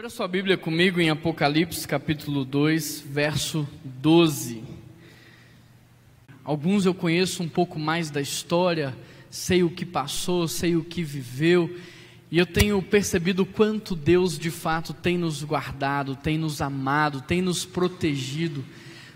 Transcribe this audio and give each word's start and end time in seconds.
Abra 0.00 0.08
sua 0.08 0.26
Bíblia 0.26 0.56
comigo 0.56 0.98
em 0.98 1.10
Apocalipse 1.10 1.86
capítulo 1.86 2.42
2, 2.42 3.04
verso 3.06 3.68
12. 3.84 4.64
Alguns 6.42 6.86
eu 6.86 6.94
conheço 6.94 7.42
um 7.42 7.48
pouco 7.50 7.78
mais 7.78 8.10
da 8.10 8.18
história, 8.18 8.96
sei 9.28 9.62
o 9.62 9.68
que 9.68 9.84
passou, 9.84 10.48
sei 10.48 10.74
o 10.74 10.82
que 10.82 11.02
viveu, 11.02 11.76
e 12.30 12.38
eu 12.38 12.46
tenho 12.46 12.80
percebido 12.80 13.44
quanto 13.44 13.94
Deus 13.94 14.38
de 14.38 14.50
fato 14.50 14.94
tem 14.94 15.18
nos 15.18 15.44
guardado, 15.44 16.16
tem 16.16 16.38
nos 16.38 16.62
amado, 16.62 17.20
tem 17.20 17.42
nos 17.42 17.66
protegido. 17.66 18.64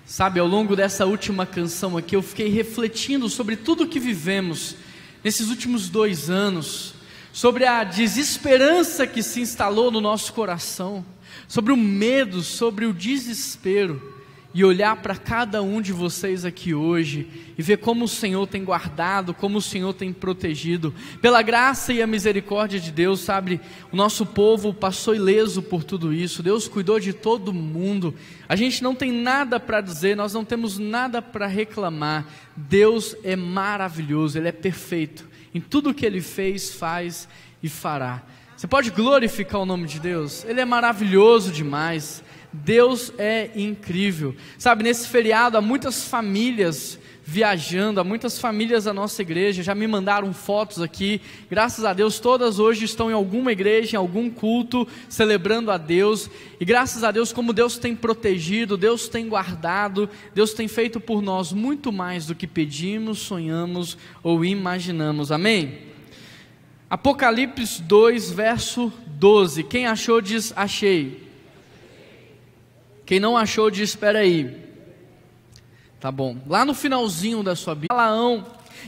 Sabe, 0.04 0.38
ao 0.38 0.46
longo 0.46 0.76
dessa 0.76 1.06
última 1.06 1.46
canção 1.46 1.96
aqui, 1.96 2.14
eu 2.14 2.20
fiquei 2.20 2.48
refletindo 2.50 3.30
sobre 3.30 3.56
tudo 3.56 3.84
o 3.84 3.88
que 3.88 3.98
vivemos 3.98 4.76
nesses 5.24 5.48
últimos 5.48 5.88
dois 5.88 6.28
anos 6.28 6.93
sobre 7.34 7.66
a 7.66 7.82
desesperança 7.82 9.08
que 9.08 9.20
se 9.20 9.40
instalou 9.40 9.90
no 9.90 10.00
nosso 10.00 10.32
coração, 10.32 11.04
sobre 11.48 11.72
o 11.72 11.76
medo, 11.76 12.42
sobre 12.42 12.86
o 12.86 12.92
desespero, 12.92 14.14
e 14.54 14.64
olhar 14.64 14.94
para 15.02 15.16
cada 15.16 15.60
um 15.60 15.80
de 15.80 15.92
vocês 15.92 16.44
aqui 16.44 16.72
hoje 16.72 17.28
e 17.58 17.60
ver 17.60 17.78
como 17.78 18.04
o 18.04 18.08
Senhor 18.08 18.46
tem 18.46 18.62
guardado, 18.62 19.34
como 19.34 19.58
o 19.58 19.60
Senhor 19.60 19.92
tem 19.92 20.12
protegido. 20.12 20.94
Pela 21.20 21.42
graça 21.42 21.92
e 21.92 22.00
a 22.00 22.06
misericórdia 22.06 22.78
de 22.78 22.92
Deus, 22.92 23.18
sabe, 23.18 23.60
o 23.90 23.96
nosso 23.96 24.24
povo 24.24 24.72
passou 24.72 25.12
ileso 25.12 25.60
por 25.60 25.82
tudo 25.82 26.12
isso. 26.12 26.40
Deus 26.40 26.68
cuidou 26.68 27.00
de 27.00 27.12
todo 27.12 27.52
mundo. 27.52 28.14
A 28.48 28.54
gente 28.54 28.80
não 28.80 28.94
tem 28.94 29.10
nada 29.10 29.58
para 29.58 29.80
dizer, 29.80 30.16
nós 30.16 30.32
não 30.32 30.44
temos 30.44 30.78
nada 30.78 31.20
para 31.20 31.48
reclamar. 31.48 32.24
Deus 32.56 33.16
é 33.24 33.34
maravilhoso, 33.34 34.38
ele 34.38 34.46
é 34.46 34.52
perfeito 34.52 35.33
em 35.54 35.60
tudo 35.60 35.94
que 35.94 36.04
ele 36.04 36.20
fez, 36.20 36.74
faz 36.74 37.28
e 37.62 37.68
fará. 37.68 38.22
Você 38.56 38.66
pode 38.66 38.90
glorificar 38.90 39.60
o 39.60 39.66
nome 39.66 39.86
de 39.86 40.00
Deus? 40.00 40.44
Ele 40.44 40.60
é 40.60 40.64
maravilhoso 40.64 41.52
demais. 41.52 42.22
Deus 42.52 43.12
é 43.18 43.50
incrível. 43.54 44.34
Sabe, 44.58 44.84
nesse 44.84 45.08
feriado 45.08 45.56
há 45.56 45.60
muitas 45.60 46.04
famílias 46.04 46.98
viajando, 47.26 48.00
há 48.00 48.04
muitas 48.04 48.38
famílias 48.38 48.84
da 48.84 48.92
nossa 48.92 49.22
igreja 49.22 49.62
já 49.62 49.74
me 49.74 49.86
mandaram 49.86 50.32
fotos 50.34 50.82
aqui. 50.82 51.20
Graças 51.50 51.84
a 51.84 51.94
Deus, 51.94 52.20
todas 52.20 52.58
hoje 52.58 52.84
estão 52.84 53.10
em 53.10 53.14
alguma 53.14 53.50
igreja, 53.50 53.96
em 53.96 53.98
algum 53.98 54.28
culto, 54.28 54.86
celebrando 55.08 55.70
a 55.70 55.78
Deus. 55.78 56.28
E 56.60 56.64
graças 56.64 57.02
a 57.02 57.10
Deus, 57.10 57.32
como 57.32 57.54
Deus 57.54 57.78
tem 57.78 57.96
protegido, 57.96 58.76
Deus 58.76 59.08
tem 59.08 59.26
guardado, 59.26 60.08
Deus 60.34 60.52
tem 60.52 60.68
feito 60.68 61.00
por 61.00 61.22
nós 61.22 61.52
muito 61.52 61.90
mais 61.90 62.26
do 62.26 62.34
que 62.34 62.46
pedimos, 62.46 63.20
sonhamos 63.20 63.96
ou 64.22 64.44
imaginamos. 64.44 65.32
Amém? 65.32 65.78
Apocalipse 66.90 67.82
2, 67.82 68.30
verso 68.30 68.92
12. 69.06 69.64
Quem 69.64 69.86
achou 69.86 70.20
diz 70.20 70.52
achei. 70.54 71.24
Quem 73.06 73.18
não 73.18 73.36
achou 73.36 73.70
diz 73.70 73.90
espera 73.90 74.20
aí. 74.20 74.73
Tá 76.04 76.12
bom. 76.12 76.36
Lá 76.46 76.66
no 76.66 76.74
finalzinho 76.74 77.42
da 77.42 77.56
sua 77.56 77.74
Bíblia, 77.74 77.88
Balaão, 77.88 78.44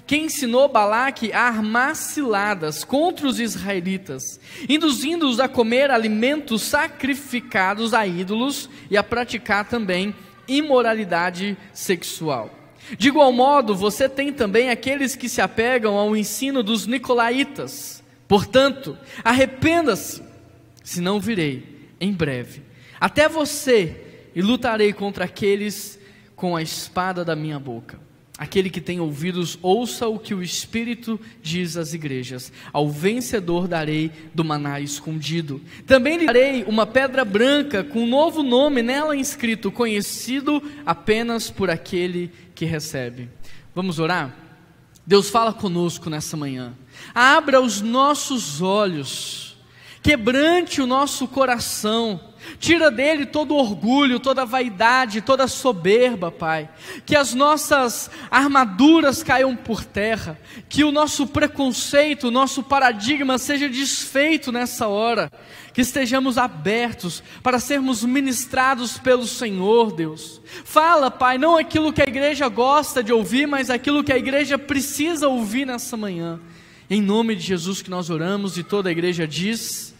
que 0.06 0.18
ensinou 0.18 0.68
Balaque 0.68 1.32
a 1.32 1.44
armar 1.44 1.96
ciladas 1.96 2.84
contra 2.84 3.26
os 3.26 3.40
israelitas, 3.40 4.38
induzindo-os 4.68 5.40
a 5.40 5.48
comer 5.48 5.90
alimentos 5.90 6.60
sacrificados 6.60 7.94
a 7.94 8.06
ídolos 8.06 8.68
e 8.90 8.98
a 8.98 9.02
praticar 9.02 9.66
também 9.66 10.14
imoralidade 10.46 11.56
sexual. 11.72 12.50
De 12.98 13.08
igual 13.08 13.32
modo, 13.32 13.74
você 13.74 14.10
tem 14.10 14.30
também 14.30 14.68
aqueles 14.68 15.16
que 15.16 15.30
se 15.30 15.40
apegam 15.40 15.96
ao 15.96 16.14
ensino 16.14 16.62
dos 16.62 16.86
nicolaítas. 16.86 18.04
Portanto, 18.28 18.94
arrependa-se, 19.24 20.22
senão 20.84 21.18
virei 21.18 21.88
em 21.98 22.12
breve 22.12 22.60
até 23.00 23.26
você 23.26 24.28
e 24.34 24.42
lutarei 24.42 24.92
contra 24.92 25.24
aqueles 25.24 25.98
com 26.36 26.54
a 26.54 26.62
espada 26.62 27.24
da 27.24 27.34
minha 27.34 27.58
boca. 27.58 27.98
Aquele 28.38 28.68
que 28.68 28.82
tem 28.82 29.00
ouvidos, 29.00 29.58
ouça 29.62 30.06
o 30.06 30.18
que 30.18 30.34
o 30.34 30.42
Espírito 30.42 31.18
diz 31.42 31.74
às 31.74 31.94
igrejas. 31.94 32.52
Ao 32.70 32.86
vencedor 32.90 33.66
darei 33.66 34.12
do 34.34 34.44
maná 34.44 34.78
escondido. 34.78 35.62
Também 35.86 36.18
lhe 36.18 36.26
darei 36.26 36.62
uma 36.64 36.86
pedra 36.86 37.24
branca 37.24 37.82
com 37.82 38.00
um 38.00 38.06
novo 38.06 38.42
nome 38.42 38.82
nela 38.82 39.16
inscrito, 39.16 39.72
conhecido 39.72 40.62
apenas 40.84 41.50
por 41.50 41.70
aquele 41.70 42.30
que 42.54 42.66
recebe. 42.66 43.30
Vamos 43.74 43.98
orar? 43.98 44.36
Deus 45.06 45.30
fala 45.30 45.54
conosco 45.54 46.10
nessa 46.10 46.36
manhã. 46.36 46.74
Abra 47.14 47.58
os 47.58 47.80
nossos 47.80 48.60
olhos, 48.60 49.56
quebrante 50.02 50.82
o 50.82 50.86
nosso 50.86 51.26
coração 51.26 52.20
Tira 52.58 52.90
dele 52.90 53.26
todo 53.26 53.54
orgulho, 53.54 54.20
toda 54.20 54.44
vaidade, 54.44 55.20
toda 55.20 55.46
soberba, 55.46 56.30
Pai. 56.30 56.68
Que 57.04 57.16
as 57.16 57.34
nossas 57.34 58.10
armaduras 58.30 59.22
caiam 59.22 59.54
por 59.56 59.84
terra. 59.84 60.38
Que 60.68 60.84
o 60.84 60.92
nosso 60.92 61.26
preconceito, 61.26 62.28
o 62.28 62.30
nosso 62.30 62.62
paradigma 62.62 63.38
seja 63.38 63.68
desfeito 63.68 64.50
nessa 64.52 64.86
hora. 64.86 65.30
Que 65.72 65.80
estejamos 65.80 66.38
abertos 66.38 67.22
para 67.42 67.58
sermos 67.58 68.02
ministrados 68.04 68.98
pelo 68.98 69.26
Senhor, 69.26 69.92
Deus. 69.92 70.40
Fala, 70.64 71.10
Pai, 71.10 71.38
não 71.38 71.56
aquilo 71.56 71.92
que 71.92 72.02
a 72.02 72.08
igreja 72.08 72.48
gosta 72.48 73.02
de 73.02 73.12
ouvir, 73.12 73.46
mas 73.46 73.70
aquilo 73.70 74.04
que 74.04 74.12
a 74.12 74.18
igreja 74.18 74.56
precisa 74.56 75.28
ouvir 75.28 75.66
nessa 75.66 75.96
manhã. 75.96 76.40
Em 76.88 77.02
nome 77.02 77.34
de 77.34 77.42
Jesus 77.42 77.82
que 77.82 77.90
nós 77.90 78.10
oramos 78.10 78.56
e 78.56 78.62
toda 78.62 78.88
a 78.88 78.92
igreja 78.92 79.26
diz. 79.26 79.95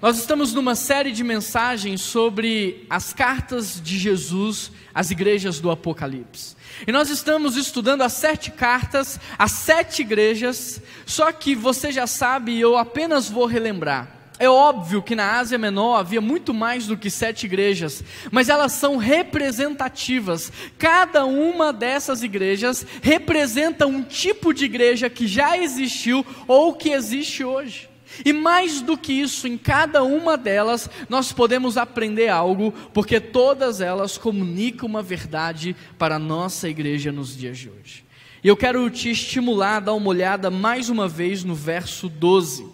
Nós 0.00 0.18
estamos 0.18 0.52
numa 0.52 0.74
série 0.74 1.10
de 1.10 1.24
mensagens 1.24 2.02
sobre 2.02 2.84
as 2.90 3.14
cartas 3.14 3.80
de 3.82 3.98
Jesus 3.98 4.70
às 4.94 5.10
igrejas 5.10 5.58
do 5.58 5.70
Apocalipse. 5.70 6.54
E 6.86 6.92
nós 6.92 7.08
estamos 7.08 7.56
estudando 7.56 8.02
as 8.02 8.12
sete 8.12 8.50
cartas, 8.50 9.18
as 9.38 9.52
sete 9.52 10.02
igrejas, 10.02 10.82
só 11.06 11.32
que 11.32 11.54
você 11.54 11.90
já 11.90 12.06
sabe 12.06 12.60
eu 12.60 12.76
apenas 12.76 13.30
vou 13.30 13.46
relembrar. 13.46 14.12
É 14.38 14.50
óbvio 14.50 15.02
que 15.02 15.16
na 15.16 15.38
Ásia 15.38 15.56
Menor 15.56 15.96
havia 15.96 16.20
muito 16.20 16.52
mais 16.52 16.86
do 16.86 16.98
que 16.98 17.08
sete 17.08 17.46
igrejas, 17.46 18.04
mas 18.30 18.50
elas 18.50 18.72
são 18.72 18.98
representativas. 18.98 20.52
Cada 20.76 21.24
uma 21.24 21.72
dessas 21.72 22.22
igrejas 22.22 22.86
representa 23.00 23.86
um 23.86 24.02
tipo 24.02 24.52
de 24.52 24.66
igreja 24.66 25.08
que 25.08 25.26
já 25.26 25.56
existiu 25.56 26.24
ou 26.46 26.74
que 26.74 26.90
existe 26.90 27.42
hoje. 27.42 27.95
E 28.24 28.32
mais 28.32 28.80
do 28.80 28.96
que 28.96 29.12
isso, 29.12 29.46
em 29.46 29.58
cada 29.58 30.02
uma 30.02 30.36
delas 30.36 30.88
nós 31.08 31.32
podemos 31.32 31.76
aprender 31.76 32.28
algo, 32.28 32.72
porque 32.92 33.20
todas 33.20 33.80
elas 33.80 34.16
comunicam 34.16 34.88
uma 34.88 35.02
verdade 35.02 35.74
para 35.98 36.16
a 36.16 36.20
nossa 36.20 36.68
igreja 36.68 37.10
nos 37.10 37.36
dias 37.36 37.58
de 37.58 37.68
hoje. 37.70 38.04
E 38.42 38.48
eu 38.48 38.56
quero 38.56 38.88
te 38.90 39.10
estimular 39.10 39.76
a 39.76 39.80
dar 39.80 39.94
uma 39.94 40.08
olhada 40.08 40.50
mais 40.50 40.88
uma 40.88 41.08
vez 41.08 41.42
no 41.42 41.54
verso 41.54 42.08
12. 42.08 42.66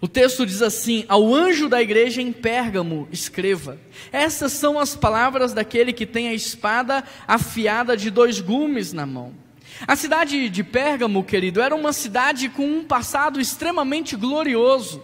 O 0.00 0.08
texto 0.08 0.44
diz 0.44 0.62
assim: 0.62 1.04
Ao 1.08 1.34
anjo 1.34 1.68
da 1.68 1.80
igreja 1.80 2.20
em 2.20 2.32
Pérgamo, 2.32 3.08
escreva: 3.10 3.78
Essas 4.12 4.52
são 4.52 4.78
as 4.78 4.94
palavras 4.94 5.52
daquele 5.52 5.92
que 5.92 6.06
tem 6.06 6.28
a 6.28 6.34
espada 6.34 7.04
afiada 7.26 7.96
de 7.96 8.10
dois 8.10 8.40
gumes 8.40 8.92
na 8.92 9.06
mão. 9.06 9.43
A 9.86 9.96
cidade 9.96 10.48
de 10.48 10.62
Pérgamo, 10.62 11.24
querido, 11.24 11.60
era 11.60 11.74
uma 11.74 11.92
cidade 11.92 12.48
com 12.48 12.66
um 12.66 12.84
passado 12.84 13.40
extremamente 13.40 14.16
glorioso. 14.16 15.02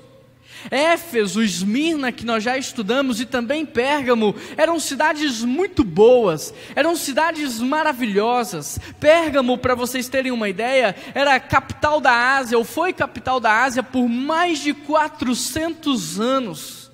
Éfeso, 0.70 1.42
Esmirna, 1.42 2.12
que 2.12 2.26
nós 2.26 2.42
já 2.42 2.58
estudamos, 2.58 3.20
e 3.20 3.26
também 3.26 3.64
Pérgamo, 3.64 4.34
eram 4.56 4.78
cidades 4.78 5.42
muito 5.42 5.82
boas, 5.82 6.52
eram 6.74 6.96
cidades 6.96 7.60
maravilhosas. 7.60 8.78
Pérgamo, 8.98 9.56
para 9.56 9.74
vocês 9.74 10.08
terem 10.08 10.32
uma 10.32 10.48
ideia, 10.48 10.94
era 11.14 11.38
capital 11.40 12.00
da 12.00 12.36
Ásia, 12.36 12.58
ou 12.58 12.64
foi 12.64 12.92
capital 12.92 13.40
da 13.40 13.62
Ásia 13.62 13.82
por 13.82 14.08
mais 14.08 14.58
de 14.58 14.74
400 14.74 16.20
anos. 16.20 16.90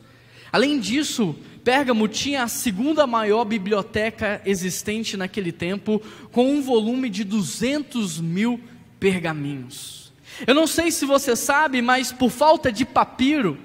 Além 0.53 0.79
disso, 0.79 1.35
Pérgamo 1.67 2.07
tinha 2.07 2.45
a 2.45 2.49
segunda 2.49 3.09
maior 3.09 3.45
biblioteca 3.45 4.41
existente 4.47 5.17
naquele 5.17 5.51
tempo, 5.51 6.01
com 6.31 6.49
um 6.49 6.63
volume 6.63 7.11
de 7.11 7.25
200 7.25 8.21
mil 8.21 8.61
pergaminhos. 9.01 10.13
Eu 10.47 10.55
não 10.55 10.69
sei 10.69 10.93
se 10.93 11.05
você 11.05 11.35
sabe, 11.35 11.83
mas 11.83 12.13
por 12.13 12.31
falta 12.31 12.71
de 12.71 12.85
papiro, 12.85 13.59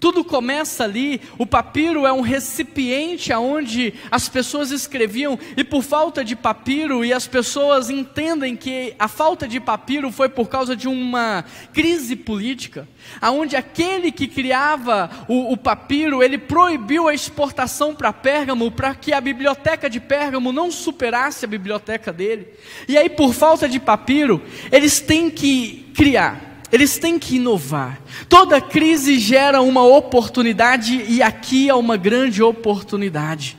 tudo 0.00 0.24
começa 0.24 0.84
ali. 0.84 1.20
O 1.36 1.46
papiro 1.46 2.06
é 2.06 2.12
um 2.12 2.20
recipiente 2.20 3.32
aonde 3.32 3.94
as 4.10 4.28
pessoas 4.28 4.70
escreviam 4.70 5.38
e 5.56 5.64
por 5.64 5.82
falta 5.82 6.24
de 6.24 6.36
papiro 6.36 7.04
e 7.04 7.12
as 7.12 7.26
pessoas 7.26 7.90
entendem 7.90 8.56
que 8.56 8.94
a 8.98 9.08
falta 9.08 9.48
de 9.48 9.58
papiro 9.58 10.10
foi 10.10 10.28
por 10.28 10.48
causa 10.48 10.76
de 10.76 10.88
uma 10.88 11.44
crise 11.72 12.14
política, 12.14 12.88
aonde 13.20 13.56
aquele 13.56 14.12
que 14.12 14.28
criava 14.28 15.10
o, 15.28 15.52
o 15.52 15.56
papiro 15.56 16.22
ele 16.22 16.38
proibiu 16.38 17.08
a 17.08 17.14
exportação 17.14 17.94
para 17.94 18.12
Pérgamo 18.12 18.70
para 18.70 18.94
que 18.94 19.12
a 19.12 19.20
biblioteca 19.20 19.90
de 19.90 20.00
Pérgamo 20.00 20.52
não 20.52 20.70
superasse 20.70 21.44
a 21.44 21.48
biblioteca 21.48 22.12
dele. 22.12 22.48
E 22.86 22.96
aí 22.96 23.08
por 23.08 23.34
falta 23.34 23.68
de 23.68 23.80
papiro 23.80 24.42
eles 24.70 25.00
têm 25.00 25.30
que 25.30 25.90
criar 25.94 26.47
eles 26.72 26.98
têm 26.98 27.18
que 27.18 27.36
inovar. 27.36 28.00
Toda 28.28 28.60
crise 28.60 29.18
gera 29.18 29.60
uma 29.60 29.82
oportunidade 29.82 31.04
e 31.08 31.22
aqui 31.22 31.68
é 31.68 31.74
uma 31.74 31.96
grande 31.96 32.42
oportunidade. 32.42 33.56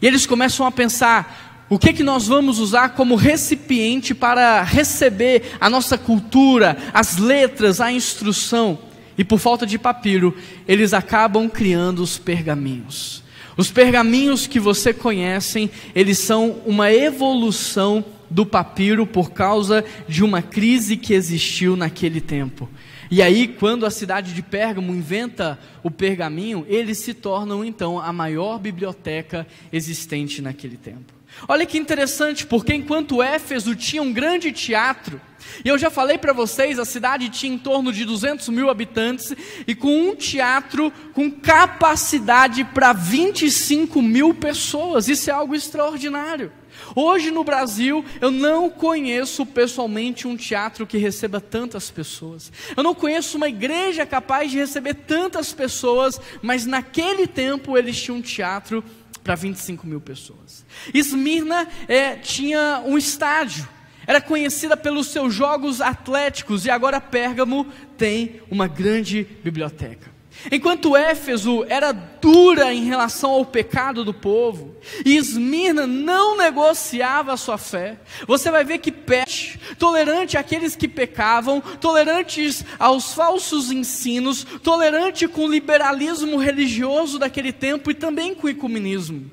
E 0.00 0.06
eles 0.06 0.26
começam 0.26 0.66
a 0.66 0.70
pensar: 0.70 1.66
o 1.68 1.78
que 1.78 1.92
que 1.92 2.02
nós 2.02 2.26
vamos 2.26 2.58
usar 2.58 2.90
como 2.90 3.14
recipiente 3.14 4.14
para 4.14 4.62
receber 4.62 5.56
a 5.60 5.70
nossa 5.70 5.96
cultura, 5.96 6.76
as 6.92 7.16
letras, 7.16 7.80
a 7.80 7.90
instrução? 7.90 8.78
E 9.16 9.24
por 9.24 9.38
falta 9.38 9.64
de 9.66 9.78
papiro, 9.78 10.36
eles 10.66 10.92
acabam 10.92 11.48
criando 11.48 12.02
os 12.02 12.18
pergaminhos. 12.18 13.22
Os 13.56 13.70
pergaminhos 13.70 14.46
que 14.46 14.58
você 14.58 14.92
conhecem, 14.92 15.70
eles 15.94 16.18
são 16.18 16.56
uma 16.66 16.92
evolução 16.92 18.04
do 18.30 18.44
papiro 18.44 19.06
por 19.06 19.32
causa 19.32 19.84
de 20.08 20.24
uma 20.24 20.42
crise 20.42 20.96
que 20.96 21.14
existiu 21.14 21.76
naquele 21.76 22.20
tempo. 22.20 22.68
E 23.10 23.22
aí, 23.22 23.46
quando 23.46 23.86
a 23.86 23.90
cidade 23.90 24.32
de 24.32 24.42
Pérgamo 24.42 24.94
inventa 24.94 25.58
o 25.82 25.90
pergaminho, 25.90 26.64
eles 26.68 26.98
se 26.98 27.14
tornam 27.14 27.64
então 27.64 28.00
a 28.00 28.12
maior 28.12 28.58
biblioteca 28.58 29.46
existente 29.72 30.40
naquele 30.40 30.76
tempo. 30.76 31.12
Olha 31.48 31.66
que 31.66 31.78
interessante, 31.78 32.46
porque 32.46 32.74
enquanto 32.74 33.22
Éfeso 33.22 33.74
tinha 33.74 34.02
um 34.02 34.12
grande 34.12 34.52
teatro, 34.52 35.20
e 35.64 35.68
eu 35.68 35.76
já 35.76 35.90
falei 35.90 36.16
para 36.16 36.32
vocês, 36.32 36.78
a 36.78 36.84
cidade 36.84 37.28
tinha 37.28 37.52
em 37.52 37.58
torno 37.58 37.92
de 37.92 38.04
200 38.04 38.48
mil 38.48 38.70
habitantes, 38.70 39.34
e 39.66 39.74
com 39.74 40.10
um 40.10 40.16
teatro 40.16 40.92
com 41.12 41.30
capacidade 41.30 42.64
para 42.64 42.92
25 42.92 44.00
mil 44.00 44.32
pessoas, 44.32 45.08
isso 45.08 45.28
é 45.28 45.32
algo 45.32 45.54
extraordinário. 45.54 46.50
Hoje 46.94 47.30
no 47.30 47.44
Brasil, 47.44 48.04
eu 48.20 48.30
não 48.30 48.68
conheço 48.68 49.44
pessoalmente 49.46 50.26
um 50.26 50.36
teatro 50.36 50.86
que 50.86 50.98
receba 50.98 51.40
tantas 51.40 51.90
pessoas. 51.90 52.52
Eu 52.76 52.82
não 52.82 52.94
conheço 52.94 53.36
uma 53.36 53.48
igreja 53.48 54.06
capaz 54.06 54.50
de 54.50 54.58
receber 54.58 54.94
tantas 54.94 55.52
pessoas, 55.52 56.20
mas 56.42 56.66
naquele 56.66 57.26
tempo 57.26 57.76
eles 57.76 58.00
tinham 58.00 58.18
um 58.18 58.22
teatro 58.22 58.84
para 59.22 59.34
25 59.34 59.86
mil 59.86 60.00
pessoas. 60.00 60.64
Esmirna 60.92 61.66
é, 61.88 62.16
tinha 62.16 62.82
um 62.84 62.98
estádio, 62.98 63.66
era 64.06 64.20
conhecida 64.20 64.76
pelos 64.76 65.06
seus 65.08 65.32
jogos 65.34 65.80
atléticos, 65.80 66.66
e 66.66 66.70
agora 66.70 67.00
Pérgamo 67.00 67.66
tem 67.96 68.42
uma 68.50 68.68
grande 68.68 69.26
biblioteca. 69.42 70.13
Enquanto 70.50 70.96
Éfeso 70.96 71.64
era 71.68 71.92
dura 71.92 72.72
em 72.72 72.84
relação 72.84 73.30
ao 73.30 73.44
pecado 73.44 74.04
do 74.04 74.12
povo, 74.12 74.76
e 75.04 75.16
Esmirna 75.16 75.86
não 75.86 76.36
negociava 76.36 77.32
a 77.32 77.36
sua 77.36 77.58
fé, 77.58 77.98
você 78.26 78.50
vai 78.50 78.64
ver 78.64 78.78
que 78.78 78.92
Pet, 78.92 79.58
tolerante 79.78 80.36
àqueles 80.36 80.76
que 80.76 80.88
pecavam, 80.88 81.60
tolerantes 81.60 82.64
aos 82.78 83.14
falsos 83.14 83.70
ensinos, 83.70 84.44
tolerante 84.62 85.26
com 85.26 85.46
o 85.46 85.50
liberalismo 85.50 86.36
religioso 86.36 87.18
daquele 87.18 87.52
tempo 87.52 87.90
e 87.90 87.94
também 87.94 88.34
com 88.34 88.46
o 88.46 88.50
ecumenismo. 88.50 89.30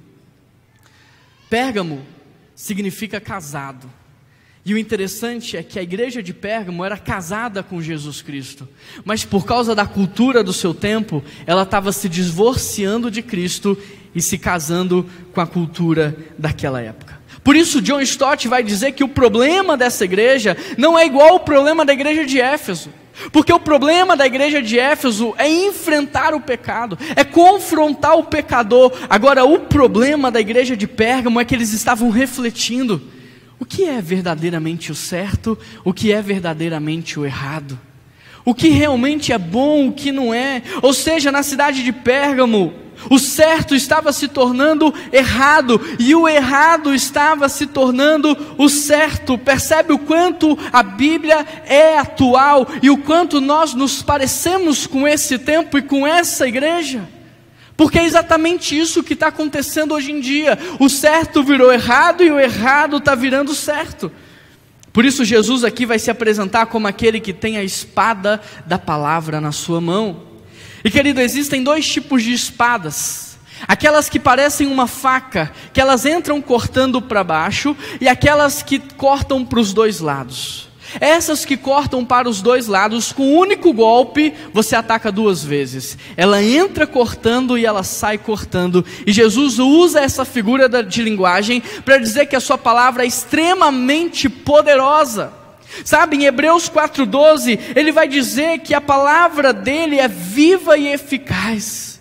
Pérgamo 1.50 2.06
significa 2.56 3.20
casado. 3.20 4.01
E 4.64 4.74
o 4.74 4.78
interessante 4.78 5.58
é 5.58 5.64
que 5.64 5.80
a 5.80 5.82
igreja 5.82 6.22
de 6.22 6.34
Pérgamo 6.34 6.86
era 6.86 6.98
casada 6.98 7.64
com 7.64 7.82
Jesus 7.82 8.22
Cristo, 8.22 8.70
mas 9.04 9.26
por 9.26 9.44
causa 9.44 9.74
da 9.74 9.88
cultura 9.88 10.44
do 10.44 10.54
seu 10.54 10.72
tempo, 10.72 11.24
ela 11.48 11.64
estava 11.64 11.92
se 11.92 12.08
divorciando 12.08 13.10
de 13.10 13.24
Cristo 13.24 13.76
e 14.14 14.22
se 14.22 14.38
casando 14.38 15.10
com 15.34 15.42
a 15.42 15.48
cultura 15.48 16.16
daquela 16.38 16.80
época. 16.80 17.20
Por 17.44 17.56
isso, 17.56 17.82
John 17.82 18.02
Stott 18.02 18.48
vai 18.48 18.62
dizer 18.62 18.92
que 18.92 19.04
o 19.04 19.08
problema 19.08 19.76
dessa 19.76 20.06
igreja 20.06 20.56
não 20.78 20.98
é 20.98 21.08
igual 21.08 21.30
ao 21.30 21.40
problema 21.40 21.84
da 21.84 21.94
igreja 21.94 22.24
de 22.24 22.40
Éfeso. 22.40 22.92
Porque 23.32 23.52
o 23.52 23.60
problema 23.60 24.16
da 24.16 24.26
igreja 24.26 24.62
de 24.62 24.80
Éfeso 24.80 25.34
é 25.38 25.50
enfrentar 25.50 26.34
o 26.34 26.40
pecado, 26.40 26.98
é 27.16 27.24
confrontar 27.24 28.16
o 28.16 28.24
pecador. 28.24 28.94
Agora, 29.10 29.44
o 29.44 29.60
problema 29.60 30.32
da 30.32 30.40
igreja 30.40 30.78
de 30.78 30.88
Pérgamo 30.88 31.40
é 31.40 31.46
que 31.46 31.54
eles 31.54 31.74
estavam 31.74 32.10
refletindo 32.10 33.02
o 33.62 33.66
que 33.66 33.84
é 33.84 34.02
verdadeiramente 34.02 34.92
o 34.92 34.96
certo, 34.96 35.56
o 35.86 35.94
que 35.94 36.12
é 36.12 36.20
verdadeiramente 36.20 37.20
o 37.20 37.26
errado, 37.28 37.80
o 38.44 38.56
que 38.56 38.70
realmente 38.70 39.32
é 39.32 39.38
bom, 39.38 39.88
o 39.88 39.92
que 39.92 40.12
não 40.12 40.34
é. 40.34 40.64
Ou 40.82 40.92
seja, 40.92 41.32
na 41.32 41.44
cidade 41.44 41.84
de 41.84 41.94
Pérgamo, 41.94 42.74
o 43.08 43.20
certo 43.20 43.76
estava 43.76 44.12
se 44.12 44.28
tornando 44.28 44.92
errado 45.14 45.80
e 46.00 46.16
o 46.16 46.28
errado 46.28 46.92
estava 46.92 47.48
se 47.48 47.68
tornando 47.68 48.36
o 48.58 48.68
certo. 48.68 49.38
Percebe 49.38 49.94
o 49.94 50.00
quanto 50.00 50.58
a 50.74 50.82
Bíblia 50.82 51.46
é 51.68 52.00
atual 52.00 52.68
e 52.82 52.90
o 52.90 52.98
quanto 52.98 53.40
nós 53.40 53.76
nos 53.76 54.02
parecemos 54.02 54.88
com 54.88 55.08
esse 55.08 55.38
tempo 55.38 55.78
e 55.78 55.84
com 55.84 56.08
essa 56.08 56.48
igreja? 56.48 57.08
Porque 57.82 57.98
é 57.98 58.06
exatamente 58.06 58.80
isso 58.80 59.02
que 59.02 59.14
está 59.14 59.30
acontecendo 59.30 59.96
hoje 59.96 60.12
em 60.12 60.20
dia. 60.20 60.56
O 60.80 60.88
certo 60.88 61.44
virou 61.44 61.74
errado 61.74 62.24
e 62.24 62.30
o 62.30 62.40
errado 62.40 62.98
está 62.98 63.16
virando 63.16 63.56
certo. 63.56 64.12
Por 64.94 65.04
isso, 65.04 65.26
Jesus 65.26 65.64
aqui 65.64 65.84
vai 65.84 65.98
se 65.98 66.12
apresentar 66.12 66.68
como 66.68 66.88
aquele 66.88 67.20
que 67.20 67.34
tem 67.34 67.58
a 67.58 67.64
espada 67.64 68.40
da 68.68 68.78
palavra 68.78 69.42
na 69.42 69.52
sua 69.52 69.82
mão. 69.82 70.22
E 70.86 70.92
querido, 70.92 71.20
existem 71.22 71.64
dois 71.64 71.90
tipos 71.90 72.22
de 72.22 72.32
espadas. 72.32 73.40
Aquelas 73.68 74.08
que 74.08 74.20
parecem 74.20 74.68
uma 74.68 74.86
faca, 74.86 75.52
que 75.74 75.82
elas 75.82 76.06
entram 76.06 76.40
cortando 76.40 77.02
para 77.02 77.24
baixo, 77.24 77.76
e 78.00 78.08
aquelas 78.08 78.62
que 78.62 78.78
cortam 78.78 79.44
para 79.44 79.60
os 79.60 79.74
dois 79.74 80.00
lados. 80.00 80.71
Essas 81.00 81.46
que 81.46 81.56
cortam 81.56 82.04
para 82.04 82.28
os 82.28 82.42
dois 82.42 82.68
lados, 82.68 83.12
com 83.12 83.24
um 83.24 83.38
único 83.38 83.72
golpe, 83.72 84.34
você 84.54 84.76
ataca 84.76 85.12
duas 85.12 85.44
vezes. 85.44 85.98
Ela 86.18 86.44
entra 86.44 86.86
cortando 86.86 87.58
e 87.58 87.66
ela 87.66 87.84
sai 87.84 88.18
cortando. 88.18 88.86
E 89.06 89.12
Jesus 89.12 89.60
usa 89.60 90.02
essa 90.02 90.26
figura 90.26 90.68
de 90.84 91.02
linguagem 91.02 91.62
para 91.86 91.98
dizer 91.98 92.26
que 92.26 92.36
a 92.36 92.42
sua 92.42 92.58
palavra 92.58 93.04
é 93.04 93.08
extremamente 93.08 94.28
poderosa. 94.28 95.34
Sabe, 95.86 96.18
em 96.18 96.26
Hebreus 96.26 96.70
4,12, 96.70 97.58
ele 97.76 97.92
vai 97.92 98.08
dizer 98.08 98.60
que 98.60 98.74
a 98.74 98.82
palavra 98.82 99.54
dele 99.54 100.00
é 100.00 100.08
viva 100.08 100.78
e 100.78 100.88
eficaz, 100.90 102.00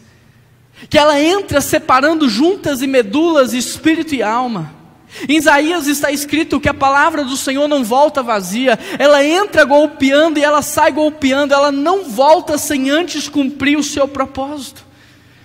que 0.88 0.98
ela 0.98 1.20
entra 1.20 1.60
separando 1.60 2.28
juntas 2.28 2.82
e 2.82 2.88
medulas, 2.88 3.52
espírito 3.52 4.14
e 4.14 4.22
alma. 4.24 4.79
Em 5.28 5.36
Isaías 5.36 5.86
está 5.86 6.10
escrito 6.10 6.60
que 6.60 6.68
a 6.68 6.74
palavra 6.74 7.24
do 7.24 7.36
Senhor 7.36 7.66
não 7.68 7.82
volta 7.84 8.22
vazia, 8.22 8.78
ela 8.98 9.24
entra 9.24 9.64
golpeando 9.64 10.38
e 10.38 10.44
ela 10.44 10.62
sai 10.62 10.92
golpeando, 10.92 11.52
ela 11.52 11.72
não 11.72 12.04
volta 12.04 12.56
sem 12.56 12.90
antes 12.90 13.28
cumprir 13.28 13.76
o 13.76 13.82
seu 13.82 14.06
propósito. 14.06 14.84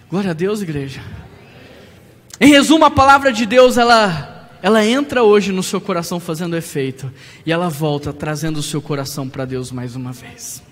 Glória 0.09 0.31
a 0.31 0.33
Deus, 0.33 0.61
igreja. 0.61 1.01
Em 2.39 2.49
resumo, 2.49 2.85
a 2.85 2.91
palavra 2.91 3.31
de 3.31 3.45
Deus, 3.45 3.77
ela 3.77 4.33
ela 4.61 4.83
entra 4.83 5.21
hoje 5.21 5.51
no 5.51 5.61
seu 5.61 5.79
coração 5.79 6.19
fazendo 6.19 6.57
efeito 6.57 7.13
e 7.45 7.51
ela 7.51 7.69
volta 7.69 8.11
trazendo 8.11 8.57
o 8.57 8.63
seu 8.63 8.81
coração 8.81 9.29
para 9.29 9.45
Deus 9.45 9.71
mais 9.71 9.95
uma 9.95 10.11
vez. 10.11 10.63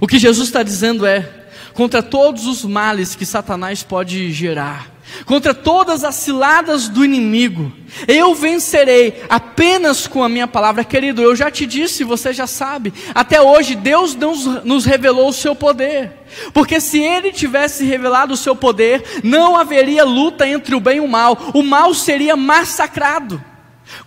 O 0.00 0.06
que 0.06 0.18
Jesus 0.18 0.48
está 0.48 0.62
dizendo 0.62 1.04
é: 1.04 1.48
contra 1.74 2.02
todos 2.02 2.46
os 2.46 2.64
males 2.64 3.14
que 3.14 3.26
Satanás 3.26 3.82
pode 3.82 4.32
gerar, 4.32 4.90
contra 5.24 5.54
todas 5.54 6.04
as 6.04 6.14
ciladas 6.16 6.88
do 6.88 7.04
inimigo. 7.04 7.72
Eu 8.06 8.34
vencerei 8.34 9.22
apenas 9.28 10.06
com 10.06 10.22
a 10.22 10.28
minha 10.28 10.46
palavra, 10.46 10.84
querido. 10.84 11.22
Eu 11.22 11.34
já 11.34 11.50
te 11.50 11.66
disse, 11.66 12.04
você 12.04 12.32
já 12.32 12.46
sabe. 12.46 12.92
Até 13.14 13.40
hoje, 13.40 13.74
Deus 13.74 14.14
nos, 14.14 14.84
revelou 14.84 15.28
o 15.28 15.32
seu 15.32 15.54
poder. 15.54 16.12
Porque 16.52 16.80
se 16.80 16.98
Ele 16.98 17.32
tivesse 17.32 17.84
revelado 17.84 18.34
o 18.34 18.36
seu 18.36 18.54
poder, 18.54 19.20
não 19.24 19.56
haveria 19.56 20.04
luta 20.04 20.46
entre 20.46 20.74
o 20.74 20.80
bem 20.80 20.98
e 20.98 21.00
o 21.00 21.08
mal. 21.08 21.50
O 21.54 21.62
mal 21.62 21.94
seria 21.94 22.36
massacrado. 22.36 23.42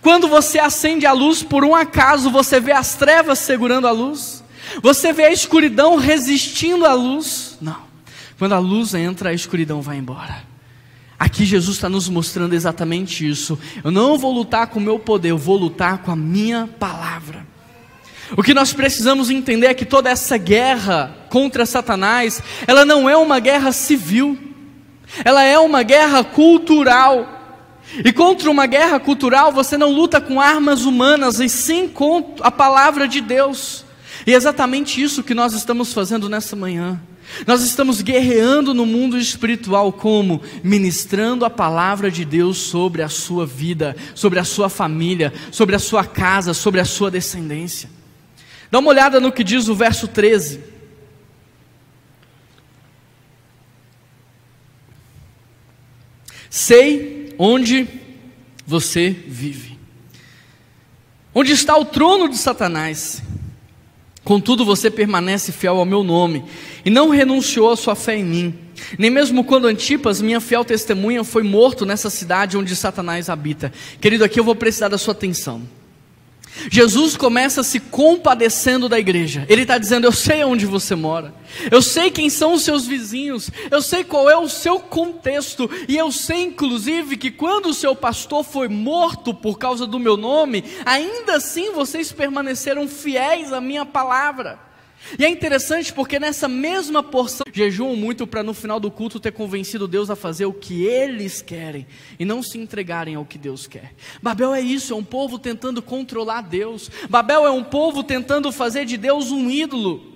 Quando 0.00 0.28
você 0.28 0.58
acende 0.58 1.06
a 1.06 1.12
luz, 1.12 1.42
por 1.42 1.64
um 1.64 1.74
acaso, 1.74 2.30
você 2.30 2.60
vê 2.60 2.72
as 2.72 2.94
trevas 2.94 3.40
segurando 3.40 3.88
a 3.88 3.90
luz? 3.90 4.42
Você 4.80 5.12
vê 5.12 5.24
a 5.24 5.32
escuridão 5.32 5.96
resistindo 5.96 6.86
à 6.86 6.94
luz? 6.94 7.58
Não. 7.60 7.82
Quando 8.38 8.52
a 8.54 8.58
luz 8.58 8.94
entra, 8.94 9.30
a 9.30 9.34
escuridão 9.34 9.82
vai 9.82 9.96
embora. 9.96 10.51
Aqui 11.22 11.44
Jesus 11.44 11.76
está 11.76 11.88
nos 11.88 12.08
mostrando 12.08 12.52
exatamente 12.52 13.28
isso. 13.28 13.56
Eu 13.84 13.92
não 13.92 14.18
vou 14.18 14.32
lutar 14.32 14.66
com 14.66 14.80
o 14.80 14.82
meu 14.82 14.98
poder, 14.98 15.30
eu 15.30 15.38
vou 15.38 15.56
lutar 15.56 15.98
com 15.98 16.10
a 16.10 16.16
minha 16.16 16.68
palavra. 16.80 17.46
O 18.36 18.42
que 18.42 18.52
nós 18.52 18.72
precisamos 18.72 19.30
entender 19.30 19.68
é 19.68 19.74
que 19.74 19.84
toda 19.84 20.10
essa 20.10 20.36
guerra 20.36 21.16
contra 21.30 21.64
Satanás, 21.64 22.42
ela 22.66 22.84
não 22.84 23.08
é 23.08 23.16
uma 23.16 23.38
guerra 23.38 23.70
civil, 23.70 24.36
ela 25.24 25.44
é 25.44 25.56
uma 25.60 25.84
guerra 25.84 26.24
cultural. 26.24 27.78
E 28.04 28.12
contra 28.12 28.50
uma 28.50 28.66
guerra 28.66 28.98
cultural, 28.98 29.52
você 29.52 29.78
não 29.78 29.92
luta 29.92 30.20
com 30.20 30.40
armas 30.40 30.84
humanas, 30.84 31.38
e 31.38 31.48
sim 31.48 31.86
com 31.86 32.34
a 32.40 32.50
palavra 32.50 33.06
de 33.06 33.20
Deus. 33.20 33.84
E 34.26 34.32
é 34.32 34.36
exatamente 34.36 35.00
isso 35.00 35.22
que 35.22 35.34
nós 35.34 35.52
estamos 35.52 35.92
fazendo 35.92 36.28
nessa 36.28 36.56
manhã. 36.56 37.00
Nós 37.46 37.62
estamos 37.62 38.00
guerreando 38.02 38.74
no 38.74 38.86
mundo 38.86 39.18
espiritual 39.18 39.92
como? 39.92 40.42
Ministrando 40.62 41.44
a 41.44 41.50
palavra 41.50 42.10
de 42.10 42.24
Deus 42.24 42.58
sobre 42.58 43.02
a 43.02 43.08
sua 43.08 43.46
vida, 43.46 43.96
sobre 44.14 44.38
a 44.38 44.44
sua 44.44 44.68
família, 44.68 45.32
sobre 45.50 45.74
a 45.74 45.78
sua 45.78 46.04
casa, 46.04 46.54
sobre 46.54 46.80
a 46.80 46.84
sua 46.84 47.10
descendência. 47.10 47.90
Dá 48.70 48.78
uma 48.78 48.90
olhada 48.90 49.20
no 49.20 49.32
que 49.32 49.44
diz 49.44 49.68
o 49.68 49.74
verso 49.74 50.08
13. 50.08 50.60
Sei 56.48 57.34
onde 57.38 57.88
você 58.66 59.10
vive. 59.10 59.78
Onde 61.34 61.52
está 61.52 61.76
o 61.76 61.84
trono 61.84 62.28
de 62.28 62.36
Satanás? 62.36 63.22
Contudo, 64.24 64.64
você 64.64 64.90
permanece 64.90 65.50
fiel 65.50 65.78
ao 65.78 65.84
meu 65.84 66.04
nome 66.04 66.44
e 66.84 66.90
não 66.90 67.08
renunciou 67.08 67.70
à 67.70 67.76
sua 67.76 67.94
fé 67.94 68.16
em 68.16 68.24
mim. 68.24 68.54
Nem 68.98 69.10
mesmo 69.10 69.44
quando 69.44 69.66
Antipas, 69.66 70.20
minha 70.20 70.40
fiel 70.40 70.64
testemunha, 70.64 71.24
foi 71.24 71.42
morto 71.42 71.84
nessa 71.84 72.08
cidade 72.08 72.56
onde 72.56 72.74
Satanás 72.76 73.28
habita. 73.28 73.72
Querido, 74.00 74.24
aqui 74.24 74.38
eu 74.38 74.44
vou 74.44 74.54
precisar 74.54 74.88
da 74.88 74.98
sua 74.98 75.12
atenção. 75.12 75.62
Jesus 76.70 77.16
começa 77.16 77.62
se 77.62 77.80
compadecendo 77.80 78.88
da 78.88 78.98
igreja. 78.98 79.46
Ele 79.48 79.62
está 79.62 79.78
dizendo: 79.78 80.06
Eu 80.06 80.12
sei 80.12 80.44
onde 80.44 80.66
você 80.66 80.94
mora, 80.94 81.34
eu 81.70 81.80
sei 81.80 82.10
quem 82.10 82.28
são 82.28 82.54
os 82.54 82.62
seus 82.62 82.86
vizinhos, 82.86 83.50
eu 83.70 83.80
sei 83.80 84.04
qual 84.04 84.28
é 84.28 84.36
o 84.36 84.48
seu 84.48 84.78
contexto, 84.78 85.70
e 85.88 85.96
eu 85.96 86.12
sei, 86.12 86.42
inclusive, 86.42 87.16
que 87.16 87.30
quando 87.30 87.66
o 87.66 87.74
seu 87.74 87.96
pastor 87.96 88.44
foi 88.44 88.68
morto 88.68 89.32
por 89.32 89.58
causa 89.58 89.86
do 89.86 89.98
meu 89.98 90.16
nome, 90.16 90.64
ainda 90.84 91.36
assim 91.36 91.72
vocês 91.72 92.12
permaneceram 92.12 92.86
fiéis 92.86 93.52
à 93.52 93.60
minha 93.60 93.86
palavra. 93.86 94.71
E 95.18 95.24
é 95.24 95.28
interessante 95.28 95.92
porque 95.92 96.18
nessa 96.18 96.48
mesma 96.48 97.02
porção 97.02 97.44
jejuam 97.52 97.96
muito 97.96 98.26
para 98.26 98.42
no 98.42 98.54
final 98.54 98.80
do 98.80 98.90
culto 98.90 99.20
ter 99.20 99.32
convencido 99.32 99.88
Deus 99.88 100.10
a 100.10 100.16
fazer 100.16 100.46
o 100.46 100.52
que 100.52 100.84
eles 100.84 101.42
querem 101.42 101.86
e 102.18 102.24
não 102.24 102.42
se 102.42 102.58
entregarem 102.58 103.14
ao 103.14 103.24
que 103.24 103.36
Deus 103.36 103.66
quer. 103.66 103.94
Babel 104.22 104.54
é 104.54 104.60
isso, 104.60 104.92
é 104.92 104.96
um 104.96 105.04
povo 105.04 105.38
tentando 105.38 105.82
controlar 105.82 106.42
Deus. 106.42 106.90
Babel 107.10 107.46
é 107.46 107.50
um 107.50 107.64
povo 107.64 108.02
tentando 108.02 108.50
fazer 108.52 108.84
de 108.84 108.96
Deus 108.96 109.30
um 109.30 109.50
ídolo. 109.50 110.12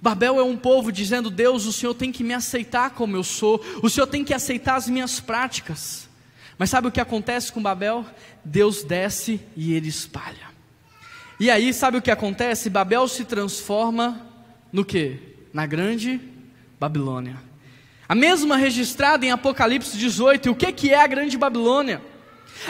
Babel 0.00 0.38
é 0.38 0.44
um 0.44 0.56
povo 0.56 0.92
dizendo: 0.92 1.30
Deus, 1.30 1.66
o 1.66 1.72
Senhor 1.72 1.94
tem 1.94 2.12
que 2.12 2.24
me 2.24 2.32
aceitar 2.32 2.90
como 2.90 3.16
eu 3.16 3.24
sou, 3.24 3.62
o 3.82 3.90
Senhor 3.90 4.06
tem 4.06 4.24
que 4.24 4.32
aceitar 4.32 4.76
as 4.76 4.88
minhas 4.88 5.20
práticas. 5.20 6.08
Mas 6.56 6.70
sabe 6.70 6.88
o 6.88 6.92
que 6.92 7.00
acontece 7.00 7.52
com 7.52 7.62
Babel? 7.62 8.04
Deus 8.44 8.82
desce 8.82 9.40
e 9.56 9.74
ele 9.74 9.88
espalha. 9.88 10.48
E 11.40 11.50
aí, 11.50 11.72
sabe 11.72 11.98
o 11.98 12.02
que 12.02 12.10
acontece? 12.10 12.68
Babel 12.68 13.06
se 13.06 13.24
transforma 13.24 14.26
no 14.72 14.84
que? 14.84 15.18
Na 15.52 15.66
grande 15.66 16.20
Babilônia. 16.80 17.36
A 18.08 18.14
mesma 18.14 18.56
registrada 18.56 19.24
em 19.24 19.30
Apocalipse 19.30 19.96
18. 19.96 20.46
E 20.46 20.50
o 20.50 20.54
que, 20.54 20.72
que 20.72 20.92
é 20.92 21.00
a 21.00 21.06
grande 21.06 21.36
Babilônia? 21.36 22.02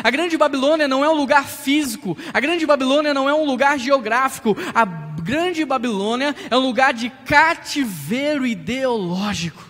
A 0.02 0.10
grande 0.10 0.36
Babilônia 0.36 0.86
não 0.86 1.04
é 1.04 1.08
um 1.08 1.14
lugar 1.14 1.46
físico, 1.46 2.16
a 2.32 2.40
grande 2.40 2.66
Babilônia 2.66 3.14
não 3.14 3.26
é 3.28 3.34
um 3.34 3.46
lugar 3.46 3.78
geográfico, 3.78 4.56
a 4.74 4.84
grande 4.84 5.64
Babilônia 5.64 6.36
é 6.50 6.56
um 6.56 6.60
lugar 6.60 6.92
de 6.92 7.08
cativeiro 7.24 8.46
ideológico. 8.46 9.64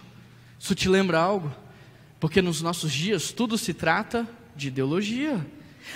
Isso 0.59 0.75
te 0.75 0.89
lembra 0.89 1.21
algo? 1.21 1.55
Porque 2.19 2.43
nos 2.43 2.61
nossos 2.61 2.93
dias 2.93 3.31
tudo 3.31 3.57
se 3.57 3.73
trata 3.73 4.27
de 4.57 4.69
ideologia. 4.69 5.39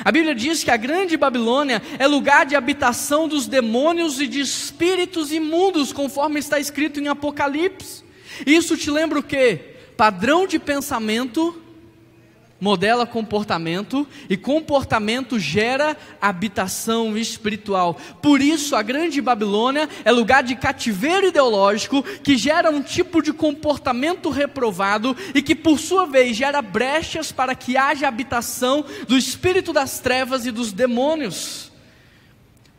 A 0.04 0.10
Bíblia 0.10 0.34
diz 0.34 0.64
que 0.64 0.70
a 0.70 0.76
grande 0.76 1.16
Babilônia 1.16 1.82
é 1.98 2.06
lugar 2.06 2.46
de 2.46 2.56
habitação 2.56 3.28
dos 3.28 3.46
demônios 3.46 4.20
e 4.20 4.26
de 4.26 4.40
espíritos 4.40 5.32
imundos, 5.32 5.92
conforme 5.92 6.40
está 6.40 6.58
escrito 6.58 6.98
em 6.98 7.08
Apocalipse. 7.08 8.02
Isso 8.46 8.76
te 8.76 8.90
lembra 8.90 9.18
o 9.18 9.22
que? 9.22 9.58
Padrão 9.96 10.46
de 10.46 10.58
pensamento 10.58 11.61
modela 12.62 13.04
comportamento 13.04 14.06
e 14.30 14.36
comportamento 14.36 15.36
gera 15.36 15.96
habitação 16.20 17.18
espiritual. 17.18 17.94
Por 18.22 18.40
isso, 18.40 18.76
a 18.76 18.82
Grande 18.82 19.20
Babilônia 19.20 19.88
é 20.04 20.12
lugar 20.12 20.44
de 20.44 20.54
cativeiro 20.54 21.26
ideológico 21.26 22.04
que 22.22 22.36
gera 22.36 22.70
um 22.70 22.80
tipo 22.80 23.20
de 23.20 23.32
comportamento 23.32 24.30
reprovado 24.30 25.16
e 25.34 25.42
que, 25.42 25.56
por 25.56 25.80
sua 25.80 26.06
vez, 26.06 26.36
gera 26.36 26.62
brechas 26.62 27.32
para 27.32 27.52
que 27.56 27.76
haja 27.76 28.06
habitação 28.06 28.84
do 29.08 29.18
espírito 29.18 29.72
das 29.72 29.98
trevas 29.98 30.46
e 30.46 30.52
dos 30.52 30.70
demônios. 30.72 31.72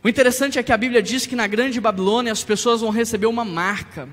O 0.02 0.08
interessante 0.08 0.58
é 0.58 0.62
que 0.62 0.72
a 0.72 0.78
Bíblia 0.78 1.02
diz 1.02 1.26
que 1.26 1.36
na 1.36 1.46
Grande 1.46 1.78
Babilônia 1.78 2.32
as 2.32 2.42
pessoas 2.42 2.80
vão 2.80 2.88
receber 2.88 3.26
uma 3.26 3.44
marca 3.44 4.08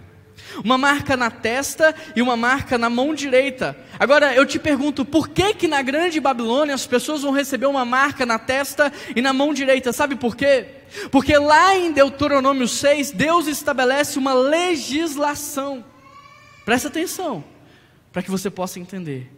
uma 0.64 0.78
marca 0.78 1.16
na 1.16 1.32
testa 1.32 1.96
e 2.16 2.22
uma 2.22 2.36
marca 2.36 2.78
na 2.78 2.90
mão 2.90 3.14
direita. 3.14 3.78
Agora 4.00 4.36
eu 4.36 4.46
te 4.46 4.60
pergunto, 4.60 5.06
por 5.06 5.30
que 5.30 5.54
que 5.54 5.68
na 5.68 5.82
grande 5.82 6.20
Babilônia 6.20 6.76
as 6.76 6.86
pessoas 6.86 7.22
vão 7.22 7.32
receber 7.32 7.66
uma 7.66 7.86
marca 7.86 8.26
na 8.26 8.38
testa 8.38 8.92
e 9.16 9.22
na 9.22 9.34
mão 9.34 9.54
direita? 9.54 9.94
Sabe 9.94 10.16
por 10.16 10.36
quê? 10.36 10.66
Porque 11.10 11.38
lá 11.38 11.76
em 11.76 11.92
Deuteronômio 11.92 12.68
6, 12.68 13.12
Deus 13.12 13.48
estabelece 13.48 14.20
uma 14.20 14.34
legislação. 14.34 15.84
Presta 16.66 16.90
atenção, 16.90 17.44
para 18.12 18.22
que 18.22 18.30
você 18.30 18.50
possa 18.50 18.80
entender. 18.80 19.32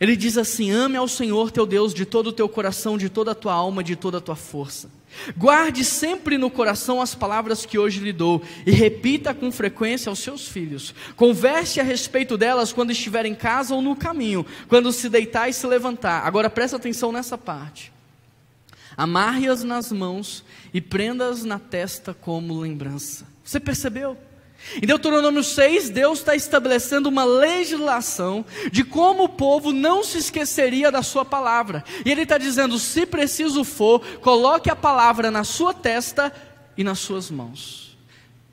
Ele 0.00 0.16
diz 0.16 0.38
assim: 0.38 0.70
ame 0.70 0.96
ao 0.96 1.06
Senhor 1.08 1.50
teu 1.50 1.66
Deus 1.66 1.92
de 1.92 2.04
todo 2.04 2.28
o 2.28 2.32
teu 2.32 2.48
coração, 2.48 2.96
de 2.96 3.08
toda 3.08 3.32
a 3.32 3.34
tua 3.34 3.52
alma, 3.52 3.84
de 3.84 3.94
toda 3.96 4.18
a 4.18 4.20
tua 4.20 4.36
força. 4.36 4.90
Guarde 5.36 5.84
sempre 5.84 6.38
no 6.38 6.50
coração 6.50 7.00
as 7.00 7.14
palavras 7.14 7.64
que 7.64 7.78
hoje 7.78 8.00
lhe 8.00 8.12
dou 8.12 8.42
e 8.66 8.70
repita 8.70 9.34
com 9.34 9.52
frequência 9.52 10.10
aos 10.10 10.18
seus 10.18 10.48
filhos. 10.48 10.94
Converse 11.16 11.80
a 11.80 11.82
respeito 11.82 12.36
delas 12.36 12.72
quando 12.72 12.90
estiver 12.90 13.26
em 13.26 13.34
casa 13.34 13.74
ou 13.74 13.82
no 13.82 13.94
caminho, 13.96 14.44
quando 14.68 14.92
se 14.92 15.08
deitar 15.08 15.48
e 15.48 15.52
se 15.52 15.66
levantar. 15.66 16.26
Agora 16.26 16.50
presta 16.50 16.76
atenção 16.76 17.12
nessa 17.12 17.38
parte. 17.38 17.92
Amarre-as 18.96 19.64
nas 19.64 19.90
mãos 19.90 20.44
e 20.72 20.80
prenda-as 20.80 21.44
na 21.44 21.58
testa 21.58 22.14
como 22.14 22.60
lembrança. 22.60 23.26
Você 23.44 23.58
percebeu? 23.58 24.16
Em 24.76 24.86
Deuteronômio 24.86 25.42
6, 25.42 25.90
Deus 25.90 26.20
está 26.20 26.34
estabelecendo 26.34 27.08
uma 27.08 27.24
legislação 27.24 28.44
de 28.70 28.84
como 28.84 29.24
o 29.24 29.28
povo 29.28 29.72
não 29.72 30.02
se 30.02 30.18
esqueceria 30.18 30.90
da 30.90 31.02
sua 31.02 31.24
palavra. 31.24 31.84
E 32.04 32.10
Ele 32.10 32.22
está 32.22 32.38
dizendo: 32.38 32.78
se 32.78 33.04
preciso 33.04 33.64
for, 33.64 34.00
coloque 34.20 34.70
a 34.70 34.76
palavra 34.76 35.30
na 35.30 35.44
sua 35.44 35.74
testa 35.74 36.32
e 36.76 36.84
nas 36.84 37.00
suas 37.00 37.30
mãos. 37.30 37.98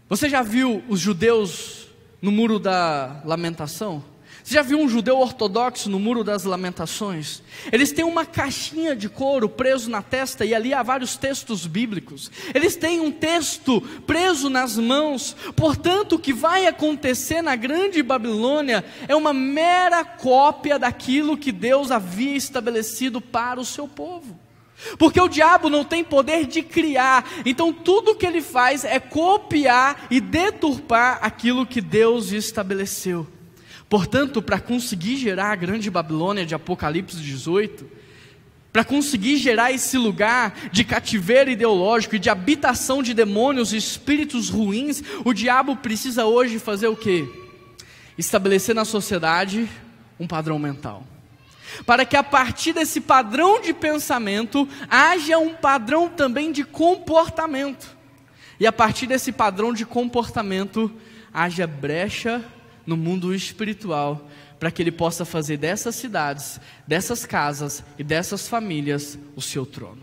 Você 0.10 0.28
já 0.28 0.42
viu 0.42 0.84
os 0.90 1.00
judeus 1.00 1.88
no 2.22 2.32
muro 2.32 2.60
da 2.60 3.22
lamentação? 3.24 4.04
Você 4.50 4.56
já 4.56 4.64
viu 4.64 4.80
um 4.80 4.90
judeu 4.90 5.20
ortodoxo 5.20 5.92
no 5.92 6.00
Muro 6.00 6.24
das 6.24 6.44
Lamentações? 6.44 7.44
Eles 7.72 7.92
têm 7.92 8.04
uma 8.04 8.26
caixinha 8.26 8.96
de 8.96 9.08
couro 9.08 9.48
preso 9.48 9.92
na 9.92 10.02
testa 10.02 10.44
e 10.44 10.56
ali 10.56 10.74
há 10.74 10.82
vários 10.82 11.16
textos 11.16 11.68
bíblicos. 11.68 12.32
Eles 12.52 12.76
têm 12.76 13.00
um 13.00 13.12
texto 13.12 13.80
preso 14.08 14.50
nas 14.50 14.76
mãos. 14.76 15.36
Portanto, 15.56 16.14
o 16.14 16.20
que 16.20 16.34
vai 16.34 16.66
acontecer 16.66 17.44
na 17.44 17.56
Grande 17.56 18.02
Babilônia 18.02 18.84
é 19.08 19.16
uma 19.16 19.34
mera 19.34 20.04
cópia 20.04 20.80
daquilo 20.80 21.38
que 21.38 21.52
Deus 21.52 21.92
havia 21.92 22.36
estabelecido 22.36 23.22
para 23.22 23.60
o 23.60 23.66
seu 23.66 23.88
povo. 23.88 24.36
Porque 24.98 25.22
o 25.22 25.30
diabo 25.30 25.70
não 25.70 25.86
tem 25.86 26.04
poder 26.04 26.48
de 26.48 26.64
criar, 26.64 27.24
então 27.46 27.72
tudo 27.72 28.16
que 28.16 28.26
ele 28.26 28.42
faz 28.42 28.84
é 28.84 29.00
copiar 29.00 30.08
e 30.10 30.20
deturpar 30.20 31.20
aquilo 31.22 31.68
que 31.68 31.82
Deus 31.82 32.32
estabeleceu. 32.32 33.28
Portanto, 33.90 34.40
para 34.40 34.60
conseguir 34.60 35.18
gerar 35.18 35.52
a 35.52 35.56
grande 35.56 35.90
Babilônia 35.90 36.46
de 36.46 36.54
Apocalipse 36.54 37.18
18, 37.18 37.90
para 38.72 38.84
conseguir 38.84 39.38
gerar 39.38 39.72
esse 39.72 39.98
lugar 39.98 40.56
de 40.72 40.84
cativeiro 40.84 41.50
ideológico 41.50 42.16
e 42.16 42.20
de 42.20 42.30
habitação 42.30 43.02
de 43.02 43.16
demônios 43.16 43.74
e 43.74 43.78
espíritos 43.78 44.48
ruins, 44.48 45.02
o 45.26 45.34
diabo 45.34 45.76
precisa 45.76 46.26
hoje 46.26 46.60
fazer 46.60 46.88
o 46.88 46.96
quê? 46.96 47.28
Estabelecer 48.16 48.76
na 48.76 48.86
sociedade 48.86 49.68
um 50.20 50.28
padrão 50.28 50.60
mental. 50.60 51.04
Para 51.84 52.06
que 52.06 52.16
a 52.16 52.24
partir 52.24 52.74
desse 52.74 53.02
padrão 53.02 53.60
de 53.60 53.74
pensamento 53.74 54.70
haja 54.88 55.40
um 55.40 55.56
padrão 55.56 56.08
também 56.08 56.52
de 56.52 56.64
comportamento. 56.64 57.98
E 58.60 58.68
a 58.68 58.72
partir 58.72 59.08
desse 59.08 59.32
padrão 59.32 59.74
de 59.74 59.84
comportamento 59.84 60.92
haja 61.34 61.66
brecha 61.66 62.44
no 62.90 62.98
mundo 62.98 63.34
espiritual, 63.34 64.28
para 64.60 64.72
que 64.72 64.82
Ele 64.82 64.92
possa 64.92 65.24
fazer 65.24 65.58
dessas 65.58 65.96
cidades, 65.96 66.60
dessas 66.88 67.26
casas 67.26 67.84
e 68.00 68.04
dessas 68.04 68.48
famílias 68.48 69.18
o 69.36 69.42
seu 69.42 69.66
trono. 69.66 70.02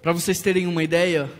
Para 0.00 0.12
vocês 0.12 0.40
terem 0.40 0.66
uma 0.66 0.82
ideia, 0.82 1.30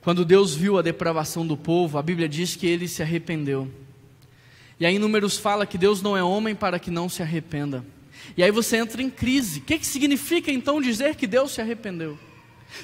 quando 0.00 0.24
Deus 0.24 0.54
viu 0.54 0.78
a 0.78 0.82
depravação 0.82 1.46
do 1.46 1.56
povo, 1.56 1.98
a 1.98 2.02
Bíblia 2.02 2.26
diz 2.26 2.56
que 2.56 2.66
ele 2.66 2.88
se 2.88 3.02
arrependeu. 3.02 3.70
E 4.80 4.86
aí 4.86 4.98
Números 4.98 5.36
fala 5.36 5.66
que 5.66 5.76
Deus 5.76 6.00
não 6.00 6.16
é 6.16 6.24
homem 6.24 6.54
para 6.54 6.78
que 6.78 6.90
não 6.90 7.10
se 7.10 7.22
arrependa. 7.22 7.84
E 8.38 8.42
aí 8.42 8.50
você 8.50 8.78
entra 8.78 9.02
em 9.02 9.10
crise. 9.10 9.60
O 9.60 9.62
que, 9.62 9.78
que 9.78 9.86
significa 9.86 10.50
então 10.50 10.80
dizer 10.80 11.14
que 11.14 11.26
Deus 11.26 11.52
se 11.52 11.60
arrependeu? 11.60 12.18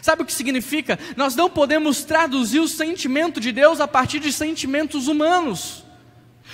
Sabe 0.00 0.23
o 0.23 0.25
que 0.25 0.32
significa? 0.32 0.99
Nós 1.16 1.37
não 1.37 1.50
podemos 1.50 2.04
traduzir 2.04 2.61
o 2.61 2.68
sentimento 2.68 3.40
de 3.40 3.52
Deus 3.52 3.80
a 3.80 3.88
partir 3.88 4.18
de 4.18 4.32
sentimentos 4.32 5.09
humanos. 5.09 5.85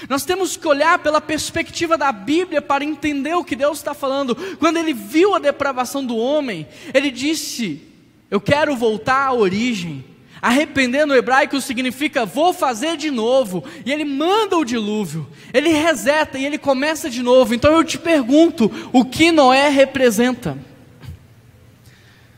Nós 0.09 0.25
temos 0.25 0.57
que 0.57 0.69
olhar 0.69 0.99
pela 0.99 1.21
perspectiva 1.21 1.97
da 1.97 2.13
Bíblia 2.13 2.61
para 2.61 2.85
entender 2.85 3.35
o 3.35 3.45
que 3.45 3.57
Deus 3.57 3.79
está 3.79 3.95
falando. 3.95 4.37
Quando 4.59 4.77
ele 4.77 4.93
viu 4.93 5.35
a 5.35 5.39
depravação 5.39 6.05
do 6.05 6.17
homem, 6.17 6.67
ele 6.93 7.11
disse: 7.11 7.83
Eu 8.31 8.41
quero 8.41 8.77
voltar 8.77 9.27
à 9.27 9.33
origem. 9.33 10.05
Arrepender 10.43 11.07
no 11.07 11.15
hebraico 11.15 11.59
significa 11.61 12.27
vou 12.27 12.53
fazer 12.53 12.97
de 12.97 13.11
novo. 13.11 13.65
E 13.87 13.93
ele 13.93 14.05
manda 14.05 14.57
o 14.57 14.65
dilúvio, 14.65 15.27
ele 15.53 15.71
reseta 15.71 16.39
e 16.39 16.45
ele 16.45 16.59
começa 16.59 17.09
de 17.09 17.23
novo. 17.23 17.55
Então 17.55 17.73
eu 17.73 17.83
te 17.83 17.99
pergunto: 17.99 18.71
o 18.93 19.05
que 19.05 19.33
Noé 19.33 19.69
representa? 19.69 20.59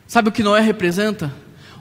Sabe 0.09 0.29
o 0.29 0.31
que 0.31 0.41
Noé 0.41 0.59
representa? 0.59 1.31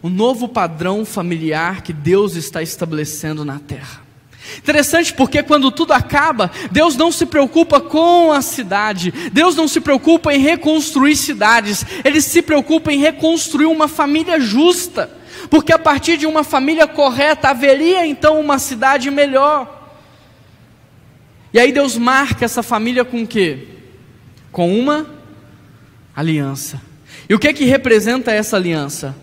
O 0.03 0.11
novo 0.11 0.49
padrão 0.49 1.03
familiar 1.07 1.81
que 1.81 1.95
Deus 1.95 2.37
está 2.37 2.63
estabelecendo 2.63 3.43
na 3.43 3.59
terra. 3.59 4.03
Interessante 4.59 5.15
porque 5.15 5.43
quando 5.43 5.71
tudo 5.71 5.95
acaba, 5.95 6.51
Deus 6.71 6.95
não 6.95 7.11
se 7.11 7.25
preocupa 7.25 7.81
com 7.81 8.31
a 8.31 8.43
cidade, 8.43 9.15
Deus 9.33 9.57
não 9.57 9.67
se 9.67 9.81
preocupa 9.81 10.31
em 10.35 10.41
reconstruir 10.41 11.17
cidades, 11.17 11.87
Ele 12.05 12.21
se 12.21 12.43
preocupa 12.43 12.93
em 12.93 12.99
reconstruir 12.99 13.65
uma 13.65 13.89
família 13.89 14.39
justa, 14.39 15.11
porque 15.49 15.73
a 15.73 15.79
partir 15.79 16.19
de 16.19 16.27
uma 16.27 16.45
família 16.45 16.87
correta 16.87 17.49
haveria 17.49 18.07
então 18.07 18.39
uma 18.39 18.59
cidade 18.59 19.11
melhor. 19.11 19.91
E 21.51 21.59
aí 21.59 21.73
Deus 21.73 21.97
marca 21.97 22.45
essa 22.45 22.63
família 22.63 23.07
com 23.07 23.23
o 23.23 23.27
quê? 23.27 23.69
Com 24.53 24.79
uma 24.79 25.07
aliança. 26.15 26.88
E 27.27 27.35
o 27.35 27.39
que 27.39 27.49
é 27.49 27.53
que 27.53 27.65
representa 27.65 28.31
essa 28.33 28.57
aliança? 28.57 29.17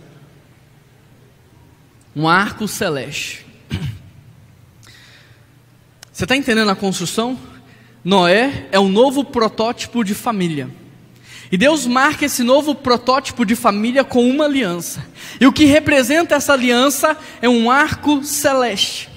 Um 2.16 2.28
arco 2.28 2.68
celeste. 2.68 3.46
Você 6.12 6.24
está 6.24 6.36
entendendo 6.36 6.72
a 6.72 6.76
construção? 6.76 7.38
Noé 8.04 8.68
é 8.72 8.80
um 8.80 8.88
novo 8.88 9.24
protótipo 9.24 10.04
de 10.04 10.14
família. 10.14 10.70
E 11.52 11.58
Deus 11.58 11.86
marca 11.86 12.26
esse 12.26 12.42
novo 12.42 12.74
protótipo 12.74 13.46
de 13.46 13.56
família 13.56 14.04
com 14.04 14.28
uma 14.30 14.46
aliança. 14.46 15.06
E 15.40 15.46
o 15.46 15.52
que 15.52 15.66
representa 15.66 16.36
essa 16.36 16.54
aliança 16.54 17.18
é 17.42 17.50
um 17.50 17.70
arco 17.70 18.24
celeste. 18.24 19.10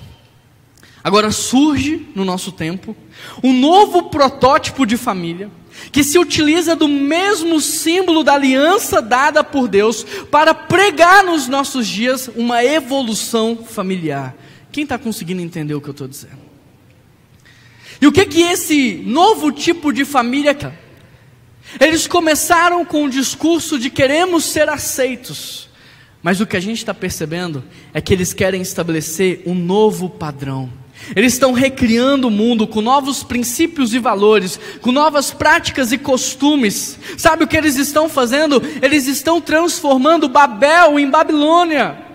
Agora 1.03 1.31
surge 1.31 2.07
no 2.15 2.25
nosso 2.25 2.53
tempo 2.53 2.97
um 3.43 3.53
novo 3.53 4.05
protótipo 4.05 4.85
de 4.85 4.97
família 4.97 5.51
que 5.91 6.05
se 6.05 6.19
utiliza 6.19 6.77
do 6.77 6.89
mesmo 6.89 7.61
símbolo 7.61 8.23
da 8.23 8.35
aliança 8.35 9.01
dada 9.01 9.43
por 9.43 9.69
Deus 9.69 10.05
para 10.31 10.55
pregar 10.55 11.25
nos 11.25 11.49
nossos 11.49 11.87
dias 11.87 12.31
uma 12.37 12.65
evolução 12.65 13.65
familiar. 13.65 14.35
Quem 14.71 14.85
está 14.85 14.99
conseguindo 14.99 15.41
entender 15.41 15.75
o 15.75 15.81
que 15.81 15.89
eu 15.89 15.93
estou 15.93 16.09
dizendo? 16.09 16.49
E 18.01 18.07
o 18.07 18.13
que 18.13 18.25
que 18.27 18.43
esse 18.43 19.03
novo 19.05 19.51
tipo 19.51 19.93
de 19.93 20.05
família 20.05 20.55
quer? 20.55 20.79
Eles 21.81 22.07
começaram 22.07 22.85
com 22.85 23.05
o 23.05 23.11
discurso 23.11 23.79
de 23.79 23.91
queremos 23.91 24.45
ser 24.45 24.69
aceitos, 24.69 25.69
mas 26.23 26.41
o 26.41 26.47
que 26.47 26.57
a 26.57 26.61
gente 26.61 26.79
está 26.79 26.95
percebendo 26.95 27.63
é 27.93 28.01
que 28.01 28.13
eles 28.13 28.33
querem 28.33 28.63
estabelecer 28.63 29.43
um 29.45 29.55
novo 29.55 30.09
padrão. 30.09 30.71
Eles 31.17 31.33
estão 31.33 31.53
recriando 31.53 32.29
o 32.29 32.31
mundo 32.31 32.67
com 32.67 32.81
novos 32.81 33.23
princípios 33.23 33.95
e 33.95 33.99
valores, 33.99 34.59
com 34.81 34.93
novas 34.93 35.31
práticas 35.31 35.93
e 35.93 35.99
costumes. 35.99 36.99
Sabe 37.17 37.45
o 37.45 37.47
que 37.47 37.57
eles 37.57 37.77
estão 37.77 38.09
fazendo? 38.09 38.63
Eles 38.83 39.07
estão 39.07 39.41
transformando 39.41 40.29
Babel 40.29 40.99
em 40.99 41.09
Babilônia. 41.09 42.09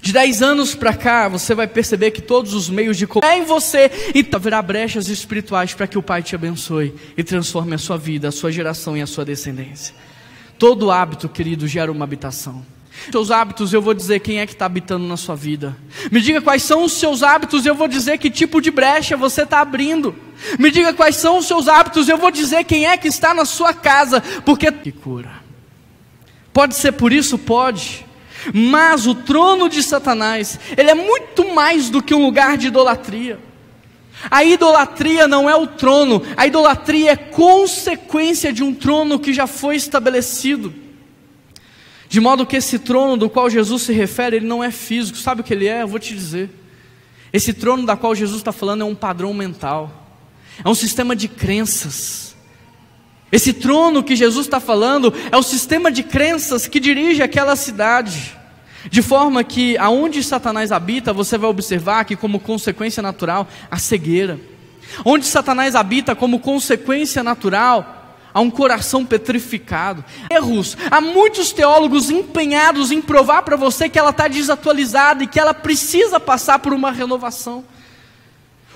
De 0.00 0.12
10 0.12 0.42
anos 0.42 0.74
para 0.74 0.92
cá, 0.92 1.28
você 1.28 1.54
vai 1.54 1.66
perceber 1.66 2.10
que 2.10 2.20
todos 2.20 2.52
os 2.52 2.68
meios 2.68 2.96
de 2.96 3.06
é 3.22 3.38
em 3.38 3.44
você 3.44 3.90
e 4.14 4.26
haverá 4.34 4.60
brechas 4.60 5.08
espirituais 5.08 5.72
para 5.72 5.86
que 5.86 5.96
o 5.96 6.02
Pai 6.02 6.22
te 6.22 6.34
abençoe 6.34 6.94
e 7.16 7.22
transforme 7.22 7.74
a 7.74 7.78
sua 7.78 7.96
vida, 7.96 8.28
a 8.28 8.32
sua 8.32 8.50
geração 8.50 8.96
e 8.96 9.02
a 9.02 9.06
sua 9.06 9.24
descendência. 9.24 9.94
Todo 10.58 10.90
hábito, 10.90 11.28
querido, 11.28 11.66
gera 11.66 11.92
uma 11.92 12.04
habitação. 12.04 12.73
Seus 13.10 13.30
hábitos, 13.30 13.72
eu 13.72 13.82
vou 13.82 13.94
dizer 13.94 14.20
quem 14.20 14.40
é 14.40 14.46
que 14.46 14.52
está 14.52 14.66
habitando 14.66 15.06
na 15.06 15.16
sua 15.16 15.34
vida. 15.34 15.76
Me 16.10 16.20
diga 16.20 16.40
quais 16.40 16.62
são 16.62 16.84
os 16.84 16.92
seus 16.92 17.22
hábitos, 17.22 17.66
eu 17.66 17.74
vou 17.74 17.88
dizer 17.88 18.18
que 18.18 18.30
tipo 18.30 18.60
de 18.60 18.70
brecha 18.70 19.16
você 19.16 19.42
está 19.42 19.60
abrindo. 19.60 20.14
Me 20.58 20.70
diga 20.70 20.92
quais 20.92 21.16
são 21.16 21.38
os 21.38 21.46
seus 21.46 21.68
hábitos, 21.68 22.08
eu 22.08 22.18
vou 22.18 22.30
dizer 22.30 22.64
quem 22.64 22.86
é 22.86 22.96
que 22.96 23.08
está 23.08 23.34
na 23.34 23.44
sua 23.44 23.72
casa, 23.72 24.20
porque 24.44 24.70
que 24.70 24.92
cura. 24.92 25.30
Pode 26.52 26.76
ser 26.76 26.92
por 26.92 27.12
isso? 27.12 27.36
Pode. 27.36 28.06
Mas 28.52 29.06
o 29.06 29.14
trono 29.14 29.68
de 29.68 29.82
Satanás, 29.82 30.58
ele 30.76 30.90
é 30.90 30.94
muito 30.94 31.54
mais 31.54 31.90
do 31.90 32.02
que 32.02 32.14
um 32.14 32.24
lugar 32.24 32.56
de 32.56 32.68
idolatria. 32.68 33.38
A 34.30 34.44
idolatria 34.44 35.26
não 35.26 35.48
é 35.48 35.56
o 35.56 35.66
trono, 35.66 36.22
a 36.36 36.46
idolatria 36.46 37.12
é 37.12 37.16
consequência 37.16 38.52
de 38.52 38.62
um 38.62 38.74
trono 38.74 39.18
que 39.18 39.32
já 39.32 39.46
foi 39.46 39.76
estabelecido. 39.76 40.83
De 42.08 42.20
modo 42.20 42.46
que 42.46 42.56
esse 42.56 42.78
trono 42.78 43.16
do 43.16 43.30
qual 43.30 43.48
Jesus 43.48 43.82
se 43.82 43.92
refere, 43.92 44.36
ele 44.36 44.46
não 44.46 44.62
é 44.62 44.70
físico, 44.70 45.18
sabe 45.18 45.40
o 45.40 45.44
que 45.44 45.52
ele 45.52 45.66
é? 45.66 45.82
Eu 45.82 45.88
vou 45.88 45.98
te 45.98 46.14
dizer. 46.14 46.50
Esse 47.32 47.52
trono 47.52 47.84
da 47.84 47.96
qual 47.96 48.14
Jesus 48.14 48.38
está 48.38 48.52
falando 48.52 48.82
é 48.82 48.84
um 48.84 48.94
padrão 48.94 49.34
mental, 49.34 49.90
é 50.64 50.68
um 50.68 50.74
sistema 50.74 51.16
de 51.16 51.26
crenças. 51.26 52.36
Esse 53.32 53.52
trono 53.52 54.04
que 54.04 54.14
Jesus 54.14 54.46
está 54.46 54.60
falando 54.60 55.12
é 55.32 55.36
o 55.36 55.42
sistema 55.42 55.90
de 55.90 56.04
crenças 56.04 56.68
que 56.68 56.78
dirige 56.78 57.22
aquela 57.22 57.56
cidade. 57.56 58.36
De 58.88 59.02
forma 59.02 59.42
que 59.42 59.76
aonde 59.78 60.22
Satanás 60.22 60.70
habita, 60.70 61.12
você 61.12 61.36
vai 61.36 61.50
observar 61.50 62.04
que, 62.04 62.14
como 62.14 62.38
consequência 62.38 63.02
natural, 63.02 63.48
a 63.68 63.78
cegueira. 63.78 64.38
Onde 65.04 65.26
Satanás 65.26 65.74
habita, 65.74 66.14
como 66.14 66.38
consequência 66.38 67.24
natural, 67.24 68.03
há 68.34 68.40
um 68.40 68.50
coração 68.50 69.06
petrificado. 69.06 70.04
Erros. 70.28 70.76
Há 70.90 71.00
muitos 71.00 71.52
teólogos 71.52 72.10
empenhados 72.10 72.90
em 72.90 73.00
provar 73.00 73.42
para 73.42 73.56
você 73.56 73.88
que 73.88 73.98
ela 73.98 74.10
está 74.10 74.26
desatualizada 74.26 75.22
e 75.22 75.28
que 75.28 75.38
ela 75.38 75.54
precisa 75.54 76.18
passar 76.18 76.58
por 76.58 76.72
uma 76.72 76.90
renovação. 76.90 77.64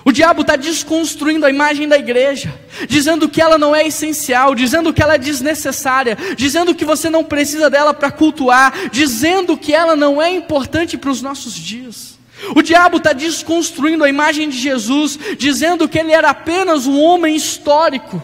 O 0.05 0.13
diabo 0.13 0.41
está 0.41 0.55
desconstruindo 0.55 1.45
a 1.45 1.49
imagem 1.49 1.85
da 1.85 1.97
igreja, 1.97 2.57
dizendo 2.87 3.27
que 3.27 3.41
ela 3.41 3.57
não 3.57 3.75
é 3.75 3.85
essencial, 3.85 4.55
dizendo 4.55 4.93
que 4.93 5.03
ela 5.03 5.15
é 5.15 5.17
desnecessária, 5.17 6.17
dizendo 6.37 6.73
que 6.73 6.85
você 6.85 7.09
não 7.09 7.23
precisa 7.23 7.69
dela 7.69 7.93
para 7.93 8.09
cultuar, 8.09 8.89
dizendo 8.91 9.57
que 9.57 9.73
ela 9.73 9.97
não 9.97 10.21
é 10.21 10.31
importante 10.31 10.97
para 10.97 11.09
os 11.09 11.21
nossos 11.21 11.53
dias. 11.53 12.17
O 12.55 12.61
diabo 12.61 12.97
está 12.97 13.11
desconstruindo 13.11 14.05
a 14.05 14.09
imagem 14.09 14.47
de 14.49 14.57
Jesus, 14.57 15.19
dizendo 15.37 15.87
que 15.89 15.99
ele 15.99 16.13
era 16.13 16.29
apenas 16.29 16.87
um 16.87 16.97
homem 16.97 17.35
histórico, 17.35 18.23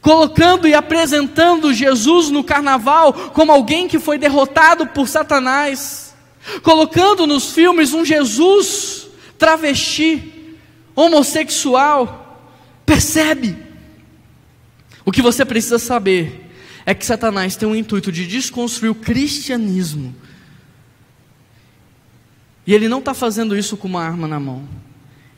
colocando 0.00 0.66
e 0.68 0.74
apresentando 0.74 1.72
Jesus 1.72 2.30
no 2.30 2.44
carnaval 2.44 3.12
como 3.12 3.52
alguém 3.52 3.88
que 3.88 3.98
foi 3.98 4.18
derrotado 4.18 4.86
por 4.86 5.08
Satanás, 5.08 6.14
colocando 6.62 7.26
nos 7.26 7.52
filmes 7.52 7.92
um 7.92 8.04
Jesus 8.04 9.08
travesti 9.38 10.56
homossexual, 10.94 12.42
percebe. 12.84 13.56
O 15.04 15.12
que 15.12 15.22
você 15.22 15.44
precisa 15.44 15.78
saber 15.78 16.50
é 16.84 16.92
que 16.94 17.06
Satanás 17.06 17.54
tem 17.54 17.68
o 17.68 17.76
intuito 17.76 18.10
de 18.10 18.26
desconstruir 18.26 18.90
o 18.90 18.94
cristianismo. 18.94 20.14
E 22.66 22.74
ele 22.74 22.88
não 22.88 22.98
está 22.98 23.14
fazendo 23.14 23.56
isso 23.56 23.76
com 23.76 23.88
uma 23.88 24.02
arma 24.02 24.26
na 24.28 24.40
mão. 24.40 24.68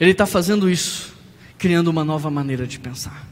Ele 0.01 0.13
está 0.13 0.27
fazendo 0.27 0.69
isso 0.69 1.15
criando 1.59 1.89
uma 1.89 2.05
nova 2.05 2.31
maneira 2.31 2.67
de 2.67 2.81
pensar. 2.81 3.30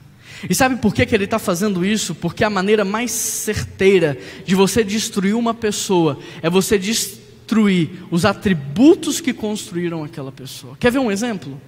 E 0.48 0.54
sabe 0.54 0.76
por 0.76 0.94
que, 0.94 1.06
que 1.06 1.14
ele 1.14 1.24
está 1.24 1.38
fazendo 1.38 1.84
isso? 1.84 2.14
Porque 2.14 2.44
a 2.44 2.50
maneira 2.50 2.84
mais 2.84 3.10
certeira 3.10 4.18
de 4.44 4.54
você 4.54 4.84
destruir 4.84 5.34
uma 5.34 5.54
pessoa 5.54 6.18
é 6.42 6.50
você 6.50 6.78
destruir 6.78 7.90
os 8.10 8.24
atributos 8.24 9.20
que 9.20 9.32
construíram 9.32 10.04
aquela 10.04 10.30
pessoa. 10.30 10.76
Quer 10.78 10.92
ver 10.92 10.98
um 10.98 11.10
exemplo? 11.10 11.60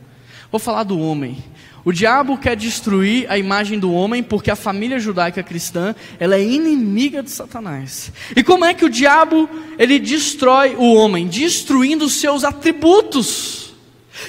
Vou 0.50 0.58
falar 0.58 0.82
do 0.82 0.98
homem. 0.98 1.38
O 1.84 1.92
diabo 1.92 2.36
quer 2.36 2.56
destruir 2.56 3.26
a 3.30 3.38
imagem 3.38 3.78
do 3.78 3.92
homem 3.92 4.22
porque 4.22 4.50
a 4.50 4.56
família 4.56 4.98
judaica 4.98 5.42
cristã, 5.42 5.94
ela 6.18 6.36
é 6.36 6.44
inimiga 6.44 7.22
de 7.22 7.30
Satanás. 7.30 8.12
E 8.36 8.42
como 8.42 8.64
é 8.64 8.74
que 8.74 8.84
o 8.84 8.90
diabo, 8.90 9.48
ele 9.78 9.98
destrói 9.98 10.74
o 10.76 10.94
homem? 10.94 11.26
Destruindo 11.26 12.04
os 12.04 12.14
seus 12.14 12.44
atributos. 12.44 13.72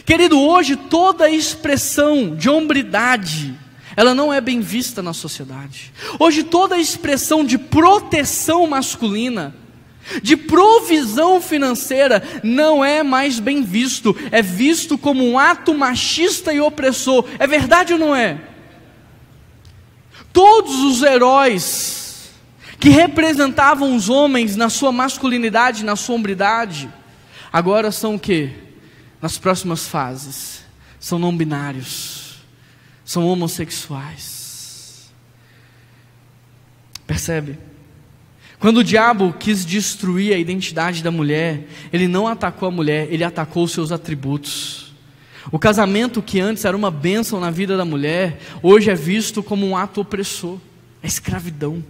Querido, 0.06 0.40
hoje 0.40 0.76
toda 0.76 1.30
expressão 1.30 2.36
de 2.36 2.50
hombridade, 2.50 3.54
ela 3.96 4.16
não 4.16 4.34
é 4.34 4.40
bem 4.40 4.62
vista 4.62 5.02
na 5.02 5.14
sociedade. 5.14 5.92
Hoje 6.20 6.44
toda 6.44 6.78
expressão 6.78 7.44
de 7.44 7.58
proteção 7.58 8.66
masculina, 8.68 9.56
de 10.22 10.36
provisão 10.36 11.42
financeira 11.42 12.24
não 12.44 12.84
é 12.84 13.04
mais 13.04 13.40
bem 13.40 13.64
visto, 13.64 14.16
é 14.32 14.42
visto 14.42 14.98
como 14.98 15.24
um 15.24 15.38
ato 15.38 15.74
machista 15.74 16.54
e 16.54 16.60
opressor. 16.60 17.26
É 17.38 17.46
verdade 17.46 17.94
ou 17.94 18.00
não 18.00 18.16
é? 18.16 18.42
Todos 20.34 20.80
os 20.80 21.02
heróis 21.02 22.32
que 22.80 22.90
representavam 22.90 23.96
os 23.96 24.10
homens 24.10 24.56
na 24.56 24.70
sua 24.70 24.92
masculinidade, 24.92 25.86
na 25.86 25.96
sua 25.96 26.16
hombridade, 26.16 26.90
agora 27.54 27.92
são 27.92 28.16
o 28.16 28.20
que? 28.20 28.50
Nas 29.22 29.38
próximas 29.38 29.86
fases, 29.86 30.66
são 31.00 31.20
não 31.20 31.36
binários, 31.36 32.21
são 33.04 33.28
homossexuais. 33.28 35.12
Percebe? 37.06 37.58
Quando 38.60 38.78
o 38.78 38.84
diabo 38.84 39.34
quis 39.34 39.66
destruir 39.66 40.34
a 40.34 40.38
identidade 40.38 41.02
da 41.02 41.10
mulher, 41.10 41.68
ele 41.92 42.08
não 42.08 42.28
atacou 42.28 42.68
a 42.68 42.72
mulher, 42.72 43.08
ele 43.12 43.24
atacou 43.24 43.64
os 43.64 43.72
seus 43.72 43.92
atributos. 43.92 44.94
O 45.52 45.58
casamento, 45.58 46.22
que 46.22 46.40
antes 46.40 46.64
era 46.64 46.78
uma 46.78 46.92
bênção 46.92 47.40
na 47.40 47.50
vida 47.50 47.76
da 47.76 47.84
mulher, 47.84 48.40
hoje 48.62 48.92
é 48.92 48.96
visto 48.96 49.42
como 49.42 49.66
um 49.66 49.76
ato 49.76 50.02
opressor, 50.02 50.60
é 51.02 51.08
escravidão. 51.08 51.84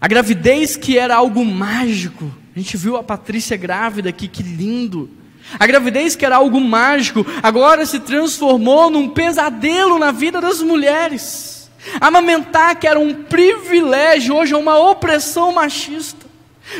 A 0.00 0.06
gravidez, 0.06 0.76
que 0.76 0.96
era 0.96 1.16
algo 1.16 1.44
mágico, 1.44 2.30
a 2.54 2.58
gente 2.58 2.76
viu 2.76 2.96
a 2.96 3.02
Patrícia 3.02 3.56
grávida 3.56 4.10
aqui, 4.10 4.28
que 4.28 4.42
lindo. 4.42 5.10
A 5.58 5.66
gravidez, 5.66 6.16
que 6.16 6.24
era 6.24 6.36
algo 6.36 6.60
mágico, 6.60 7.24
agora 7.42 7.86
se 7.86 8.00
transformou 8.00 8.90
num 8.90 9.08
pesadelo 9.08 9.98
na 9.98 10.10
vida 10.10 10.40
das 10.40 10.60
mulheres. 10.60 11.70
Amamentar, 12.00 12.76
que 12.76 12.86
era 12.86 12.98
um 12.98 13.24
privilégio, 13.24 14.34
hoje 14.34 14.54
é 14.54 14.56
uma 14.56 14.78
opressão 14.78 15.52
machista. 15.52 16.24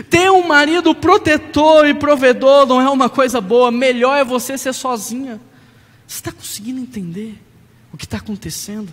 Ter 0.09 0.31
um 0.31 0.47
marido 0.47 0.95
protetor 0.95 1.87
e 1.87 1.95
provedor 1.95 2.67
não 2.67 2.81
é 2.81 2.89
uma 2.89 3.11
coisa 3.11 3.41
boa, 3.41 3.71
melhor 3.71 4.17
é 4.17 4.25
você 4.25 4.57
ser 4.57 4.73
sozinha. 4.73 5.41
Você 6.07 6.17
está 6.17 6.33
conseguindo 6.33 6.81
entender 6.81 7.39
o 7.93 7.97
que 7.97 8.05
está 8.05 8.17
acontecendo? 8.17 8.93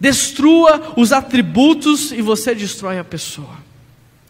Destrua 0.00 0.94
os 0.96 1.12
atributos 1.12 2.12
e 2.12 2.22
você 2.22 2.54
destrói 2.54 2.98
a 2.98 3.04
pessoa. 3.04 3.67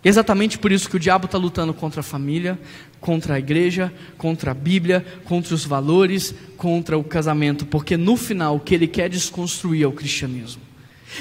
Exatamente 0.05 0.59
por 0.59 0.71
isso 0.71 0.89
que 0.89 0.97
o 0.97 1.01
diabo 1.01 1.27
está 1.27 1.37
lutando 1.37 1.75
contra 1.75 2.01
a 2.01 2.05
família, 2.05 2.59
contra 3.01 3.35
a 3.35 3.39
igreja, 3.39 3.93
contra 4.17 4.53
a 4.53 4.55
Bíblia, 4.55 5.05
contra 5.25 5.55
os 5.55 5.65
valores, 5.65 6.35
contra 6.57 6.97
o 6.97 7.05
casamento, 7.05 7.67
porque 7.67 7.97
no 7.97 8.17
final 8.17 8.57
o 8.57 8.61
que 8.61 8.75
ele 8.75 8.87
quer 8.87 9.09
desconstruir 9.09 9.83
é 9.83 9.87
o 9.87 9.93
cristianismo. 9.93 10.63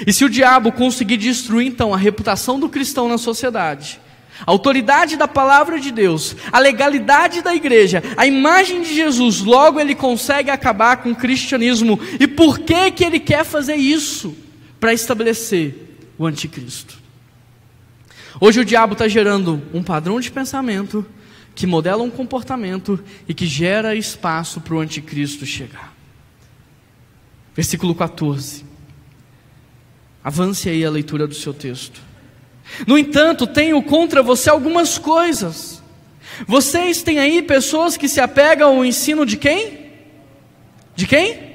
E 0.06 0.12
se 0.12 0.24
o 0.24 0.30
diabo 0.30 0.70
conseguir 0.70 1.16
destruir 1.16 1.66
então 1.66 1.92
a 1.92 1.96
reputação 1.96 2.60
do 2.60 2.68
cristão 2.68 3.08
na 3.08 3.18
sociedade, 3.18 4.00
a 4.46 4.50
autoridade 4.50 5.16
da 5.16 5.26
palavra 5.26 5.80
de 5.80 5.90
Deus, 5.90 6.36
a 6.52 6.60
legalidade 6.60 7.42
da 7.42 7.54
igreja, 7.54 8.02
a 8.16 8.26
imagem 8.26 8.82
de 8.82 8.94
Jesus, 8.94 9.40
logo 9.40 9.80
ele 9.80 9.94
consegue 9.94 10.50
acabar 10.50 10.98
com 10.98 11.10
o 11.10 11.16
cristianismo. 11.16 11.98
E 12.20 12.26
por 12.28 12.60
que 12.60 12.92
que 12.92 13.04
ele 13.04 13.18
quer 13.18 13.44
fazer 13.44 13.74
isso? 13.74 14.36
Para 14.78 14.92
estabelecer 14.92 15.96
o 16.16 16.24
anticristo. 16.24 17.07
Hoje 18.40 18.60
o 18.60 18.64
diabo 18.64 18.92
está 18.92 19.08
gerando 19.08 19.62
um 19.74 19.82
padrão 19.82 20.20
de 20.20 20.30
pensamento 20.30 21.04
que 21.54 21.66
modela 21.66 22.04
um 22.04 22.10
comportamento 22.10 23.02
e 23.26 23.34
que 23.34 23.46
gera 23.46 23.96
espaço 23.96 24.60
para 24.60 24.74
o 24.74 24.80
anticristo 24.80 25.44
chegar. 25.44 25.92
Versículo 27.54 27.94
14. 27.94 28.64
Avance 30.22 30.68
aí 30.68 30.84
a 30.84 30.90
leitura 30.90 31.26
do 31.26 31.34
seu 31.34 31.52
texto. 31.52 32.00
No 32.86 32.96
entanto, 32.96 33.46
tenho 33.46 33.82
contra 33.82 34.22
você 34.22 34.48
algumas 34.48 34.98
coisas. 34.98 35.82
Vocês 36.46 37.02
têm 37.02 37.18
aí 37.18 37.42
pessoas 37.42 37.96
que 37.96 38.08
se 38.08 38.20
apegam 38.20 38.76
ao 38.76 38.84
ensino 38.84 39.26
de 39.26 39.36
quem? 39.36 39.90
De 40.94 41.06
quem? 41.06 41.47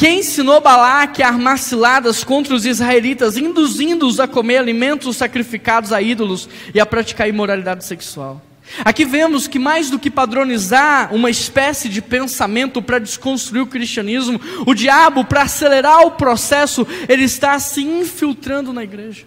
Quem 0.00 0.20
ensinou 0.20 0.62
Balaque 0.62 1.22
a 1.22 1.28
armar 1.28 1.58
ciladas 1.58 2.24
contra 2.24 2.54
os 2.54 2.64
israelitas, 2.64 3.36
induzindo-os 3.36 4.18
a 4.18 4.26
comer 4.26 4.56
alimentos 4.56 5.18
sacrificados 5.18 5.92
a 5.92 6.00
ídolos 6.00 6.48
e 6.74 6.80
a 6.80 6.86
praticar 6.86 7.28
imoralidade 7.28 7.84
sexual? 7.84 8.40
Aqui 8.82 9.04
vemos 9.04 9.46
que 9.46 9.58
mais 9.58 9.90
do 9.90 9.98
que 9.98 10.10
padronizar 10.10 11.14
uma 11.14 11.28
espécie 11.28 11.86
de 11.86 12.00
pensamento 12.00 12.80
para 12.80 12.98
desconstruir 12.98 13.60
o 13.60 13.66
cristianismo, 13.66 14.40
o 14.66 14.72
diabo, 14.72 15.22
para 15.22 15.42
acelerar 15.42 16.00
o 16.06 16.12
processo, 16.12 16.86
ele 17.06 17.24
está 17.24 17.58
se 17.58 17.82
infiltrando 17.82 18.72
na 18.72 18.82
igreja. 18.82 19.26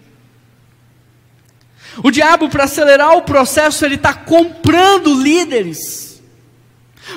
O 2.02 2.10
diabo, 2.10 2.48
para 2.48 2.64
acelerar 2.64 3.16
o 3.16 3.22
processo, 3.22 3.84
ele 3.84 3.94
está 3.94 4.12
comprando 4.12 5.22
líderes, 5.22 6.20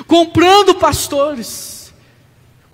comprando 0.06 0.76
pastores, 0.76 1.77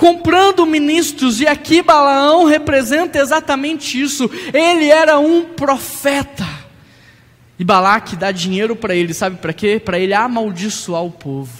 comprando 0.04 0.66
ministros, 0.66 1.40
e 1.40 1.46
aqui 1.46 1.80
Balaão 1.80 2.44
representa 2.44 3.18
exatamente 3.18 3.98
isso. 3.98 4.30
Ele 4.52 4.90
era 4.90 5.18
um 5.18 5.46
profeta. 5.46 6.46
E 7.58 7.64
Balaque 7.64 8.14
dá 8.14 8.30
dinheiro 8.30 8.76
para 8.76 8.94
ele, 8.94 9.14
sabe 9.14 9.38
para 9.38 9.54
quê? 9.54 9.80
Para 9.82 9.98
ele 9.98 10.12
amaldiçoar 10.12 11.02
o 11.02 11.10
povo. 11.10 11.50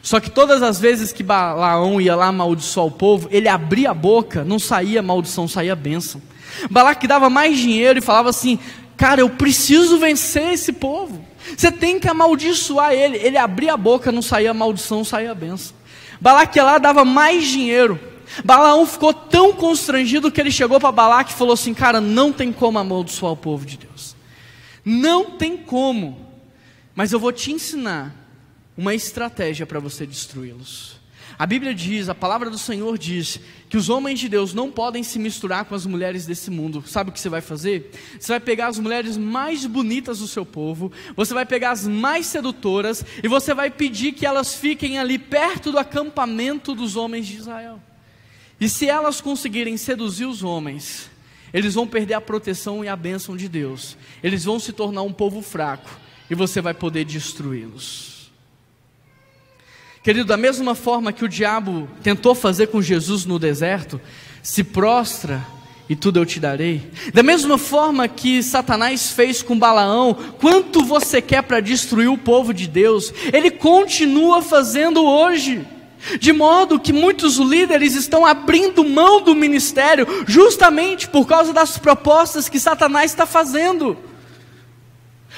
Só 0.00 0.20
que 0.20 0.30
todas 0.30 0.62
as 0.62 0.78
vezes 0.78 1.12
que 1.12 1.24
Balaão 1.24 2.00
ia 2.00 2.14
lá 2.14 2.26
amaldiçoar 2.26 2.86
o 2.86 2.92
povo, 2.92 3.28
ele 3.32 3.48
abria 3.48 3.90
a 3.90 3.94
boca, 3.94 4.44
não 4.44 4.60
saía 4.60 5.02
maldição, 5.02 5.48
saía 5.48 5.74
bênção. 5.74 6.22
Balaque 6.70 7.08
dava 7.08 7.28
mais 7.28 7.58
dinheiro 7.58 7.98
e 7.98 8.02
falava 8.02 8.30
assim: 8.30 8.56
Cara, 8.96 9.20
eu 9.20 9.30
preciso 9.30 9.98
vencer 9.98 10.52
esse 10.52 10.72
povo. 10.72 11.24
Você 11.56 11.72
tem 11.72 11.98
que 11.98 12.06
amaldiçoar 12.06 12.92
ele. 12.92 13.16
Ele 13.16 13.36
abria 13.36 13.74
a 13.74 13.76
boca, 13.76 14.12
não 14.12 14.22
saía 14.22 14.54
maldição, 14.54 15.02
saía 15.02 15.34
benção. 15.34 15.79
Balaque 16.20 16.60
lá 16.60 16.78
dava 16.78 17.04
mais 17.04 17.46
dinheiro. 17.46 17.98
Balaão 18.44 18.86
ficou 18.86 19.12
tão 19.12 19.52
constrangido 19.52 20.30
que 20.30 20.40
ele 20.40 20.50
chegou 20.50 20.78
para 20.78 20.92
Balaque 20.92 21.32
e 21.32 21.36
falou 21.36 21.54
assim: 21.54 21.74
Cara, 21.74 22.00
não 22.00 22.32
tem 22.32 22.52
como 22.52 22.78
amaldiçoar 22.78 23.32
o 23.32 23.36
povo 23.36 23.64
de 23.64 23.78
Deus. 23.78 24.14
Não 24.84 25.32
tem 25.32 25.56
como. 25.56 26.28
Mas 26.94 27.12
eu 27.12 27.20
vou 27.20 27.32
te 27.32 27.52
ensinar 27.52 28.14
uma 28.76 28.94
estratégia 28.94 29.66
para 29.66 29.80
você 29.80 30.06
destruí-los. 30.06 31.00
A 31.38 31.46
Bíblia 31.46 31.74
diz, 31.74 32.08
a 32.08 32.14
palavra 32.14 32.50
do 32.50 32.58
Senhor 32.58 32.98
diz, 32.98 33.40
que 33.70 33.76
os 33.76 33.88
homens 33.88 34.18
de 34.18 34.28
Deus 34.28 34.52
não 34.52 34.68
podem 34.68 35.04
se 35.04 35.16
misturar 35.16 35.64
com 35.64 35.76
as 35.76 35.86
mulheres 35.86 36.26
desse 36.26 36.50
mundo. 36.50 36.82
Sabe 36.84 37.10
o 37.10 37.12
que 37.12 37.20
você 37.20 37.28
vai 37.28 37.40
fazer? 37.40 37.92
Você 38.18 38.32
vai 38.32 38.40
pegar 38.40 38.66
as 38.66 38.80
mulheres 38.80 39.16
mais 39.16 39.64
bonitas 39.64 40.18
do 40.18 40.26
seu 40.26 40.44
povo, 40.44 40.90
você 41.14 41.32
vai 41.32 41.46
pegar 41.46 41.70
as 41.70 41.86
mais 41.86 42.26
sedutoras, 42.26 43.04
e 43.22 43.28
você 43.28 43.54
vai 43.54 43.70
pedir 43.70 44.10
que 44.10 44.26
elas 44.26 44.56
fiquem 44.56 44.98
ali 44.98 45.20
perto 45.20 45.70
do 45.70 45.78
acampamento 45.78 46.74
dos 46.74 46.96
homens 46.96 47.28
de 47.28 47.36
Israel. 47.36 47.80
E 48.60 48.68
se 48.68 48.88
elas 48.88 49.20
conseguirem 49.20 49.76
seduzir 49.76 50.26
os 50.26 50.42
homens, 50.42 51.08
eles 51.54 51.74
vão 51.74 51.86
perder 51.86 52.14
a 52.14 52.20
proteção 52.20 52.84
e 52.84 52.88
a 52.88 52.96
bênção 52.96 53.36
de 53.36 53.48
Deus. 53.48 53.96
Eles 54.20 54.44
vão 54.44 54.58
se 54.58 54.72
tornar 54.72 55.02
um 55.02 55.12
povo 55.12 55.40
fraco, 55.40 55.96
e 56.28 56.34
você 56.34 56.60
vai 56.60 56.74
poder 56.74 57.04
destruí-los. 57.04 58.19
Querido, 60.02 60.24
da 60.24 60.36
mesma 60.36 60.74
forma 60.74 61.12
que 61.12 61.24
o 61.24 61.28
diabo 61.28 61.86
tentou 62.02 62.34
fazer 62.34 62.68
com 62.68 62.80
Jesus 62.80 63.26
no 63.26 63.38
deserto, 63.38 64.00
se 64.42 64.64
prostra 64.64 65.46
e 65.90 65.94
tudo 65.94 66.18
eu 66.18 66.24
te 66.24 66.40
darei. 66.40 66.90
Da 67.12 67.22
mesma 67.22 67.58
forma 67.58 68.08
que 68.08 68.42
Satanás 68.42 69.10
fez 69.10 69.42
com 69.42 69.58
Balaão, 69.58 70.16
quanto 70.40 70.82
você 70.82 71.20
quer 71.20 71.42
para 71.42 71.60
destruir 71.60 72.08
o 72.08 72.16
povo 72.16 72.54
de 72.54 72.66
Deus, 72.66 73.12
ele 73.30 73.50
continua 73.50 74.40
fazendo 74.40 75.04
hoje. 75.04 75.66
De 76.18 76.32
modo 76.32 76.80
que 76.80 76.94
muitos 76.94 77.36
líderes 77.36 77.94
estão 77.94 78.24
abrindo 78.24 78.82
mão 78.82 79.20
do 79.20 79.34
ministério, 79.34 80.06
justamente 80.26 81.06
por 81.06 81.26
causa 81.26 81.52
das 81.52 81.76
propostas 81.76 82.48
que 82.48 82.58
Satanás 82.58 83.10
está 83.10 83.26
fazendo. 83.26 83.98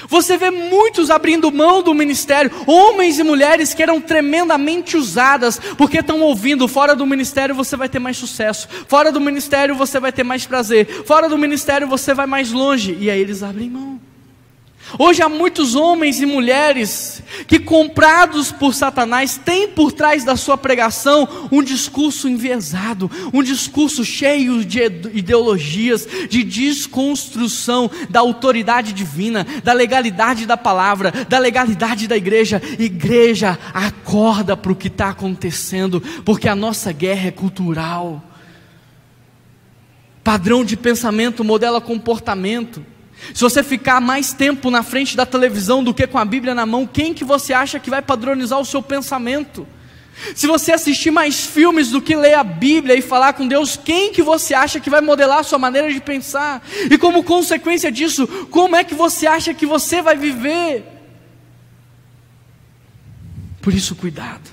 Você 0.07 0.37
vê 0.37 0.49
muitos 0.49 1.09
abrindo 1.09 1.51
mão 1.51 1.81
do 1.81 1.93
ministério, 1.93 2.51
homens 2.65 3.19
e 3.19 3.23
mulheres 3.23 3.73
que 3.73 3.83
eram 3.83 4.01
tremendamente 4.01 4.97
usadas, 4.97 5.59
porque 5.77 5.99
estão 5.99 6.21
ouvindo: 6.21 6.67
fora 6.67 6.95
do 6.95 7.05
ministério 7.05 7.55
você 7.55 7.75
vai 7.75 7.89
ter 7.89 7.99
mais 7.99 8.17
sucesso, 8.17 8.67
fora 8.87 9.11
do 9.11 9.19
ministério 9.19 9.75
você 9.75 9.99
vai 9.99 10.11
ter 10.11 10.23
mais 10.23 10.45
prazer, 10.45 10.87
fora 11.05 11.29
do 11.29 11.37
ministério 11.37 11.87
você 11.87 12.13
vai 12.13 12.25
mais 12.25 12.51
longe, 12.51 12.97
e 12.99 13.09
aí 13.09 13.19
eles 13.19 13.43
abrem 13.43 13.69
mão. 13.69 14.12
Hoje 14.99 15.23
há 15.23 15.29
muitos 15.29 15.73
homens 15.73 16.21
e 16.21 16.25
mulheres 16.25 17.23
que, 17.47 17.57
comprados 17.57 18.51
por 18.51 18.75
Satanás, 18.75 19.39
têm 19.43 19.67
por 19.67 19.91
trás 19.91 20.23
da 20.23 20.35
sua 20.35 20.57
pregação 20.57 21.27
um 21.51 21.63
discurso 21.63 22.29
enviesado, 22.29 23.09
um 23.33 23.41
discurso 23.41 24.05
cheio 24.05 24.63
de 24.63 24.81
ideologias, 25.13 26.07
de 26.29 26.43
desconstrução 26.43 27.89
da 28.09 28.19
autoridade 28.19 28.93
divina, 28.93 29.47
da 29.63 29.73
legalidade 29.73 30.45
da 30.45 30.57
palavra, 30.57 31.11
da 31.27 31.39
legalidade 31.39 32.07
da 32.07 32.15
igreja. 32.15 32.61
Igreja, 32.77 33.57
acorda 33.73 34.55
para 34.55 34.71
o 34.71 34.75
que 34.75 34.89
está 34.89 35.09
acontecendo, 35.09 36.01
porque 36.23 36.47
a 36.47 36.55
nossa 36.55 36.91
guerra 36.91 37.29
é 37.29 37.31
cultural. 37.31 38.23
Padrão 40.23 40.63
de 40.63 40.77
pensamento 40.77 41.43
modela 41.43 41.81
comportamento. 41.81 42.92
Se 43.33 43.41
você 43.41 43.63
ficar 43.63 44.01
mais 44.01 44.33
tempo 44.33 44.69
na 44.71 44.83
frente 44.83 45.15
da 45.15 45.25
televisão 45.25 45.83
do 45.83 45.93
que 45.93 46.07
com 46.07 46.17
a 46.17 46.25
Bíblia 46.25 46.55
na 46.55 46.65
mão, 46.65 46.87
quem 46.87 47.13
que 47.13 47.23
você 47.23 47.53
acha 47.53 47.79
que 47.79 47.89
vai 47.89 48.01
padronizar 48.01 48.59
o 48.59 48.65
seu 48.65 48.81
pensamento? 48.81 49.67
Se 50.35 50.47
você 50.47 50.71
assistir 50.71 51.11
mais 51.11 51.45
filmes 51.45 51.89
do 51.89 52.01
que 52.01 52.15
ler 52.15 52.35
a 52.35 52.43
Bíblia 52.43 52.95
e 52.95 53.01
falar 53.01 53.33
com 53.33 53.47
Deus, 53.47 53.77
quem 53.77 54.11
que 54.11 54.21
você 54.21 54.53
acha 54.53 54.79
que 54.79 54.89
vai 54.89 55.01
modelar 55.01 55.39
a 55.39 55.43
sua 55.43 55.57
maneira 55.57 55.91
de 55.91 55.99
pensar? 55.99 56.65
E 56.89 56.97
como 56.97 57.23
consequência 57.23 57.91
disso, 57.91 58.27
como 58.49 58.75
é 58.75 58.83
que 58.83 58.93
você 58.93 59.25
acha 59.25 59.53
que 59.53 59.65
você 59.65 60.01
vai 60.01 60.15
viver? 60.15 60.85
Por 63.61 63.73
isso, 63.73 63.95
cuidado. 63.95 64.51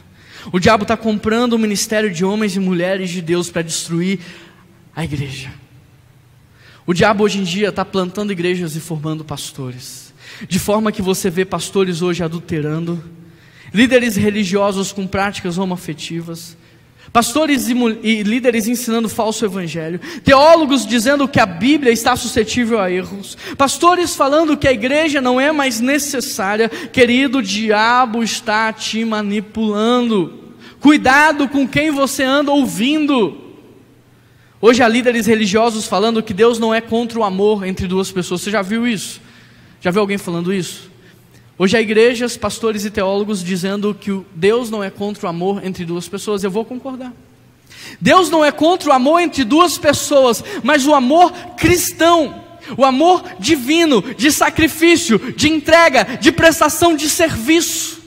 O 0.53 0.59
diabo 0.59 0.83
está 0.83 0.97
comprando 0.97 1.53
o 1.53 1.59
ministério 1.59 2.11
de 2.11 2.25
homens 2.25 2.57
e 2.57 2.61
mulheres 2.61 3.11
de 3.11 3.21
Deus 3.21 3.51
para 3.51 3.63
destruir 3.63 4.21
a 4.95 5.05
igreja. 5.05 5.53
O 6.91 6.93
diabo 6.93 7.23
hoje 7.23 7.39
em 7.39 7.45
dia 7.45 7.69
está 7.69 7.85
plantando 7.85 8.33
igrejas 8.33 8.75
e 8.75 8.81
formando 8.81 9.25
pastores, 9.25 10.13
de 10.49 10.59
forma 10.59 10.91
que 10.91 11.01
você 11.01 11.31
vê 11.31 11.45
pastores 11.45 12.03
hoje 12.03 12.25
adulterando, 12.25 13.01
líderes 13.73 14.17
religiosos 14.17 14.91
com 14.91 15.07
práticas 15.07 15.57
homoafetivas, 15.57 16.57
Pastores 17.13 17.69
e, 17.69 17.75
e, 18.03 18.23
líderes 18.25 18.67
ensinando 18.67 19.09
falso 19.09 19.45
evangelho, 19.45 20.01
teólogos 20.25 20.85
dizendo 20.85 21.29
que 21.29 21.39
a 21.39 21.47
Bíblia 21.47 21.93
está 21.93 22.17
suscetível 22.17 22.81
a 22.81 22.91
erros, 22.91 23.39
pastores 23.57 24.17
falando 24.17 24.57
que 24.57 24.67
a 24.67 24.73
igreja 24.73 25.21
não 25.21 25.41
é 25.41 25.53
mais 25.53 25.79
necessária, 25.81 26.69
querido, 26.69 27.39
o 27.39 27.43
diabo 27.43 28.21
está 28.21 28.73
te 28.73 29.05
manipulando. 29.05 30.55
Cuidado 30.81 31.49
com 31.49 31.69
quem 31.69 31.93
você 31.93 32.25
anda 32.25 32.51
ouvindo. 32.51 33.50
Hoje 34.63 34.83
há 34.83 34.89
líderes 34.89 35.27
religiosos 35.27 35.87
falando 35.87 36.23
que 36.23 36.35
Deus 36.35 36.59
não 36.59 36.75
é 36.75 36.83
contra 36.83 37.19
o 37.19 37.25
amor 37.25 37.65
entre 37.65 37.87
duas 37.87 38.13
pessoas. 38.13 38.43
Você 38.43 38.51
já 38.51 38.61
viu 38.61 38.87
isso? 38.87 39.19
Já 39.81 39.91
viu 39.91 40.03
alguém 40.03 40.19
falando 40.19 40.53
isso? 40.53 40.91
Hoje 41.57 41.79
há 41.79 41.81
igrejas, 41.81 42.37
pastores 42.37 42.85
e 42.85 42.91
teólogos 42.91 43.43
dizendo 43.43 43.95
que 43.95 44.21
Deus 44.35 44.69
não 44.69 44.85
é 44.85 44.91
contra 44.91 45.27
o 45.27 45.31
amor 45.31 45.65
entre 45.65 45.87
duas 45.87 46.07
pessoas. 46.09 46.45
Eu 46.45 46.51
vou 46.51 46.63
concordar. 46.63 47.11
Deus 47.99 48.29
não 48.29 48.45
é 48.45 48.53
contra 48.53 48.91
o 48.91 48.93
amor 48.93 49.21
entre 49.21 49.45
duas 49.45 49.79
pessoas, 49.79 50.45
mas 50.63 50.87
o 50.87 50.95
amor 50.95 51.33
cristão, 51.57 52.45
o 52.77 52.85
amor 52.85 53.25
divino, 53.39 54.03
de 54.15 54.31
sacrifício, 54.31 55.33
de 55.35 55.49
entrega, 55.49 56.19
de 56.21 56.31
prestação 56.31 56.95
de 56.95 57.09
serviço. 57.09 58.00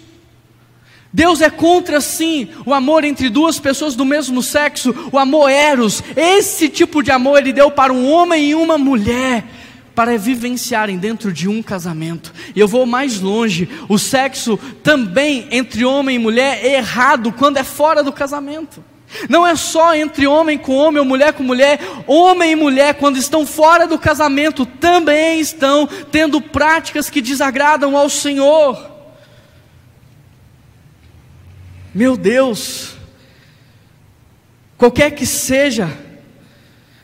Deus 1.13 1.41
é 1.41 1.49
contra 1.49 2.01
sim 2.01 2.49
o 2.65 2.73
amor 2.73 3.03
entre 3.03 3.29
duas 3.29 3.59
pessoas 3.59 3.95
do 3.95 4.03
mesmo 4.03 4.41
sexo, 4.41 4.95
o 5.11 5.19
amor 5.19 5.47
eros. 5.47 6.03
Esse 6.15 6.67
tipo 6.67 7.03
de 7.03 7.11
amor 7.11 7.37
ele 7.37 7.53
deu 7.53 7.69
para 7.69 7.93
um 7.93 8.11
homem 8.11 8.49
e 8.49 8.55
uma 8.55 8.79
mulher 8.79 9.45
para 9.93 10.17
vivenciarem 10.17 10.97
dentro 10.97 11.31
de 11.31 11.47
um 11.47 11.61
casamento. 11.61 12.33
E 12.55 12.59
eu 12.59 12.67
vou 12.67 12.87
mais 12.87 13.19
longe: 13.19 13.69
o 13.87 13.99
sexo 13.99 14.57
também 14.81 15.47
entre 15.51 15.85
homem 15.85 16.15
e 16.15 16.19
mulher 16.19 16.65
é 16.65 16.77
errado 16.77 17.31
quando 17.31 17.57
é 17.57 17.63
fora 17.63 18.01
do 18.01 18.11
casamento. 18.11 18.83
Não 19.29 19.45
é 19.45 19.55
só 19.55 19.93
entre 19.93 20.25
homem 20.25 20.57
com 20.57 20.73
homem 20.73 20.99
ou 20.99 21.05
mulher 21.05 21.33
com 21.33 21.43
mulher, 21.43 21.79
homem 22.07 22.53
e 22.53 22.55
mulher, 22.55 22.95
quando 22.95 23.17
estão 23.17 23.45
fora 23.45 23.85
do 23.85 23.99
casamento, 23.99 24.65
também 24.65 25.39
estão 25.39 25.87
tendo 26.11 26.41
práticas 26.41 27.11
que 27.11 27.21
desagradam 27.21 27.95
ao 27.95 28.09
Senhor. 28.09 28.92
Meu 31.93 32.17
Deus, 32.17 32.95
qualquer 34.77 35.11
que 35.11 35.25
seja 35.25 35.95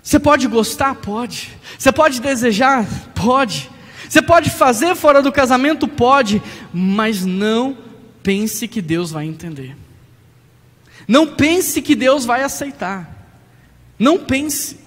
você 0.10 0.18
pode 0.18 0.48
gostar? 0.48 0.96
Pode. 0.96 1.56
Você 1.78 1.92
pode 1.92 2.20
desejar? 2.20 2.84
Pode. 3.14 3.70
Você 4.10 4.24
pode 4.24 4.50
fazer 4.50 4.96
fora 4.96 5.22
do 5.22 5.32
casamento? 5.32 5.88
Pode. 5.88 6.42
Mas 6.74 7.24
não 7.24 7.78
pense 8.24 8.68
que 8.68 8.82
Deus 8.82 9.12
vai 9.12 9.26
entender. 9.26 9.78
Não 11.08 11.28
pense 11.28 11.80
que 11.80 11.94
Deus 11.94 12.26
vai 12.26 12.42
aceitar. 12.42 13.08
Não 14.00 14.18
pense. 14.18 14.80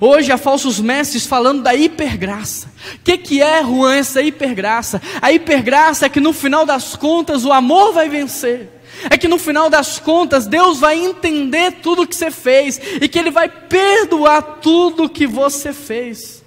Hoje 0.00 0.30
há 0.30 0.38
falsos 0.38 0.78
mestres 0.78 1.26
falando 1.26 1.64
da 1.64 1.74
hipergraça. 1.74 2.68
O 2.94 2.98
que, 3.00 3.18
que 3.18 3.42
é, 3.42 3.64
Juan, 3.64 3.96
essa 3.96 4.22
hipergraça? 4.22 5.02
A 5.20 5.32
hipergraça 5.32 6.06
é 6.06 6.08
que 6.08 6.20
no 6.20 6.32
final 6.32 6.64
das 6.64 6.94
contas 6.94 7.44
o 7.44 7.52
amor 7.52 7.92
vai 7.92 8.08
vencer 8.08 8.73
é 9.10 9.16
que 9.16 9.28
no 9.28 9.38
final 9.38 9.68
das 9.68 9.98
contas 9.98 10.46
Deus 10.46 10.78
vai 10.78 10.98
entender 10.98 11.72
tudo 11.82 12.02
o 12.02 12.06
que 12.06 12.16
você 12.16 12.30
fez 12.30 12.80
e 13.00 13.08
que 13.08 13.18
Ele 13.18 13.30
vai 13.30 13.48
perdoar 13.48 14.42
tudo 14.60 15.04
o 15.04 15.08
que 15.08 15.26
você 15.26 15.72
fez. 15.72 16.44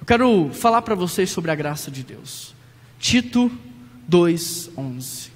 Eu 0.00 0.06
quero 0.06 0.50
falar 0.52 0.82
para 0.82 0.94
vocês 0.94 1.30
sobre 1.30 1.50
a 1.50 1.54
graça 1.54 1.90
de 1.90 2.02
Deus. 2.02 2.54
Tito 2.98 3.50
2:11. 4.08 5.30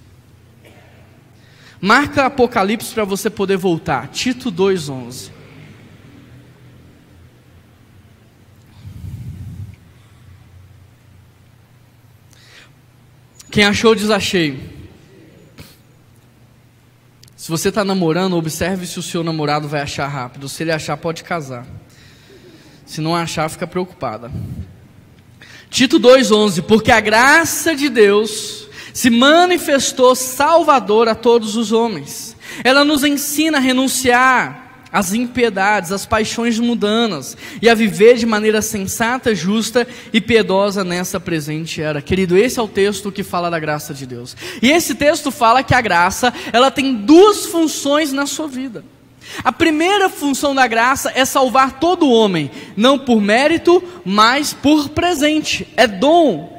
Marca 1.81 2.27
Apocalipse 2.27 2.95
para 2.95 3.05
você 3.05 3.29
poder 3.29 3.57
voltar. 3.57 4.09
Tito 4.09 4.51
2:11. 4.51 5.31
Quem 13.51 13.65
achou, 13.67 13.95
desachei. 13.95 14.72
Se 17.43 17.51
você 17.51 17.71
está 17.71 17.85
namorando, 17.85 18.37
observe 18.37 18.87
se 18.87 19.01
o 19.01 19.03
seu 19.03 19.25
namorado 19.25 19.67
vai 19.67 19.81
achar 19.81 20.07
rápido. 20.07 20.49
Se 20.49 20.63
ele 20.63 20.71
achar, 20.71 20.97
pode 20.97 21.25
casar. 21.25 21.67
Se 22.87 23.01
não 23.01 23.17
achar, 23.17 23.51
fica 23.51 23.67
preocupada. 23.67 24.31
Tito 25.69 25.99
2,11: 25.99 26.63
Porque 26.63 26.93
a 26.93 27.01
graça 27.01 27.75
de 27.75 27.89
Deus 27.89 28.69
se 28.95 29.11
manifestou 29.11 30.15
salvador 30.15 31.09
a 31.09 31.17
todos 31.17 31.57
os 31.57 31.73
homens. 31.73 32.37
Ela 32.63 32.85
nos 32.85 33.03
ensina 33.03 33.59
a 33.59 33.61
renunciar 33.61 34.62
as 34.93 35.15
impiedades, 35.15 35.91
as 35.91 36.05
paixões 36.05 36.59
mundanas 36.59 37.37
e 37.63 37.69
a 37.69 37.75
viver 37.75 38.17
de 38.17 38.27
maneira 38.27 38.61
sensata, 38.61 39.35
justa 39.35 39.89
e 40.13 40.21
piedosa 40.21 40.85
nessa 40.85 41.19
presente 41.19 41.81
era. 41.81 42.03
Querido, 42.03 42.37
esse 42.37 42.61
é 42.61 42.63
o 42.63 42.69
texto 42.69 43.11
que 43.11 43.23
fala 43.23 43.51
da 43.51 43.59
graça 43.59 43.95
de 43.95 44.05
Deus. 44.05 44.37
E 44.61 44.71
esse 44.71 44.95
texto 44.95 45.31
fala 45.31 45.63
que 45.63 45.75
a 45.75 45.81
graça, 45.81 46.33
ela 46.53 46.71
tem 46.71 46.95
duas 46.95 47.47
funções 47.47 48.13
na 48.13 48.27
sua 48.27 48.47
vida. 48.47 48.85
A 49.43 49.53
primeira 49.53 50.09
função 50.09 50.55
da 50.55 50.67
graça 50.67 51.11
é 51.15 51.25
salvar 51.25 51.79
todo 51.79 52.11
homem, 52.11 52.51
não 52.77 52.99
por 52.99 53.21
mérito, 53.21 53.83
mas 54.05 54.53
por 54.53 54.91
presente. 54.91 55.67
É 55.77 55.87
dom, 55.87 56.52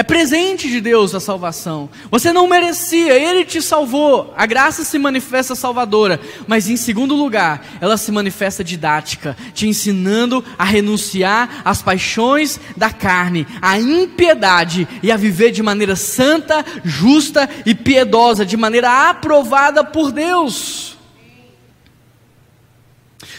é 0.00 0.02
presente 0.02 0.66
de 0.66 0.80
Deus 0.80 1.14
a 1.14 1.20
salvação. 1.20 1.90
Você 2.10 2.32
não 2.32 2.48
merecia, 2.48 3.12
Ele 3.12 3.44
te 3.44 3.60
salvou. 3.60 4.32
A 4.34 4.46
graça 4.46 4.82
se 4.82 4.98
manifesta 4.98 5.54
salvadora. 5.54 6.18
Mas 6.46 6.70
em 6.70 6.76
segundo 6.78 7.14
lugar, 7.14 7.66
ela 7.82 7.98
se 7.98 8.10
manifesta 8.10 8.64
didática, 8.64 9.36
te 9.52 9.68
ensinando 9.68 10.42
a 10.56 10.64
renunciar 10.64 11.60
às 11.66 11.82
paixões 11.82 12.58
da 12.78 12.90
carne, 12.90 13.46
à 13.60 13.78
impiedade 13.78 14.88
e 15.02 15.12
a 15.12 15.18
viver 15.18 15.50
de 15.50 15.62
maneira 15.62 15.94
santa, 15.94 16.64
justa 16.82 17.46
e 17.66 17.74
piedosa, 17.74 18.46
de 18.46 18.56
maneira 18.56 19.10
aprovada 19.10 19.84
por 19.84 20.10
Deus. 20.12 20.96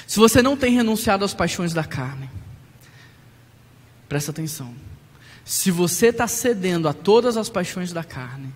Se 0.06 0.20
você 0.20 0.44
não 0.44 0.56
tem 0.56 0.76
renunciado 0.76 1.26
às 1.26 1.34
paixões 1.34 1.74
da 1.74 1.84
carne, 1.84 2.30
presta 4.08 4.30
atenção 4.30 4.92
se 5.44 5.72
você 5.72 6.08
está 6.08 6.28
cedendo 6.28 6.88
a 6.88 6.94
todas 6.94 7.38
as 7.38 7.50
paixões 7.50 7.92
da 7.92 8.04
carne, 8.04 8.50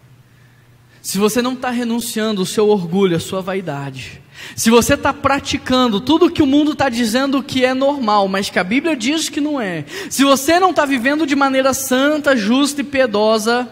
se 1.02 1.18
você 1.18 1.42
não 1.42 1.54
está 1.54 1.70
renunciando 1.70 2.42
o 2.42 2.46
seu 2.46 2.68
orgulho, 2.68 3.16
a 3.16 3.20
sua 3.20 3.42
vaidade, 3.42 4.22
se 4.56 4.70
você 4.70 4.96
está 4.96 5.14
praticando 5.14 6.02
tudo 6.02 6.32
que 6.32 6.42
o 6.42 6.48
mundo 6.48 6.72
está 6.72 6.90
dizendo 6.90 7.44
que 7.44 7.64
é 7.64 7.74
normal, 7.74 8.28
mas 8.28 8.50
que 8.50 8.60
a 8.60 8.64
Bíblia 8.64 8.96
diz 8.96 9.30
que 9.30 9.40
não 9.40 9.62
é, 9.62 9.86
se 10.10 10.24
você 10.24 10.60
não 10.60 10.72
está 10.72 10.86
vivendo 10.86 11.26
de 11.26 11.36
maneira 11.36 11.74
santa, 11.74 12.36
justa 12.36 12.82
e 12.82 12.84
piedosa, 12.84 13.68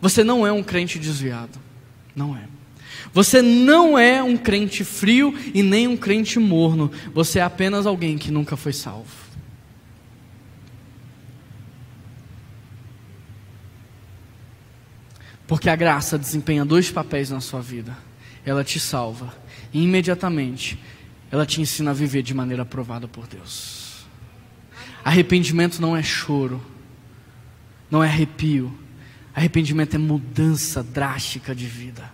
você 0.00 0.22
não 0.22 0.46
é 0.46 0.52
um 0.52 0.62
crente 0.62 0.98
desviado. 0.98 1.58
Não 2.14 2.36
é. 2.36 2.42
Você 3.12 3.42
não 3.42 3.98
é 3.98 4.22
um 4.22 4.36
crente 4.36 4.84
frio 4.84 5.34
e 5.54 5.62
nem 5.62 5.88
um 5.88 5.96
crente 5.96 6.38
morno. 6.38 6.90
Você 7.14 7.38
é 7.38 7.42
apenas 7.42 7.86
alguém 7.86 8.18
que 8.18 8.30
nunca 8.30 8.56
foi 8.56 8.72
salvo. 8.72 9.27
Porque 15.48 15.70
a 15.70 15.74
graça 15.74 16.18
desempenha 16.18 16.62
dois 16.62 16.90
papéis 16.90 17.30
na 17.30 17.40
sua 17.40 17.60
vida. 17.60 17.96
Ela 18.44 18.62
te 18.62 18.78
salva 18.78 19.34
e 19.72 19.82
imediatamente 19.82 20.78
ela 21.30 21.46
te 21.46 21.60
ensina 21.60 21.90
a 21.90 21.94
viver 21.94 22.22
de 22.22 22.34
maneira 22.34 22.62
aprovada 22.62 23.08
por 23.08 23.26
Deus. 23.26 24.06
Arrependimento 25.02 25.80
não 25.80 25.96
é 25.96 26.02
choro, 26.02 26.62
não 27.90 28.04
é 28.04 28.06
arrepio. 28.06 28.72
Arrependimento 29.34 29.94
é 29.94 29.98
mudança 29.98 30.82
drástica 30.82 31.54
de 31.54 31.66
vida. 31.66 32.12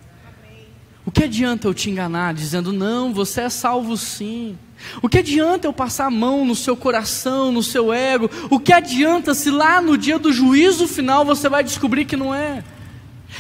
O 1.04 1.10
que 1.10 1.24
adianta 1.24 1.66
eu 1.66 1.74
te 1.74 1.90
enganar 1.90 2.34
dizendo, 2.34 2.72
não, 2.72 3.12
você 3.12 3.42
é 3.42 3.48
salvo 3.50 3.96
sim? 3.96 4.56
O 5.02 5.08
que 5.08 5.18
adianta 5.18 5.66
eu 5.66 5.72
passar 5.72 6.06
a 6.06 6.10
mão 6.10 6.44
no 6.44 6.54
seu 6.54 6.76
coração, 6.76 7.50
no 7.50 7.62
seu 7.62 7.92
ego? 7.92 8.30
O 8.48 8.60
que 8.60 8.72
adianta 8.72 9.34
se 9.34 9.50
lá 9.50 9.80
no 9.82 9.98
dia 9.98 10.18
do 10.18 10.32
juízo 10.32 10.86
final 10.86 11.24
você 11.24 11.48
vai 11.48 11.64
descobrir 11.64 12.04
que 12.04 12.16
não 12.16 12.34
é? 12.34 12.62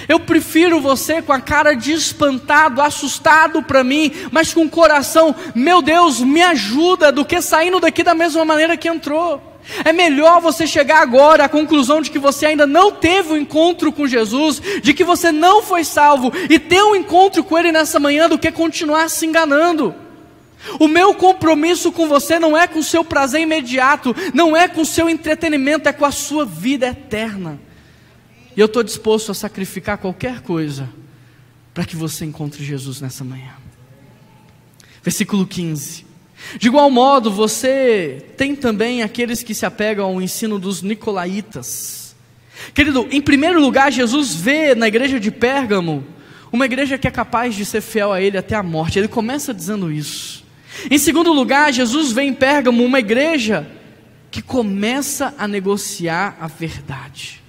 Eu 0.08 0.20
prefiro 0.20 0.80
você 0.80 1.22
com 1.22 1.32
a 1.32 1.40
cara 1.40 1.74
de 1.74 1.92
espantado, 1.92 2.82
assustado 2.82 3.62
para 3.62 3.84
mim, 3.84 4.12
mas 4.30 4.52
com 4.52 4.64
o 4.64 4.70
coração, 4.70 5.34
meu 5.54 5.80
Deus, 5.80 6.20
me 6.20 6.42
ajuda, 6.42 7.10
do 7.10 7.24
que 7.24 7.40
saindo 7.40 7.80
daqui 7.80 8.02
da 8.02 8.14
mesma 8.14 8.44
maneira 8.44 8.76
que 8.76 8.88
entrou. 8.88 9.54
É 9.84 9.92
melhor 9.92 10.40
você 10.40 10.66
chegar 10.66 11.00
agora 11.00 11.44
à 11.44 11.48
conclusão 11.48 12.02
de 12.02 12.10
que 12.10 12.18
você 12.18 12.46
ainda 12.46 12.66
não 12.66 12.92
teve 12.92 13.30
o 13.30 13.32
um 13.32 13.36
encontro 13.36 13.90
com 13.90 14.06
Jesus, 14.06 14.60
de 14.82 14.92
que 14.92 15.02
você 15.02 15.32
não 15.32 15.62
foi 15.62 15.84
salvo 15.84 16.32
e 16.50 16.58
ter 16.58 16.82
um 16.82 16.94
encontro 16.94 17.42
com 17.42 17.58
Ele 17.58 17.72
nessa 17.72 17.98
manhã 17.98 18.28
do 18.28 18.38
que 18.38 18.52
continuar 18.52 19.08
se 19.08 19.24
enganando. 19.24 19.94
O 20.78 20.88
meu 20.88 21.14
compromisso 21.14 21.92
com 21.92 22.06
você 22.06 22.38
não 22.38 22.56
é 22.56 22.66
com 22.66 22.78
o 22.78 22.84
seu 22.84 23.04
prazer 23.04 23.40
imediato, 23.40 24.14
não 24.32 24.56
é 24.56 24.68
com 24.68 24.82
o 24.82 24.86
seu 24.86 25.08
entretenimento, 25.08 25.88
é 25.88 25.92
com 25.92 26.04
a 26.04 26.12
sua 26.12 26.44
vida 26.44 26.86
eterna. 26.86 27.58
E 28.56 28.60
eu 28.60 28.66
estou 28.66 28.82
disposto 28.82 29.30
a 29.30 29.34
sacrificar 29.34 29.98
qualquer 29.98 30.40
coisa 30.40 30.88
para 31.72 31.84
que 31.84 31.96
você 31.96 32.24
encontre 32.24 32.64
Jesus 32.64 33.00
nessa 33.00 33.24
manhã. 33.24 33.52
Versículo 35.02 35.46
15. 35.46 36.06
De 36.58 36.68
igual 36.68 36.90
modo, 36.90 37.30
você 37.30 38.24
tem 38.36 38.54
também 38.54 39.02
aqueles 39.02 39.42
que 39.42 39.54
se 39.54 39.66
apegam 39.66 40.06
ao 40.06 40.22
ensino 40.22 40.58
dos 40.58 40.82
nicolaítas. 40.82 42.14
Querido, 42.72 43.06
em 43.10 43.20
primeiro 43.20 43.60
lugar, 43.60 43.90
Jesus 43.90 44.34
vê 44.34 44.74
na 44.74 44.86
igreja 44.86 45.18
de 45.18 45.30
Pérgamo 45.30 46.04
uma 46.52 46.66
igreja 46.66 46.96
que 46.96 47.08
é 47.08 47.10
capaz 47.10 47.54
de 47.54 47.64
ser 47.64 47.80
fiel 47.80 48.12
a 48.12 48.20
Ele 48.20 48.38
até 48.38 48.54
a 48.54 48.62
morte. 48.62 48.98
Ele 48.98 49.08
começa 49.08 49.52
dizendo 49.52 49.90
isso. 49.90 50.44
Em 50.90 50.98
segundo 50.98 51.32
lugar, 51.32 51.72
Jesus 51.72 52.12
vê 52.12 52.22
em 52.22 52.34
Pérgamo 52.34 52.84
uma 52.84 53.00
igreja 53.00 53.66
que 54.30 54.40
começa 54.40 55.34
a 55.36 55.48
negociar 55.48 56.36
a 56.40 56.46
verdade. 56.46 57.43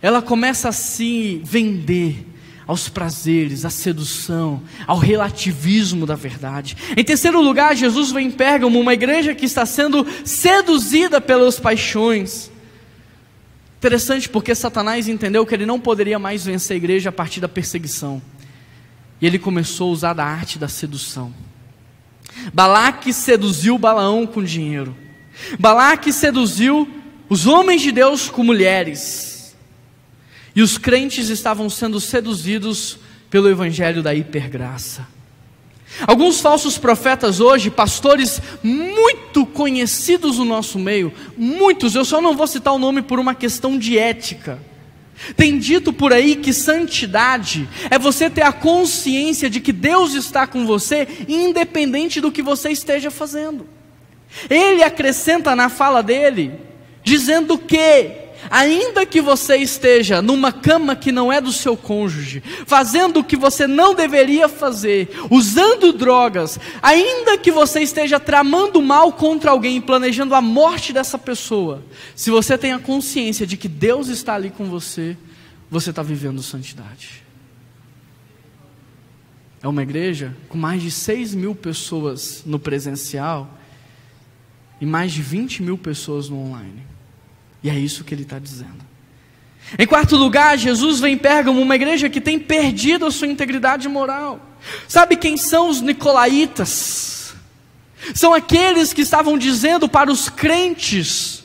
Ela 0.00 0.22
começa 0.22 0.68
a 0.68 0.72
se 0.72 1.40
vender 1.44 2.26
aos 2.68 2.86
prazeres, 2.86 3.64
à 3.64 3.70
sedução, 3.70 4.62
ao 4.86 4.98
relativismo 4.98 6.04
da 6.04 6.14
verdade. 6.14 6.76
Em 6.94 7.02
terceiro 7.02 7.40
lugar, 7.40 7.74
Jesus 7.74 8.12
vem 8.12 8.26
em 8.26 8.30
Pérgamo, 8.30 8.78
uma 8.78 8.92
igreja 8.92 9.34
que 9.34 9.46
está 9.46 9.64
sendo 9.64 10.06
seduzida 10.22 11.18
pelas 11.18 11.58
paixões. 11.58 12.50
Interessante 13.78 14.28
porque 14.28 14.54
Satanás 14.54 15.08
entendeu 15.08 15.46
que 15.46 15.54
ele 15.54 15.64
não 15.64 15.80
poderia 15.80 16.18
mais 16.18 16.44
vencer 16.44 16.74
a 16.74 16.76
igreja 16.76 17.08
a 17.08 17.12
partir 17.12 17.40
da 17.40 17.48
perseguição. 17.48 18.20
E 19.18 19.26
ele 19.26 19.38
começou 19.38 19.88
a 19.88 19.92
usar 19.92 20.12
da 20.12 20.24
arte 20.24 20.58
da 20.58 20.68
sedução. 20.68 21.32
Balaque 22.52 23.14
seduziu 23.14 23.78
Balaão 23.78 24.26
com 24.26 24.44
dinheiro. 24.44 24.94
Balaque 25.58 26.12
seduziu 26.12 26.86
os 27.30 27.46
homens 27.46 27.80
de 27.80 27.92
Deus 27.92 28.28
com 28.28 28.44
mulheres. 28.44 29.37
E 30.58 30.60
os 30.60 30.76
crentes 30.76 31.28
estavam 31.28 31.70
sendo 31.70 32.00
seduzidos 32.00 32.98
pelo 33.30 33.48
evangelho 33.48 34.02
da 34.02 34.12
hipergraça. 34.12 35.06
Alguns 36.04 36.40
falsos 36.40 36.76
profetas 36.76 37.38
hoje, 37.38 37.70
pastores 37.70 38.42
muito 38.60 39.46
conhecidos 39.46 40.38
no 40.38 40.44
nosso 40.44 40.76
meio, 40.76 41.12
muitos, 41.36 41.94
eu 41.94 42.04
só 42.04 42.20
não 42.20 42.36
vou 42.36 42.48
citar 42.48 42.74
o 42.74 42.78
nome 42.78 43.02
por 43.02 43.20
uma 43.20 43.36
questão 43.36 43.78
de 43.78 43.96
ética. 43.96 44.58
Tem 45.36 45.60
dito 45.60 45.92
por 45.92 46.12
aí 46.12 46.34
que 46.34 46.52
santidade 46.52 47.68
é 47.88 47.96
você 47.96 48.28
ter 48.28 48.42
a 48.42 48.50
consciência 48.50 49.48
de 49.48 49.60
que 49.60 49.72
Deus 49.72 50.14
está 50.14 50.44
com 50.44 50.66
você, 50.66 51.06
independente 51.28 52.20
do 52.20 52.32
que 52.32 52.42
você 52.42 52.70
esteja 52.70 53.12
fazendo. 53.12 53.64
Ele 54.50 54.82
acrescenta 54.82 55.54
na 55.54 55.68
fala 55.68 56.02
dele, 56.02 56.50
dizendo 57.04 57.56
que 57.56 58.26
ainda 58.50 59.04
que 59.04 59.20
você 59.20 59.56
esteja 59.56 60.22
numa 60.22 60.52
cama 60.52 60.94
que 60.94 61.12
não 61.12 61.32
é 61.32 61.40
do 61.40 61.52
seu 61.52 61.76
cônjuge, 61.76 62.42
fazendo 62.66 63.20
o 63.20 63.24
que 63.24 63.36
você 63.36 63.66
não 63.66 63.94
deveria 63.94 64.48
fazer, 64.48 65.08
usando 65.30 65.92
drogas, 65.92 66.58
ainda 66.82 67.36
que 67.38 67.50
você 67.50 67.80
esteja 67.80 68.20
tramando 68.20 68.80
mal 68.80 69.12
contra 69.12 69.50
alguém, 69.50 69.80
planejando 69.80 70.34
a 70.34 70.40
morte 70.40 70.92
dessa 70.92 71.18
pessoa, 71.18 71.82
se 72.14 72.30
você 72.30 72.56
tem 72.56 72.72
a 72.72 72.78
consciência 72.78 73.46
de 73.46 73.56
que 73.56 73.68
Deus 73.68 74.08
está 74.08 74.34
ali 74.34 74.50
com 74.50 74.66
você, 74.66 75.16
você 75.70 75.90
está 75.90 76.02
vivendo 76.02 76.42
santidade. 76.42 77.24
É 79.62 79.66
uma 79.66 79.82
igreja 79.82 80.36
com 80.48 80.56
mais 80.56 80.82
de 80.82 80.90
6 80.90 81.34
mil 81.34 81.54
pessoas 81.54 82.42
no 82.46 82.58
presencial 82.58 83.58
e 84.80 84.86
mais 84.86 85.12
de 85.12 85.20
20 85.20 85.62
mil 85.62 85.76
pessoas 85.76 86.28
no 86.28 86.38
online. 86.38 86.86
E 87.62 87.70
é 87.70 87.74
isso 87.74 88.04
que 88.04 88.14
ele 88.14 88.22
está 88.22 88.38
dizendo. 88.38 88.86
Em 89.78 89.86
quarto 89.86 90.16
lugar, 90.16 90.56
Jesus 90.56 91.00
vem 91.00 91.14
em 91.14 91.18
Pérgamo, 91.18 91.60
uma 91.60 91.74
igreja 91.74 92.08
que 92.08 92.20
tem 92.20 92.38
perdido 92.38 93.04
a 93.04 93.10
sua 93.10 93.26
integridade 93.26 93.88
moral. 93.88 94.40
Sabe 94.86 95.16
quem 95.16 95.36
são 95.36 95.68
os 95.68 95.80
nicolaítas? 95.80 97.34
São 98.14 98.32
aqueles 98.32 98.92
que 98.92 99.02
estavam 99.02 99.36
dizendo 99.36 99.88
para 99.88 100.10
os 100.10 100.28
crentes 100.28 101.44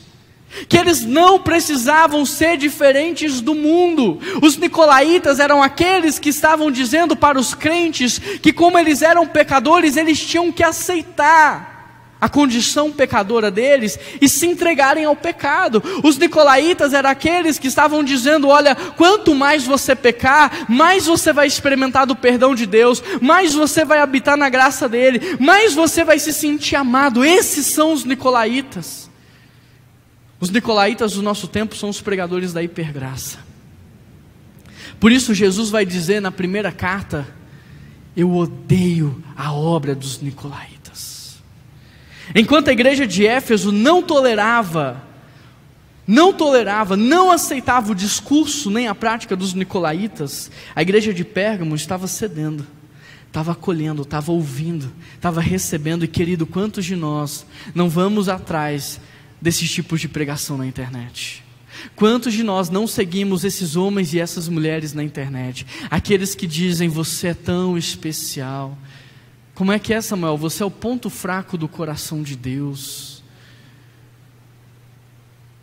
que 0.68 0.76
eles 0.76 1.02
não 1.02 1.40
precisavam 1.40 2.24
ser 2.24 2.56
diferentes 2.56 3.40
do 3.40 3.54
mundo. 3.54 4.20
Os 4.40 4.56
nicolaítas 4.56 5.40
eram 5.40 5.60
aqueles 5.60 6.18
que 6.18 6.28
estavam 6.28 6.70
dizendo 6.70 7.16
para 7.16 7.38
os 7.38 7.54
crentes 7.54 8.18
que, 8.18 8.52
como 8.52 8.78
eles 8.78 9.02
eram 9.02 9.26
pecadores, 9.26 9.96
eles 9.96 10.24
tinham 10.24 10.52
que 10.52 10.62
aceitar 10.62 11.73
a 12.20 12.28
condição 12.28 12.90
pecadora 12.90 13.50
deles 13.50 13.98
e 14.20 14.28
se 14.28 14.46
entregarem 14.46 15.04
ao 15.04 15.14
pecado. 15.14 15.82
Os 16.02 16.16
nicolaítas 16.16 16.94
eram 16.94 17.10
aqueles 17.10 17.58
que 17.58 17.68
estavam 17.68 18.02
dizendo: 18.02 18.48
olha, 18.48 18.74
quanto 18.74 19.34
mais 19.34 19.64
você 19.64 19.94
pecar, 19.94 20.66
mais 20.68 21.06
você 21.06 21.32
vai 21.32 21.46
experimentar 21.46 22.06
do 22.06 22.16
perdão 22.16 22.54
de 22.54 22.66
Deus, 22.66 23.02
mais 23.20 23.54
você 23.54 23.84
vai 23.84 23.98
habitar 23.98 24.36
na 24.36 24.48
graça 24.48 24.88
dele, 24.88 25.36
mais 25.38 25.74
você 25.74 26.04
vai 26.04 26.18
se 26.18 26.32
sentir 26.32 26.76
amado. 26.76 27.24
Esses 27.24 27.66
são 27.66 27.92
os 27.92 28.04
nicolaítas. 28.04 29.10
Os 30.40 30.50
nicolaítas 30.50 31.14
do 31.14 31.22
nosso 31.22 31.48
tempo 31.48 31.76
são 31.76 31.88
os 31.88 32.00
pregadores 32.00 32.52
da 32.52 32.62
hipergraça. 32.62 33.38
Por 35.00 35.12
isso, 35.12 35.34
Jesus 35.34 35.70
vai 35.70 35.84
dizer 35.84 36.20
na 36.20 36.30
primeira 36.30 36.72
carta: 36.72 37.26
Eu 38.16 38.34
odeio 38.34 39.22
a 39.36 39.52
obra 39.52 39.94
dos 39.94 40.20
nicolaítas. 40.20 40.73
Enquanto 42.34 42.68
a 42.68 42.72
igreja 42.72 43.06
de 43.06 43.26
Éfeso 43.26 43.72
não 43.72 44.02
tolerava, 44.02 45.02
não 46.06 46.32
tolerava, 46.32 46.96
não 46.96 47.30
aceitava 47.30 47.92
o 47.92 47.94
discurso 47.94 48.70
nem 48.70 48.86
a 48.86 48.94
prática 48.94 49.34
dos 49.34 49.54
nicolaítas, 49.54 50.50
a 50.74 50.82
igreja 50.82 51.12
de 51.12 51.24
Pérgamo 51.24 51.74
estava 51.74 52.06
cedendo, 52.06 52.66
estava 53.26 53.52
acolhendo, 53.52 54.02
estava 54.02 54.30
ouvindo, 54.30 54.92
estava 55.14 55.40
recebendo, 55.40 56.04
e 56.04 56.08
querido, 56.08 56.46
quantos 56.46 56.84
de 56.84 56.94
nós 56.94 57.46
não 57.74 57.88
vamos 57.88 58.28
atrás 58.28 59.00
desses 59.40 59.70
tipos 59.70 60.00
de 60.00 60.08
pregação 60.08 60.56
na 60.56 60.66
internet? 60.66 61.42
Quantos 61.96 62.32
de 62.32 62.42
nós 62.42 62.70
não 62.70 62.86
seguimos 62.86 63.44
esses 63.44 63.76
homens 63.76 64.14
e 64.14 64.20
essas 64.20 64.48
mulheres 64.48 64.92
na 64.92 65.02
internet? 65.02 65.66
Aqueles 65.90 66.34
que 66.34 66.46
dizem 66.46 66.88
você 66.88 67.28
é 67.28 67.34
tão 67.34 67.76
especial, 67.76 68.78
como 69.54 69.70
é 69.70 69.78
que 69.78 69.94
é, 69.94 70.00
Samuel? 70.00 70.36
Você 70.36 70.62
é 70.62 70.66
o 70.66 70.70
ponto 70.70 71.08
fraco 71.08 71.56
do 71.56 71.68
coração 71.68 72.22
de 72.22 72.34
Deus. 72.34 73.22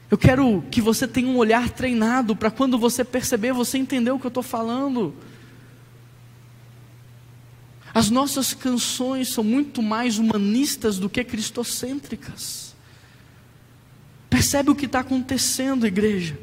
Eu 0.10 0.18
quero 0.18 0.64
que 0.72 0.82
você 0.82 1.08
tenha 1.08 1.28
um 1.28 1.38
olhar 1.38 1.70
treinado 1.70 2.36
para 2.36 2.50
quando 2.50 2.78
você 2.78 3.04
perceber, 3.04 3.52
você 3.54 3.78
entender 3.78 4.12
o 4.12 4.20
que 4.20 4.26
eu 4.26 4.30
estou 4.30 4.44
falando. 4.44 5.14
As 7.94 8.10
nossas 8.10 8.54
canções 8.54 9.30
são 9.30 9.44
muito 9.44 9.82
mais 9.82 10.18
humanistas 10.18 10.98
do 10.98 11.10
que 11.10 11.24
cristocêntricas. 11.24 12.74
Percebe 14.30 14.72
o 14.72 14.76
que 14.76 14.86
está 14.86 15.00
acontecendo, 15.00 15.86
igreja? 15.86 16.40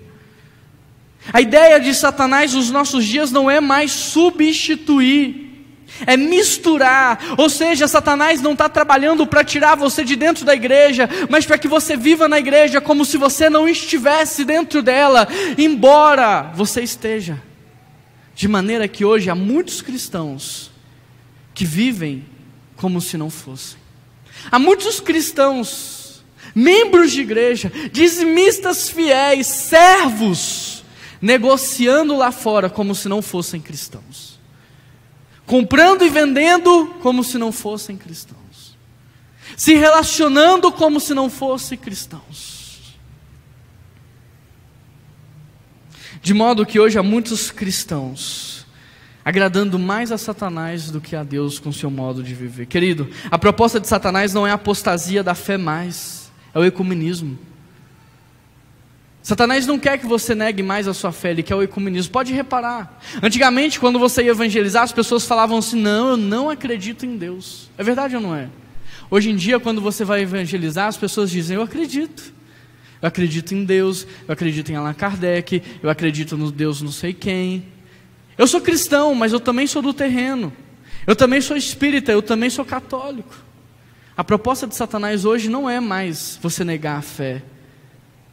A 1.33 1.41
ideia 1.41 1.81
de 1.81 1.95
Satanás 1.95 2.53
nos 2.53 2.71
nossos 2.71 3.07
dias 3.07 3.31
não 3.33 3.51
é 3.51 3.61
mais 3.61 3.93
substituir 3.93 5.48
é 6.07 6.17
misturar, 6.17 7.35
ou 7.37 7.49
seja, 7.49 7.89
Satanás 7.89 8.41
não 8.41 8.53
está 8.53 8.69
trabalhando 8.69 9.27
para 9.27 9.45
tirar 9.45 9.75
você 9.75 10.05
de 10.05 10.17
dentro 10.17 10.45
da 10.45 10.55
igreja, 10.55 11.09
mas 11.29 11.47
para 11.47 11.59
que 11.59 11.69
você 11.69 11.97
viva 11.97 12.29
na 12.29 12.39
igreja 12.39 12.81
como 12.81 13.05
se 13.05 13.17
você 13.17 13.49
não 13.51 13.69
estivesse 13.69 14.45
dentro 14.45 14.83
dela, 14.83 15.27
embora 15.57 16.53
você 16.55 16.83
esteja. 16.83 17.43
De 18.35 18.47
maneira 18.47 18.87
que 18.87 19.05
hoje 19.05 19.31
há 19.31 19.35
muitos 19.35 19.83
cristãos 19.83 20.71
que 21.55 21.65
vivem 21.65 22.25
como 22.77 23.01
se 23.01 23.17
não 23.17 23.31
fossem. 23.31 23.79
Há 24.51 24.59
muitos 24.59 25.01
cristãos, 25.01 26.23
membros 26.55 27.11
de 27.11 27.23
igreja, 27.23 27.73
dizimistas 27.91 28.89
fiéis, 28.89 29.49
servos, 29.49 30.85
negociando 31.21 32.17
lá 32.17 32.31
fora 32.31 32.71
como 32.71 32.95
se 32.95 33.09
não 33.09 33.21
fossem 33.21 33.61
cristãos 33.61 34.28
comprando 35.49 36.05
e 36.05 36.11
vendendo 36.11 36.95
como 37.01 37.25
se 37.25 37.39
não 37.39 37.51
fossem 37.51 37.97
cristãos, 37.97 38.77
se 39.57 39.75
relacionando 39.75 40.71
como 40.71 41.01
se 41.01 41.15
não 41.15 41.31
fossem 41.31 41.77
cristãos. 41.77 42.99
De 46.21 46.35
modo 46.35 46.67
que 46.67 46.79
hoje 46.79 46.99
há 46.99 47.03
muitos 47.03 47.51
cristãos 47.51 48.67
agradando 49.25 49.79
mais 49.79 50.13
a 50.13 50.19
Satanás 50.19 50.91
do 50.91 51.01
que 51.01 51.17
a 51.17 51.23
Deus 51.23 51.59
com 51.59 51.73
seu 51.73 51.91
modo 51.91 52.23
de 52.23 52.35
viver. 52.35 52.67
Querido, 52.67 53.09
a 53.31 53.39
proposta 53.39 53.81
de 53.81 53.89
Satanás 53.89 54.35
não 54.35 54.47
é 54.47 54.51
a 54.51 54.55
apostasia 54.55 55.23
da 55.23 55.35
fé 55.35 55.57
mais, 55.57 56.31
é 56.55 56.59
o 56.59 56.65
ecumenismo. 56.65 57.39
Satanás 59.23 59.67
não 59.67 59.79
quer 59.79 59.99
que 59.99 60.07
você 60.07 60.35
negue 60.35 60.63
mais 60.63 60.89
a 60.89 60.95
sua 60.95 61.13
fé, 61.13 61.31
ele 61.31 61.43
quer 61.43 61.55
o 61.55 61.63
ecumenismo. 61.63 62.13
Pode 62.13 62.33
reparar. 62.33 63.01
Antigamente, 63.23 63.79
quando 63.79 63.99
você 63.99 64.23
ia 64.23 64.31
evangelizar, 64.31 64.83
as 64.83 64.93
pessoas 64.93 65.27
falavam 65.27 65.59
assim: 65.59 65.81
não, 65.81 66.11
eu 66.11 66.17
não 66.17 66.49
acredito 66.49 67.05
em 67.05 67.17
Deus. 67.17 67.71
É 67.77 67.83
verdade 67.83 68.17
ou 68.17 68.23
não 68.23 68.35
é? 68.35 68.49
Hoje 69.11 69.31
em 69.31 69.37
dia, 69.37 69.59
quando 69.59 69.81
você 69.81 70.05
vai 70.05 70.23
evangelizar, 70.23 70.87
as 70.87 70.97
pessoas 70.97 71.31
dizem: 71.31 71.57
eu 71.57 71.63
acredito. 71.63 72.33
Eu 73.01 73.09
acredito 73.09 73.55
em 73.55 73.65
Deus, 73.65 74.07
eu 74.27 74.33
acredito 74.33 74.73
em 74.73 74.75
Allan 74.75 74.95
Kardec, 74.95 75.63
eu 75.83 75.89
acredito 75.89 76.37
no 76.37 76.51
Deus 76.51 76.83
não 76.83 76.91
sei 76.91 77.13
quem. 77.13 77.65
Eu 78.37 78.47
sou 78.47 78.61
cristão, 78.61 79.15
mas 79.15 79.33
eu 79.33 79.41
também 79.41 79.67
sou 79.67 79.81
do 79.81 79.95
terreno. 79.95 80.53
Eu 81.07 81.15
também 81.15 81.41
sou 81.41 81.57
espírita, 81.57 82.13
eu 82.13 82.23
também 82.23 82.51
sou 82.51 82.65
católico. 82.65 83.35
A 84.17 84.25
proposta 84.25 84.67
de 84.67 84.75
Satanás 84.75 85.25
hoje 85.25 85.49
não 85.49 85.71
é 85.71 85.79
mais 85.79 86.39
você 86.43 86.65
negar 86.65 86.99
a 86.99 87.03
fé, 87.03 87.43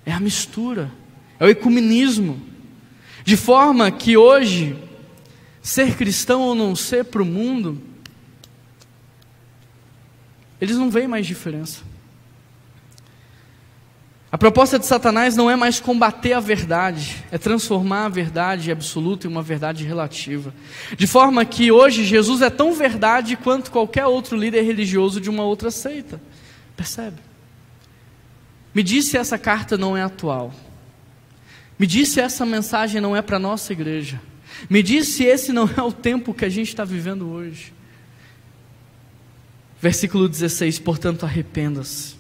é 0.06 0.12
a 0.12 0.20
mistura, 0.20 0.92
é 1.40 1.46
o 1.46 1.50
ecumenismo. 1.50 2.42
De 3.24 3.36
forma 3.36 3.90
que 3.90 4.16
hoje, 4.16 4.78
ser 5.62 5.96
cristão 5.96 6.42
ou 6.42 6.54
não 6.54 6.76
ser 6.76 7.06
para 7.06 7.24
o 7.24 7.26
mundo, 7.26 7.82
eles 10.62 10.78
não 10.78 10.90
veem 10.90 11.08
mais 11.08 11.26
diferença. 11.26 11.82
A 14.32 14.38
proposta 14.38 14.78
de 14.78 14.86
Satanás 14.86 15.36
não 15.36 15.50
é 15.50 15.56
mais 15.56 15.80
combater 15.80 16.34
a 16.34 16.42
verdade, 16.42 17.24
é 17.32 17.38
transformar 17.38 18.06
a 18.06 18.10
verdade 18.10 18.70
absoluta 18.70 19.26
em 19.26 19.30
uma 19.30 19.42
verdade 19.42 19.86
relativa. 19.86 20.54
De 20.98 21.08
forma 21.08 21.46
que 21.46 21.72
hoje 21.72 22.04
Jesus 22.04 22.42
é 22.42 22.50
tão 22.50 22.74
verdade 22.74 23.38
quanto 23.38 23.72
qualquer 23.72 24.06
outro 24.06 24.36
líder 24.36 24.64
religioso 24.64 25.22
de 25.22 25.30
uma 25.30 25.44
outra 25.44 25.72
seita. 25.72 26.22
Percebe? 26.76 27.16
Me 28.76 28.84
disse 28.84 29.18
essa 29.18 29.38
carta 29.38 29.78
não 29.78 29.96
é 29.96 30.04
atual. 30.04 30.54
Me 31.80 31.88
disse 31.88 32.20
essa 32.20 32.46
mensagem 32.46 33.00
não 33.00 33.16
é 33.16 33.22
para 33.22 33.38
a 33.38 33.40
nossa 33.40 33.72
igreja. 33.72 34.22
Me 34.70 34.84
disse 34.84 35.24
esse 35.24 35.54
não 35.54 35.70
é 35.78 35.82
o 35.82 35.94
tempo 35.94 36.34
que 36.34 36.44
a 36.44 36.50
gente 36.50 36.68
está 36.68 36.84
vivendo 36.84 37.30
hoje. 37.30 37.74
Versículo 39.82 40.28
16: 40.28 40.80
Portanto, 40.80 41.26
arrependa-se. 41.26 42.16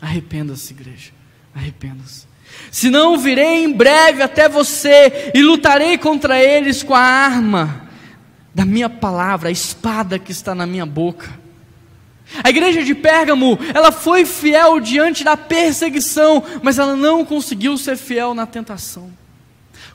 Arrependa-se, 0.00 0.72
igreja. 0.72 1.12
Arrependa-se. 1.54 2.26
Senão 2.70 3.18
virei 3.18 3.64
em 3.64 3.72
breve 3.72 4.22
até 4.22 4.48
você 4.48 5.32
e 5.34 5.42
lutarei 5.42 5.98
contra 5.98 6.42
eles 6.42 6.82
com 6.82 6.94
a 6.94 7.00
arma 7.00 7.88
da 8.54 8.64
minha 8.64 8.88
palavra, 8.88 9.48
a 9.48 9.52
espada 9.52 10.18
que 10.18 10.32
está 10.32 10.54
na 10.54 10.66
minha 10.66 10.86
boca. 10.86 11.43
A 12.42 12.50
igreja 12.50 12.82
de 12.82 12.94
Pérgamo, 12.94 13.58
ela 13.74 13.92
foi 13.92 14.24
fiel 14.24 14.80
diante 14.80 15.22
da 15.22 15.36
perseguição, 15.36 16.42
mas 16.62 16.78
ela 16.78 16.96
não 16.96 17.24
conseguiu 17.24 17.76
ser 17.76 17.96
fiel 17.96 18.34
na 18.34 18.46
tentação. 18.46 19.12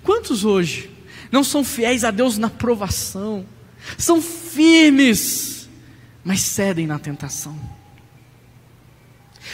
Quantos 0.03 0.45
hoje 0.45 0.89
não 1.31 1.43
são 1.43 1.63
fiéis 1.63 2.03
a 2.03 2.11
Deus 2.11 2.37
na 2.37 2.49
provação? 2.49 3.45
São 3.97 4.21
firmes, 4.21 5.67
mas 6.23 6.41
cedem 6.41 6.85
na 6.85 6.99
tentação. 6.99 7.57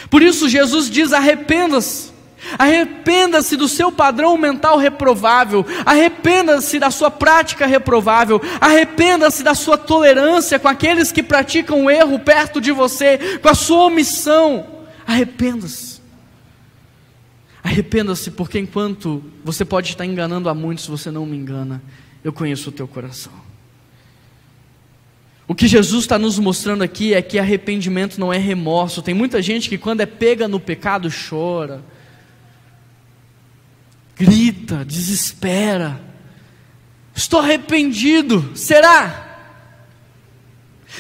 Por 0.10 0.22
isso 0.22 0.50
Jesus 0.50 0.90
diz: 0.90 1.14
arrependa-se. 1.14 2.15
Arrependa-se 2.58 3.56
do 3.56 3.68
seu 3.68 3.92
padrão 3.92 4.38
mental 4.38 4.78
reprovável, 4.78 5.66
arrependa-se 5.86 6.80
da 6.80 6.92
sua 6.92 7.10
prática 7.10 7.66
reprovável, 7.66 8.42
arrependa-se 8.62 9.44
da 9.44 9.56
sua 9.56 9.78
tolerância 9.78 10.60
com 10.60 10.68
aqueles 10.68 11.12
que 11.12 11.24
praticam 11.24 11.86
o 11.86 11.90
erro 11.90 12.20
perto 12.20 12.62
de 12.62 12.72
você, 12.72 13.40
com 13.42 13.50
a 13.50 13.56
sua 13.56 13.86
omissão. 13.86 14.66
Arrependa-se. 15.06 16.02
Arrependa-se, 17.64 18.32
porque 18.32 18.60
enquanto 18.60 19.24
você 19.44 19.66
pode 19.66 19.90
estar 19.90 20.06
enganando 20.06 20.48
a 20.50 20.54
muitos, 20.54 20.86
você 20.86 21.10
não 21.10 21.26
me 21.26 21.36
engana, 21.36 21.82
eu 22.24 22.32
conheço 22.32 22.70
o 22.70 22.72
teu 22.72 22.88
coração. 22.88 23.34
O 25.48 25.54
que 25.54 25.68
Jesus 25.68 26.04
está 26.04 26.18
nos 26.18 26.40
mostrando 26.40 26.84
aqui 26.84 27.14
é 27.14 27.22
que 27.22 27.38
arrependimento 27.38 28.20
não 28.20 28.34
é 28.34 28.38
remorso. 28.38 29.02
Tem 29.02 29.14
muita 29.14 29.42
gente 29.42 29.70
que, 29.70 29.78
quando 29.78 30.02
é 30.02 30.06
pega 30.06 30.48
no 30.48 30.60
pecado, 30.60 31.08
chora, 31.30 31.84
grita, 34.16 34.86
desespera. 34.86 36.02
Estou 37.14 37.40
arrependido. 37.40 38.52
Será? 38.56 39.24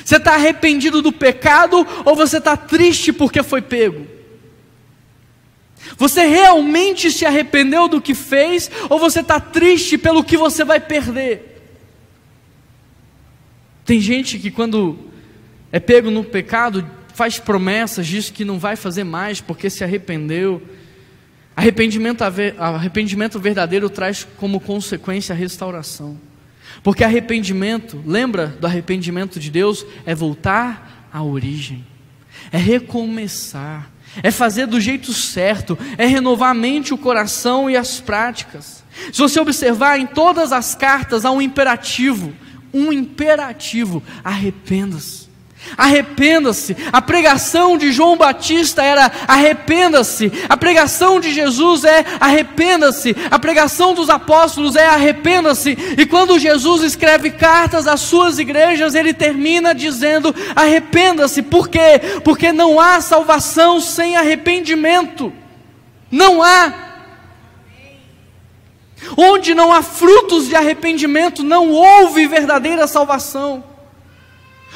Você 0.04 0.18
está 0.18 0.34
arrependido 0.34 1.02
do 1.02 1.12
pecado 1.12 1.86
ou 2.04 2.16
você 2.16 2.38
está 2.38 2.58
triste 2.58 3.14
porque 3.14 3.42
foi 3.42 3.62
pego? 3.62 4.06
Você 5.98 6.26
realmente 6.26 7.12
se 7.12 7.26
arrependeu 7.26 7.88
do 7.88 8.02
que 8.02 8.14
fez 8.14 8.70
ou 8.90 9.00
você 9.00 9.22
está 9.22 9.40
triste 9.40 9.98
pelo 9.98 10.24
que 10.24 10.36
você 10.36 10.64
vai 10.64 10.80
perder? 10.80 11.54
Tem 13.86 14.02
gente 14.02 14.40
que, 14.40 14.50
quando 14.50 14.98
é 15.72 15.80
pego 15.80 16.10
no 16.10 16.24
pecado, 16.24 16.90
faz 17.14 17.38
promessas, 17.38 18.08
diz 18.08 18.30
que 18.30 18.44
não 18.44 18.58
vai 18.58 18.76
fazer 18.76 19.04
mais 19.04 19.40
porque 19.40 19.70
se 19.70 19.84
arrependeu. 19.84 20.62
Arrependimento, 21.56 22.22
arrependimento 22.58 23.40
verdadeiro 23.40 23.90
traz 23.90 24.28
como 24.38 24.60
consequência 24.60 25.34
a 25.34 25.38
restauração. 25.38 26.20
Porque 26.84 27.04
arrependimento, 27.04 28.04
lembra 28.06 28.48
do 28.48 28.68
arrependimento 28.68 29.40
de 29.40 29.50
Deus? 29.50 29.86
É 30.06 30.14
voltar 30.14 31.10
à 31.12 31.24
origem, 31.24 31.86
é 32.52 32.58
recomeçar, 32.58 33.90
é 34.22 34.32
fazer 34.32 34.68
do 34.68 34.80
jeito 34.80 35.14
certo, 35.14 35.78
é 35.98 36.06
renovar 36.06 36.52
a 36.52 36.54
mente, 36.54 36.94
o 36.94 36.98
coração 36.98 37.70
e 37.70 37.78
as 37.78 38.02
práticas. 38.02 38.84
Se 39.12 39.20
você 39.20 39.40
observar 39.40 40.00
em 40.00 40.06
todas 40.06 40.52
as 40.52 40.76
cartas 40.76 41.24
há 41.24 41.32
um 41.32 41.42
imperativo: 41.42 42.34
um 42.74 42.92
imperativo: 42.92 44.04
arrependa-se. 44.24 45.25
Arrependa-se. 45.78 46.76
A 46.92 47.02
pregação 47.02 47.78
de 47.78 47.92
João 47.92 48.18
Batista 48.18 48.84
era 48.84 49.12
arrependa-se. 49.28 50.32
A 50.48 50.56
pregação 50.56 51.20
de 51.20 51.34
Jesus 51.34 51.84
é 51.84 52.06
arrependa-se. 52.20 53.16
A 53.30 53.40
pregação 53.40 53.94
dos 53.94 54.10
apóstolos 54.10 54.76
é 54.76 54.86
arrependa-se. 54.88 55.78
E 55.98 56.06
quando 56.06 56.40
Jesus 56.40 56.84
escreve 56.84 57.32
cartas 57.32 57.88
às 57.88 58.02
suas 58.02 58.40
igrejas, 58.40 58.96
ele 58.96 59.14
termina 59.14 59.74
dizendo 59.74 60.34
arrependa-se. 60.56 61.42
Por 61.42 61.68
quê? 61.68 62.02
Porque 62.24 62.52
não 62.52 62.80
há 62.80 63.02
salvação 63.02 63.82
sem 63.82 64.16
arrependimento. 64.16 65.34
Não 66.10 66.42
há. 66.42 66.74
Onde 69.18 69.54
não 69.54 69.72
há 69.72 69.84
frutos 69.84 70.48
de 70.48 70.56
arrependimento, 70.56 71.44
não 71.44 71.70
houve 71.70 72.28
verdadeira 72.28 72.88
salvação. 72.88 73.75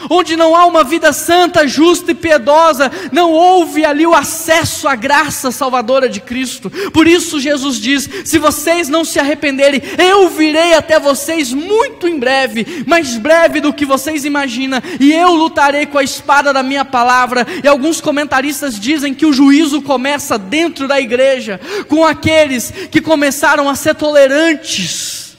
Onde 0.10 0.36
não 0.36 0.56
há 0.56 0.66
uma 0.66 0.84
vida 0.84 1.12
santa, 1.12 1.68
justa 1.68 2.12
e 2.12 2.16
piedosa, 2.16 2.92
não 3.12 3.32
houve 3.32 3.84
ali 3.84 4.06
o 4.06 4.14
acesso 4.14 4.88
à 4.88 4.96
graça 4.96 5.52
salvadora 5.52 6.08
de 6.08 6.22
Cristo. 6.22 6.70
Por 6.92 7.08
isso 7.08 7.40
Jesus 7.40 7.80
diz: 7.80 8.10
se 8.24 8.38
vocês 8.38 8.88
não 8.88 9.04
se 9.04 9.20
arrependerem, 9.20 9.82
eu 9.98 10.30
virei 10.30 10.74
até 10.74 11.00
vocês 11.00 11.52
muito 11.52 12.08
em 12.08 12.20
breve, 12.20 12.84
mais 12.86 13.18
breve 13.18 13.60
do 13.60 13.74
que 13.74 13.86
vocês 13.86 14.26
imaginam, 14.26 14.82
e 15.00 15.12
eu 15.12 15.34
lutarei 15.34 15.86
com 15.86 15.98
a 15.98 16.04
espada 16.04 16.54
da 16.54 16.64
minha 16.64 16.86
palavra. 16.86 17.46
E 17.64 17.68
alguns 17.68 18.00
comentaristas 18.00 18.80
dizem 18.80 19.14
que 19.14 19.26
o 19.26 19.34
juízo 19.34 19.82
começa 19.82 20.38
dentro 20.38 20.88
da 20.88 21.00
igreja, 21.00 21.60
com 21.88 22.06
aqueles 22.06 22.72
que 22.92 23.02
começaram 23.02 23.70
a 23.70 23.76
ser 23.76 23.96
tolerantes 23.96 25.38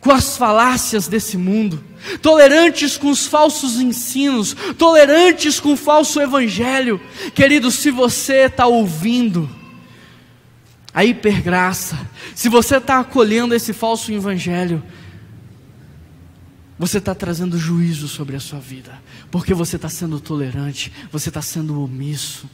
com 0.00 0.12
as 0.12 0.36
falácias 0.36 1.08
desse 1.08 1.36
mundo 1.36 1.82
tolerantes 2.20 2.96
com 2.96 3.10
os 3.10 3.26
falsos 3.26 3.80
ensinos, 3.80 4.56
tolerantes 4.78 5.60
com 5.60 5.72
o 5.72 5.76
falso 5.76 6.20
evangelho. 6.20 7.00
Querido, 7.34 7.70
se 7.70 7.90
você 7.90 8.46
está 8.46 8.66
ouvindo 8.66 9.48
a 10.92 11.04
hipergraça, 11.04 11.98
se 12.34 12.48
você 12.48 12.78
está 12.78 13.00
acolhendo 13.00 13.54
esse 13.54 13.72
falso 13.72 14.10
evangelho, 14.12 14.82
você 16.78 16.98
está 16.98 17.14
trazendo 17.14 17.58
juízo 17.58 18.06
sobre 18.08 18.36
a 18.36 18.40
sua 18.40 18.58
vida, 18.58 19.00
porque 19.30 19.54
você 19.54 19.76
está 19.76 19.88
sendo 19.88 20.20
tolerante, 20.20 20.92
você 21.10 21.30
está 21.30 21.40
sendo 21.40 21.82
omisso. 21.82 22.48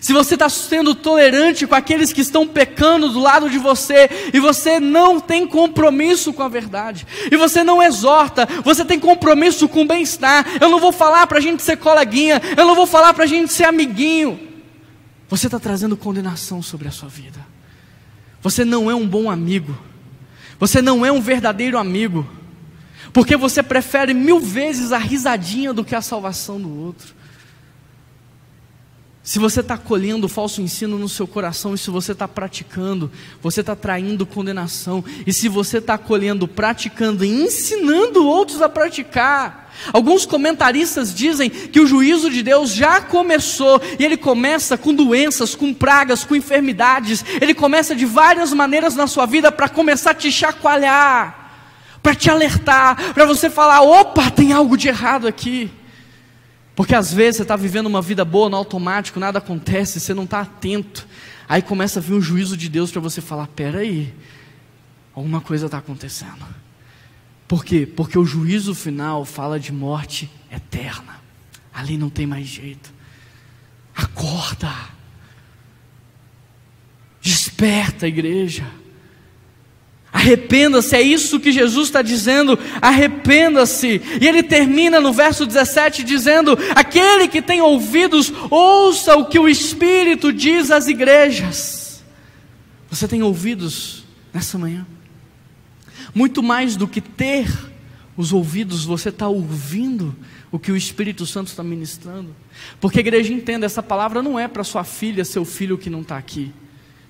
Se 0.00 0.12
você 0.12 0.34
está 0.34 0.48
sendo 0.48 0.94
tolerante 0.94 1.66
com 1.66 1.74
aqueles 1.74 2.12
que 2.12 2.20
estão 2.20 2.46
pecando 2.46 3.08
do 3.08 3.20
lado 3.20 3.50
de 3.50 3.58
você, 3.58 4.08
e 4.32 4.38
você 4.38 4.78
não 4.78 5.20
tem 5.20 5.46
compromisso 5.46 6.32
com 6.32 6.42
a 6.42 6.48
verdade, 6.48 7.06
e 7.30 7.36
você 7.36 7.64
não 7.64 7.82
exorta, 7.82 8.48
você 8.64 8.84
tem 8.84 8.98
compromisso 8.98 9.68
com 9.68 9.82
o 9.82 9.86
bem-estar. 9.86 10.46
Eu 10.60 10.68
não 10.68 10.78
vou 10.78 10.92
falar 10.92 11.26
para 11.26 11.38
a 11.38 11.40
gente 11.40 11.62
ser 11.62 11.76
coleguinha, 11.76 12.40
eu 12.56 12.66
não 12.66 12.74
vou 12.74 12.86
falar 12.86 13.12
para 13.14 13.24
a 13.24 13.26
gente 13.28 13.52
ser 13.52 13.64
amiguinho. 13.64 14.38
Você 15.28 15.46
está 15.46 15.58
trazendo 15.58 15.96
condenação 15.96 16.62
sobre 16.62 16.88
a 16.88 16.90
sua 16.90 17.08
vida. 17.08 17.44
Você 18.40 18.64
não 18.64 18.90
é 18.90 18.94
um 18.94 19.06
bom 19.06 19.30
amigo, 19.30 19.76
você 20.58 20.82
não 20.82 21.06
é 21.06 21.12
um 21.12 21.20
verdadeiro 21.20 21.78
amigo, 21.78 22.28
porque 23.12 23.36
você 23.36 23.62
prefere 23.62 24.14
mil 24.14 24.40
vezes 24.40 24.92
a 24.92 24.98
risadinha 24.98 25.72
do 25.72 25.84
que 25.84 25.94
a 25.94 26.02
salvação 26.02 26.60
do 26.60 26.84
outro. 26.84 27.14
Se 29.22 29.38
você 29.38 29.60
está 29.60 29.78
colhendo 29.78 30.28
falso 30.28 30.60
ensino 30.60 30.98
no 30.98 31.08
seu 31.08 31.28
coração, 31.28 31.74
e 31.74 31.78
se 31.78 31.90
você 31.90 32.10
está 32.10 32.26
praticando, 32.26 33.10
você 33.40 33.60
está 33.60 33.76
traindo 33.76 34.26
condenação. 34.26 35.04
E 35.24 35.32
se 35.32 35.48
você 35.48 35.78
está 35.78 35.96
colhendo, 35.96 36.48
praticando 36.48 37.24
e 37.24 37.28
ensinando 37.28 38.26
outros 38.26 38.60
a 38.60 38.68
praticar, 38.68 39.62
Alguns 39.92 40.26
comentaristas 40.26 41.14
dizem 41.14 41.48
que 41.48 41.80
o 41.80 41.86
juízo 41.86 42.30
de 42.30 42.42
Deus 42.42 42.72
já 42.72 43.00
começou 43.00 43.80
e 43.98 44.04
ele 44.04 44.16
começa 44.16 44.76
com 44.76 44.94
doenças, 44.94 45.54
com 45.54 45.72
pragas, 45.72 46.24
com 46.24 46.36
enfermidades. 46.36 47.24
Ele 47.40 47.54
começa 47.54 47.94
de 47.96 48.04
várias 48.04 48.52
maneiras 48.52 48.94
na 48.94 49.06
sua 49.06 49.26
vida 49.26 49.50
para 49.50 49.68
começar 49.68 50.10
a 50.10 50.14
te 50.14 50.30
chacoalhar, 50.30 51.52
para 52.02 52.14
te 52.14 52.30
alertar, 52.30 53.14
para 53.14 53.24
você 53.24 53.48
falar: 53.50 53.80
opa, 53.80 54.30
tem 54.30 54.52
algo 54.52 54.76
de 54.76 54.88
errado 54.88 55.26
aqui. 55.26 55.70
Porque 56.74 56.94
às 56.94 57.12
vezes 57.12 57.36
você 57.36 57.42
está 57.42 57.56
vivendo 57.56 57.86
uma 57.86 58.00
vida 58.00 58.24
boa 58.24 58.48
no 58.48 58.56
automático, 58.56 59.20
nada 59.20 59.38
acontece, 59.38 60.00
você 60.00 60.14
não 60.14 60.24
está 60.24 60.40
atento. 60.40 61.06
Aí 61.48 61.60
começa 61.60 61.98
a 61.98 62.02
vir 62.02 62.14
um 62.14 62.20
juízo 62.20 62.56
de 62.56 62.68
Deus 62.68 62.90
para 62.90 63.00
você 63.00 63.20
falar: 63.20 63.46
peraí, 63.48 64.14
alguma 65.14 65.40
coisa 65.40 65.66
está 65.66 65.78
acontecendo. 65.78 66.46
Por 67.46 67.64
quê? 67.64 67.86
Porque 67.86 68.18
o 68.18 68.24
juízo 68.24 68.74
final 68.74 69.24
fala 69.24 69.60
de 69.60 69.72
morte 69.72 70.30
eterna. 70.50 71.20
Ali 71.72 71.98
não 71.98 72.08
tem 72.08 72.26
mais 72.26 72.46
jeito. 72.46 72.92
Acorda. 73.94 74.72
Desperta, 77.20 78.08
igreja. 78.08 78.66
Arrependa-se, 80.12 80.94
é 80.94 81.00
isso 81.00 81.40
que 81.40 81.50
Jesus 81.50 81.88
está 81.88 82.02
dizendo. 82.02 82.58
Arrependa-se. 82.82 84.02
E 84.20 84.28
ele 84.28 84.42
termina 84.42 85.00
no 85.00 85.12
verso 85.12 85.46
17 85.46 86.04
dizendo: 86.04 86.56
Aquele 86.74 87.26
que 87.26 87.40
tem 87.40 87.62
ouvidos, 87.62 88.30
ouça 88.50 89.16
o 89.16 89.24
que 89.24 89.38
o 89.38 89.48
Espírito 89.48 90.30
diz 90.30 90.70
às 90.70 90.86
igrejas. 90.86 92.04
Você 92.90 93.08
tem 93.08 93.22
ouvidos 93.22 94.04
nessa 94.34 94.58
manhã? 94.58 94.86
Muito 96.14 96.42
mais 96.42 96.76
do 96.76 96.86
que 96.86 97.00
ter 97.00 97.48
os 98.14 98.34
ouvidos, 98.34 98.84
você 98.84 99.08
está 99.08 99.26
ouvindo 99.26 100.14
o 100.50 100.58
que 100.58 100.70
o 100.70 100.76
Espírito 100.76 101.24
Santo 101.24 101.48
está 101.48 101.62
ministrando. 101.62 102.36
Porque 102.78 102.98
a 102.98 103.00
igreja 103.00 103.32
entenda, 103.32 103.64
essa 103.64 103.82
palavra 103.82 104.22
não 104.22 104.38
é 104.38 104.46
para 104.46 104.62
sua 104.62 104.84
filha, 104.84 105.24
seu 105.24 105.46
filho 105.46 105.78
que 105.78 105.88
não 105.88 106.02
está 106.02 106.18
aqui. 106.18 106.52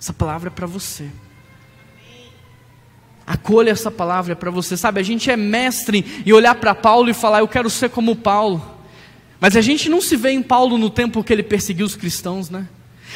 Essa 0.01 0.13
palavra 0.13 0.49
é 0.49 0.53
para 0.53 0.67
você. 0.69 1.11
Acolha 3.33 3.71
essa 3.71 3.91
palavra 3.91 4.37
para 4.37 4.51
você. 4.51 4.77
Sabe, 4.77 5.01
a 5.01 5.03
gente 5.03 5.31
é 5.31 5.37
mestre 5.39 6.23
em 6.27 6.33
olhar 6.33 6.55
para 6.57 6.75
Paulo 6.75 7.09
e 7.09 7.15
falar, 7.15 7.39
eu 7.39 7.49
quero 7.49 7.71
ser 7.71 7.89
como 7.89 8.15
Paulo. 8.15 8.63
Mas 9.41 9.57
a 9.57 9.63
gente 9.63 9.89
não 9.89 10.03
se 10.03 10.17
vê 10.17 10.33
em 10.33 10.43
Paulo 10.43 10.77
no 10.77 10.91
tempo 10.91 11.25
que 11.25 11.33
ele 11.33 11.43
perseguiu 11.43 11.87
os 11.87 11.97
cristãos, 11.97 12.51
né? 12.51 12.69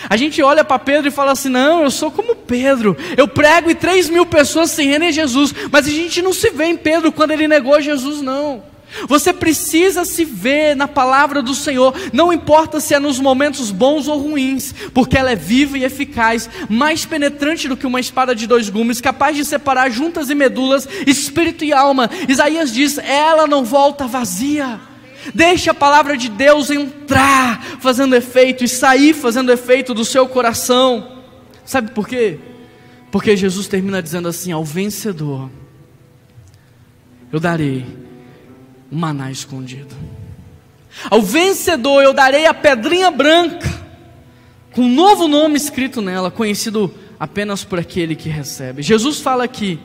A 0.08 0.16
gente 0.16 0.42
olha 0.42 0.64
para 0.64 0.78
Pedro 0.78 1.08
e 1.08 1.10
fala 1.10 1.32
assim: 1.32 1.50
não, 1.50 1.82
eu 1.82 1.90
sou 1.90 2.10
como 2.10 2.34
Pedro, 2.34 2.96
eu 3.14 3.28
prego 3.28 3.70
e 3.70 3.74
três 3.74 4.08
mil 4.08 4.24
pessoas 4.24 4.70
se 4.70 4.84
rendem 4.84 5.08
a 5.08 5.12
Jesus, 5.12 5.54
mas 5.70 5.86
a 5.86 5.90
gente 5.90 6.22
não 6.22 6.32
se 6.32 6.48
vê 6.48 6.64
em 6.64 6.76
Pedro 6.78 7.12
quando 7.12 7.32
ele 7.32 7.46
negou 7.46 7.78
Jesus, 7.80 8.22
não. 8.22 8.62
Você 9.08 9.32
precisa 9.32 10.04
se 10.04 10.24
ver 10.24 10.74
na 10.74 10.88
palavra 10.88 11.42
do 11.42 11.54
Senhor, 11.54 11.94
não 12.12 12.32
importa 12.32 12.80
se 12.80 12.94
é 12.94 12.98
nos 12.98 13.18
momentos 13.18 13.70
bons 13.70 14.08
ou 14.08 14.18
ruins, 14.18 14.74
porque 14.94 15.18
ela 15.18 15.32
é 15.32 15.36
viva 15.36 15.76
e 15.76 15.84
eficaz, 15.84 16.48
mais 16.68 17.04
penetrante 17.04 17.68
do 17.68 17.76
que 17.76 17.86
uma 17.86 18.00
espada 18.00 18.34
de 18.34 18.46
dois 18.46 18.70
gumes, 18.70 19.00
capaz 19.00 19.36
de 19.36 19.44
separar 19.44 19.90
juntas 19.90 20.30
e 20.30 20.34
medulas, 20.34 20.88
espírito 21.06 21.64
e 21.64 21.72
alma. 21.72 22.08
Isaías 22.28 22.72
diz: 22.72 22.98
ela 22.98 23.46
não 23.46 23.64
volta 23.64 24.06
vazia. 24.06 24.80
Deixe 25.34 25.68
a 25.68 25.74
palavra 25.74 26.16
de 26.16 26.28
Deus 26.28 26.70
entrar 26.70 27.60
fazendo 27.80 28.14
efeito 28.14 28.64
e 28.64 28.68
sair 28.68 29.12
fazendo 29.12 29.52
efeito 29.52 29.92
do 29.92 30.04
seu 30.04 30.28
coração. 30.28 31.22
Sabe 31.64 31.90
por 31.90 32.06
quê? 32.06 32.38
Porque 33.10 33.36
Jesus 33.36 33.66
termina 33.66 34.02
dizendo 34.02 34.28
assim: 34.28 34.52
ao 34.52 34.64
vencedor, 34.64 35.50
eu 37.32 37.40
darei 37.40 38.05
um 38.90 38.98
maná 38.98 39.30
escondido. 39.30 39.94
Ao 41.10 41.20
vencedor, 41.20 42.02
eu 42.02 42.12
darei 42.12 42.46
a 42.46 42.54
pedrinha 42.54 43.10
branca, 43.10 43.68
com 44.72 44.82
um 44.82 44.94
novo 44.94 45.28
nome 45.28 45.56
escrito 45.56 46.00
nela, 46.00 46.30
conhecido 46.30 46.92
apenas 47.18 47.64
por 47.64 47.78
aquele 47.78 48.14
que 48.14 48.28
recebe. 48.28 48.82
Jesus 48.82 49.20
fala 49.20 49.44
aqui 49.44 49.78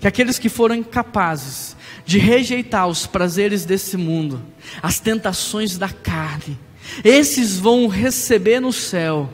que 0.00 0.06
aqueles 0.06 0.38
que 0.38 0.48
foram 0.48 0.76
incapazes 0.76 1.76
de 2.04 2.18
rejeitar 2.18 2.86
os 2.86 3.06
prazeres 3.06 3.64
desse 3.64 3.96
mundo, 3.96 4.42
as 4.82 5.00
tentações 5.00 5.76
da 5.76 5.88
carne, 5.88 6.58
esses 7.04 7.58
vão 7.58 7.86
receber 7.86 8.60
no 8.60 8.72
céu 8.72 9.30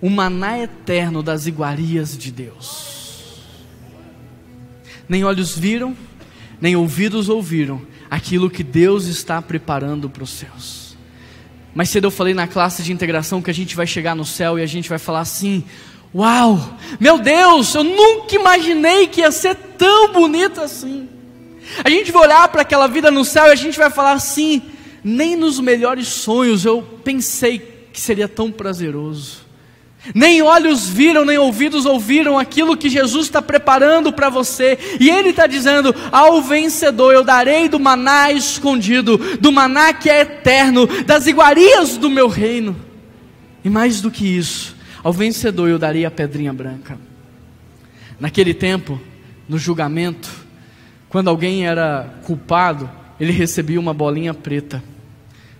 o 0.00 0.08
maná 0.08 0.58
eterno 0.58 1.22
das 1.22 1.46
iguarias 1.46 2.16
de 2.16 2.32
Deus. 2.32 3.40
Nem 5.08 5.24
olhos 5.24 5.56
viram, 5.56 5.96
nem 6.60 6.74
ouvidos 6.74 7.28
ouviram 7.28 7.82
aquilo 8.10 8.50
que 8.50 8.64
Deus 8.64 9.06
está 9.06 9.40
preparando 9.40 10.10
para 10.10 10.24
os 10.24 10.30
céus. 10.30 10.96
Mas 11.74 11.88
cedo 11.88 12.08
eu 12.08 12.10
falei 12.10 12.34
na 12.34 12.48
classe 12.48 12.82
de 12.82 12.92
integração 12.92 13.40
que 13.40 13.50
a 13.50 13.54
gente 13.54 13.76
vai 13.76 13.86
chegar 13.86 14.16
no 14.16 14.24
céu 14.24 14.58
e 14.58 14.62
a 14.62 14.66
gente 14.66 14.88
vai 14.88 14.98
falar 14.98 15.20
assim: 15.20 15.64
Uau, 16.12 16.76
meu 16.98 17.18
Deus, 17.18 17.72
eu 17.74 17.84
nunca 17.84 18.34
imaginei 18.34 19.06
que 19.06 19.20
ia 19.20 19.30
ser 19.30 19.54
tão 19.54 20.12
bonito 20.12 20.60
assim. 20.60 21.08
A 21.84 21.88
gente 21.88 22.10
vai 22.10 22.22
olhar 22.24 22.48
para 22.48 22.62
aquela 22.62 22.88
vida 22.88 23.10
no 23.10 23.24
céu 23.24 23.46
e 23.46 23.52
a 23.52 23.56
gente 23.56 23.78
vai 23.78 23.90
falar 23.90 24.12
assim: 24.12 24.60
nem 25.04 25.36
nos 25.36 25.60
melhores 25.60 26.08
sonhos 26.08 26.64
eu 26.64 26.82
pensei 27.04 27.86
que 27.92 28.00
seria 28.00 28.26
tão 28.26 28.50
prazeroso. 28.50 29.49
Nem 30.14 30.40
olhos 30.40 30.88
viram, 30.88 31.26
nem 31.26 31.36
ouvidos 31.36 31.84
ouviram 31.84 32.38
aquilo 32.38 32.76
que 32.76 32.88
Jesus 32.88 33.26
está 33.26 33.42
preparando 33.42 34.12
para 34.12 34.30
você. 34.30 34.78
E 34.98 35.10
Ele 35.10 35.28
está 35.28 35.46
dizendo: 35.46 35.94
ao 36.10 36.40
vencedor 36.40 37.12
eu 37.12 37.22
darei 37.22 37.68
do 37.68 37.78
maná 37.78 38.32
escondido, 38.32 39.18
do 39.38 39.52
maná 39.52 39.92
que 39.92 40.08
é 40.08 40.22
eterno, 40.22 40.86
das 41.04 41.26
iguarias 41.26 41.98
do 41.98 42.08
meu 42.08 42.28
reino. 42.28 42.74
E 43.62 43.68
mais 43.68 44.00
do 44.00 44.10
que 44.10 44.26
isso, 44.26 44.74
ao 45.04 45.12
vencedor 45.12 45.68
eu 45.68 45.78
darei 45.78 46.06
a 46.06 46.10
pedrinha 46.10 46.52
branca. 46.52 46.98
Naquele 48.18 48.54
tempo, 48.54 48.98
no 49.46 49.58
julgamento, 49.58 50.30
quando 51.10 51.28
alguém 51.28 51.66
era 51.66 52.14
culpado, 52.24 52.88
ele 53.18 53.32
recebia 53.32 53.78
uma 53.78 53.92
bolinha 53.92 54.32
preta. 54.32 54.82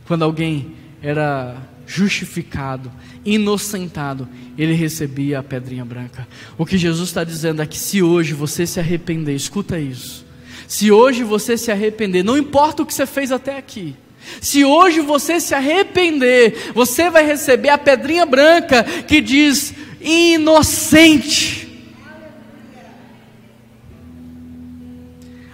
Quando 0.07 0.23
alguém 0.23 0.75
era 1.03 1.57
justificado, 1.91 2.93
inocentado, 3.25 4.29
ele 4.57 4.75
recebia 4.75 5.41
a 5.41 5.43
pedrinha 5.43 5.85
branca. 5.85 6.27
O 6.57 6.65
que 6.65 6.79
Jesus 6.79 7.09
está 7.09 7.25
dizendo 7.25 7.61
é 7.61 7.67
que 7.67 7.77
se 7.77 8.01
hoje 8.01 8.33
você 8.33 8.65
se 8.65 8.79
arrepender, 8.79 9.35
escuta 9.35 9.77
isso. 9.77 10.25
Se 10.69 10.93
hoje 10.93 11.25
você 11.25 11.59
se 11.59 11.73
arrepender, 11.73 12.23
não 12.23 12.39
importa 12.39 12.85
o 12.85 12.87
que 12.87 12.95
você 12.95 13.07
fez 13.07 13.33
até 13.33 13.57
aqui. 13.59 13.97
Se 14.41 14.65
hoje 14.65 15.01
você 15.01 15.41
se 15.41 15.53
arrepender, 15.53 16.71
você 16.75 17.11
vai 17.11 17.27
receber 17.27 17.71
a 17.71 17.79
pedrinha 17.79 18.25
branca 18.25 18.85
que 18.85 19.21
diz 19.21 19.75
inocente. 20.01 21.67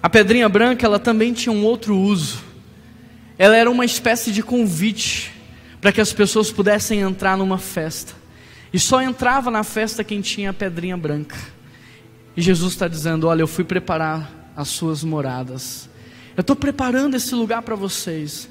A 0.03 0.11
pedrinha 0.11 0.51
branca, 0.51 0.85
ela 0.85 0.99
também 0.99 1.33
tinha 1.33 1.53
um 1.53 1.65
outro 1.65 1.97
uso. 1.97 2.45
Ela 3.39 3.57
era 3.57 3.71
uma 3.71 3.87
espécie 3.87 4.31
de 4.31 4.43
convite 4.43 5.36
para 5.81 5.93
que 5.93 6.01
as 6.01 6.13
pessoas 6.13 6.51
pudessem 6.51 7.01
entrar 7.01 7.37
numa 7.37 7.59
festa. 7.59 8.15
E 8.73 8.79
só 8.79 9.01
entrava 9.01 9.51
na 9.51 9.65
festa 9.65 10.05
quem 10.05 10.21
tinha 10.21 10.51
a 10.51 10.53
pedrinha 10.53 10.97
branca. 10.97 11.37
E 12.37 12.43
Jesus 12.43 12.73
está 12.75 12.89
dizendo: 12.89 13.27
Olha, 13.27 13.43
eu 13.43 13.47
fui 13.47 13.65
preparar 13.65 14.51
as 14.57 14.69
suas 14.69 15.03
moradas. 15.03 15.89
Eu 16.37 16.43
estou 16.43 16.57
preparando 16.57 17.15
esse 17.15 17.35
lugar 17.35 17.63
para 17.63 17.75
vocês. 17.75 18.49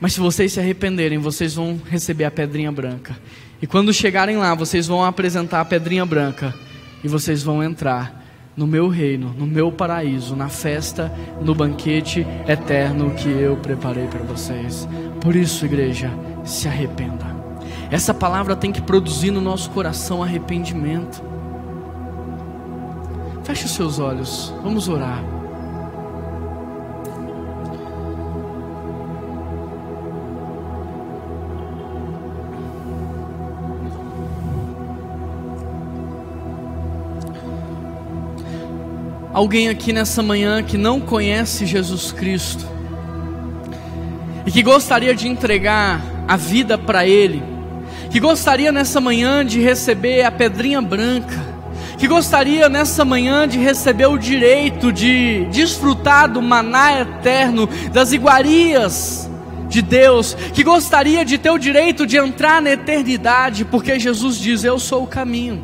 Mas 0.00 0.12
se 0.12 0.20
vocês 0.20 0.52
se 0.52 0.60
arrependerem, 0.60 1.18
vocês 1.18 1.54
vão 1.54 1.80
receber 1.88 2.24
a 2.24 2.30
pedrinha 2.30 2.70
branca. 2.70 3.16
E 3.62 3.66
quando 3.66 3.92
chegarem 3.92 4.36
lá, 4.36 4.54
vocês 4.54 4.86
vão 4.86 5.04
apresentar 5.04 5.60
a 5.60 5.64
pedrinha 5.64 6.04
branca. 6.04 6.54
E 7.04 7.08
vocês 7.08 7.42
vão 7.42 7.62
entrar 7.62 8.25
no 8.56 8.66
meu 8.66 8.88
reino, 8.88 9.34
no 9.36 9.46
meu 9.46 9.70
paraíso, 9.70 10.34
na 10.34 10.48
festa, 10.48 11.12
no 11.42 11.54
banquete 11.54 12.26
eterno 12.48 13.10
que 13.10 13.28
eu 13.28 13.56
preparei 13.56 14.06
para 14.06 14.22
vocês. 14.22 14.88
Por 15.20 15.36
isso, 15.36 15.64
igreja, 15.66 16.10
se 16.44 16.66
arrependa. 16.66 17.36
Essa 17.90 18.14
palavra 18.14 18.56
tem 18.56 18.72
que 18.72 18.80
produzir 18.80 19.30
no 19.30 19.40
nosso 19.40 19.70
coração 19.70 20.22
arrependimento. 20.22 21.22
Feche 23.44 23.66
os 23.66 23.72
seus 23.72 23.98
olhos, 23.98 24.52
vamos 24.62 24.88
orar. 24.88 25.35
Alguém 39.36 39.68
aqui 39.68 39.92
nessa 39.92 40.22
manhã 40.22 40.62
que 40.62 40.78
não 40.78 40.98
conhece 40.98 41.66
Jesus 41.66 42.10
Cristo 42.10 42.66
e 44.46 44.50
que 44.50 44.62
gostaria 44.62 45.14
de 45.14 45.28
entregar 45.28 46.00
a 46.26 46.38
vida 46.38 46.78
para 46.78 47.06
Ele, 47.06 47.42
que 48.10 48.18
gostaria 48.18 48.72
nessa 48.72 48.98
manhã 48.98 49.44
de 49.44 49.60
receber 49.60 50.22
a 50.22 50.30
pedrinha 50.30 50.80
branca, 50.80 51.38
que 51.98 52.08
gostaria 52.08 52.70
nessa 52.70 53.04
manhã 53.04 53.46
de 53.46 53.58
receber 53.58 54.06
o 54.06 54.16
direito 54.16 54.90
de 54.90 55.44
desfrutar 55.50 56.32
do 56.32 56.40
maná 56.40 57.02
eterno, 57.02 57.68
das 57.92 58.12
iguarias 58.12 59.28
de 59.68 59.82
Deus, 59.82 60.32
que 60.54 60.64
gostaria 60.64 61.26
de 61.26 61.36
ter 61.36 61.50
o 61.50 61.58
direito 61.58 62.06
de 62.06 62.16
entrar 62.16 62.62
na 62.62 62.70
eternidade, 62.70 63.66
porque 63.66 63.98
Jesus 63.98 64.38
diz: 64.38 64.64
Eu 64.64 64.78
sou 64.78 65.02
o 65.02 65.06
caminho, 65.06 65.62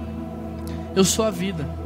eu 0.95 1.07
sou 1.07 1.25
a 1.25 1.31
vida. 1.31 1.82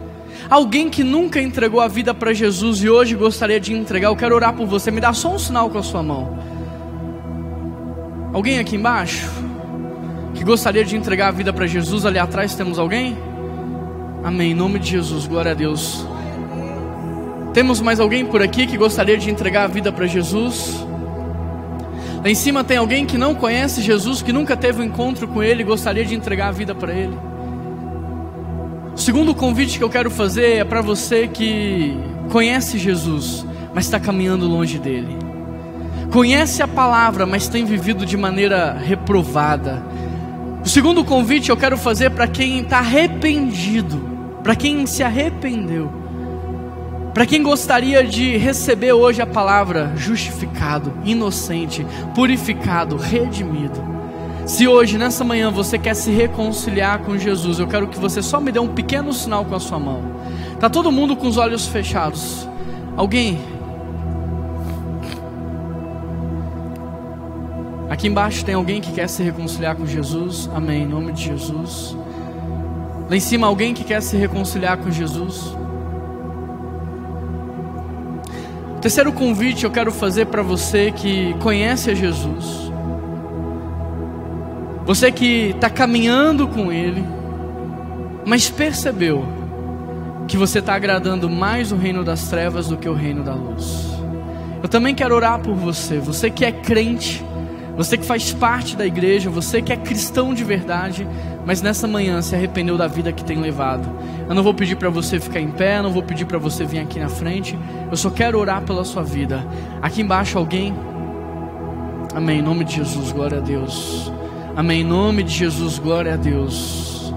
Alguém 0.48 0.88
que 0.88 1.02
nunca 1.02 1.40
entregou 1.40 1.80
a 1.80 1.88
vida 1.88 2.14
para 2.14 2.32
Jesus 2.32 2.82
e 2.82 2.88
hoje 2.88 3.16
gostaria 3.16 3.58
de 3.58 3.74
entregar, 3.74 4.08
eu 4.08 4.16
quero 4.16 4.34
orar 4.34 4.54
por 4.54 4.66
você. 4.66 4.90
Me 4.90 5.00
dá 5.00 5.12
só 5.12 5.34
um 5.34 5.38
sinal 5.38 5.68
com 5.68 5.78
a 5.78 5.82
sua 5.82 6.02
mão. 6.02 6.38
Alguém 8.32 8.58
aqui 8.58 8.76
embaixo 8.76 9.28
que 10.34 10.44
gostaria 10.44 10.84
de 10.84 10.96
entregar 10.96 11.28
a 11.28 11.30
vida 11.30 11.52
para 11.52 11.66
Jesus? 11.66 12.06
Ali 12.06 12.18
atrás 12.18 12.54
temos 12.54 12.78
alguém? 12.78 13.16
Amém. 14.22 14.52
Em 14.52 14.54
nome 14.54 14.78
de 14.78 14.90
Jesus, 14.90 15.26
glória 15.26 15.50
a 15.50 15.54
Deus. 15.54 16.06
Temos 17.52 17.80
mais 17.80 17.98
alguém 17.98 18.24
por 18.24 18.42
aqui 18.42 18.66
que 18.66 18.76
gostaria 18.76 19.16
de 19.16 19.30
entregar 19.30 19.64
a 19.64 19.66
vida 19.66 19.90
para 19.90 20.06
Jesus? 20.06 20.76
Lá 22.22 22.30
em 22.30 22.34
cima 22.34 22.62
tem 22.62 22.76
alguém 22.76 23.06
que 23.06 23.16
não 23.16 23.34
conhece 23.34 23.80
Jesus, 23.80 24.20
que 24.20 24.32
nunca 24.32 24.56
teve 24.56 24.82
um 24.82 24.84
encontro 24.84 25.26
com 25.26 25.42
Ele 25.42 25.62
e 25.62 25.64
gostaria 25.64 26.04
de 26.04 26.14
entregar 26.14 26.48
a 26.48 26.52
vida 26.52 26.74
para 26.74 26.92
Ele. 26.92 27.16
O 28.96 28.98
segundo 28.98 29.34
convite 29.34 29.76
que 29.76 29.84
eu 29.84 29.90
quero 29.90 30.10
fazer 30.10 30.56
é 30.56 30.64
para 30.64 30.80
você 30.80 31.28
que 31.28 31.94
conhece 32.32 32.78
Jesus, 32.78 33.44
mas 33.74 33.84
está 33.84 34.00
caminhando 34.00 34.48
longe 34.48 34.78
dele. 34.78 35.18
Conhece 36.10 36.62
a 36.62 36.66
palavra, 36.66 37.26
mas 37.26 37.46
tem 37.46 37.66
vivido 37.66 38.06
de 38.06 38.16
maneira 38.16 38.72
reprovada. 38.72 39.84
O 40.64 40.68
segundo 40.68 41.04
convite 41.04 41.50
eu 41.50 41.58
quero 41.58 41.76
fazer 41.76 42.08
para 42.10 42.26
quem 42.26 42.60
está 42.60 42.78
arrependido, 42.78 44.00
para 44.42 44.56
quem 44.56 44.86
se 44.86 45.02
arrependeu, 45.02 45.92
para 47.12 47.26
quem 47.26 47.42
gostaria 47.42 48.02
de 48.02 48.38
receber 48.38 48.94
hoje 48.94 49.20
a 49.20 49.26
palavra 49.26 49.92
justificado, 49.94 50.90
inocente, 51.04 51.86
purificado, 52.14 52.96
redimido. 52.96 53.95
Se 54.46 54.68
hoje, 54.68 54.96
nessa 54.96 55.24
manhã, 55.24 55.50
você 55.50 55.76
quer 55.76 55.94
se 55.94 56.12
reconciliar 56.12 57.00
com 57.00 57.18
Jesus, 57.18 57.58
eu 57.58 57.66
quero 57.66 57.88
que 57.88 57.98
você 57.98 58.22
só 58.22 58.40
me 58.40 58.52
dê 58.52 58.60
um 58.60 58.68
pequeno 58.68 59.12
sinal 59.12 59.44
com 59.44 59.56
a 59.56 59.58
sua 59.58 59.76
mão. 59.76 60.00
Tá 60.60 60.70
todo 60.70 60.92
mundo 60.92 61.16
com 61.16 61.26
os 61.26 61.36
olhos 61.36 61.66
fechados. 61.66 62.48
Alguém? 62.96 63.40
Aqui 67.90 68.06
embaixo 68.06 68.44
tem 68.44 68.54
alguém 68.54 68.80
que 68.80 68.92
quer 68.92 69.08
se 69.08 69.20
reconciliar 69.20 69.74
com 69.74 69.84
Jesus? 69.84 70.48
Amém. 70.54 70.84
Em 70.84 70.86
nome 70.86 71.12
de 71.12 71.24
Jesus. 71.24 71.96
Lá 73.10 73.16
em 73.16 73.20
cima, 73.20 73.48
alguém 73.48 73.74
que 73.74 73.82
quer 73.82 74.00
se 74.00 74.16
reconciliar 74.16 74.78
com 74.78 74.92
Jesus? 74.92 75.56
O 78.76 78.80
terceiro 78.80 79.12
convite 79.12 79.64
eu 79.64 79.72
quero 79.72 79.90
fazer 79.90 80.26
para 80.26 80.42
você 80.42 80.92
que 80.92 81.34
conhece 81.40 81.90
a 81.90 81.94
Jesus 81.94 82.65
você 84.86 85.10
que 85.10 85.50
está 85.50 85.68
caminhando 85.68 86.46
com 86.46 86.70
Ele, 86.70 87.04
mas 88.24 88.48
percebeu 88.48 89.26
que 90.28 90.36
você 90.36 90.60
está 90.60 90.74
agradando 90.74 91.28
mais 91.28 91.72
o 91.72 91.76
reino 91.76 92.04
das 92.04 92.28
trevas 92.28 92.68
do 92.68 92.76
que 92.76 92.88
o 92.88 92.94
reino 92.94 93.24
da 93.24 93.34
luz. 93.34 93.90
Eu 94.62 94.68
também 94.68 94.94
quero 94.94 95.14
orar 95.14 95.40
por 95.40 95.54
você, 95.54 95.98
você 95.98 96.30
que 96.30 96.44
é 96.44 96.52
crente, 96.52 97.24
você 97.76 97.98
que 97.98 98.06
faz 98.06 98.32
parte 98.32 98.76
da 98.76 98.86
igreja, 98.86 99.28
você 99.28 99.60
que 99.60 99.72
é 99.72 99.76
cristão 99.76 100.32
de 100.32 100.44
verdade, 100.44 101.06
mas 101.44 101.60
nessa 101.60 101.88
manhã 101.88 102.22
se 102.22 102.34
arrependeu 102.34 102.78
da 102.78 102.86
vida 102.86 103.12
que 103.12 103.24
tem 103.24 103.38
levado. 103.40 103.88
Eu 104.28 104.34
não 104.36 104.42
vou 104.42 104.54
pedir 104.54 104.76
para 104.76 104.88
você 104.88 105.18
ficar 105.18 105.40
em 105.40 105.50
pé, 105.50 105.82
não 105.82 105.92
vou 105.92 106.02
pedir 106.02 106.26
para 106.26 106.38
você 106.38 106.64
vir 106.64 106.78
aqui 106.78 107.00
na 107.00 107.08
frente, 107.08 107.58
eu 107.90 107.96
só 107.96 108.08
quero 108.08 108.38
orar 108.38 108.62
pela 108.62 108.84
sua 108.84 109.02
vida. 109.02 109.44
Aqui 109.82 110.00
embaixo 110.00 110.38
alguém? 110.38 110.72
Amém, 112.14 112.38
em 112.38 112.42
nome 112.42 112.64
de 112.64 112.76
Jesus, 112.76 113.10
glória 113.12 113.38
a 113.38 113.40
Deus. 113.40 114.10
Amém. 114.56 114.80
Em 114.80 114.84
nome 114.84 115.22
de 115.22 115.34
Jesus, 115.34 115.78
glória 115.78 116.14
a 116.14 116.16
Deus. 116.16 117.12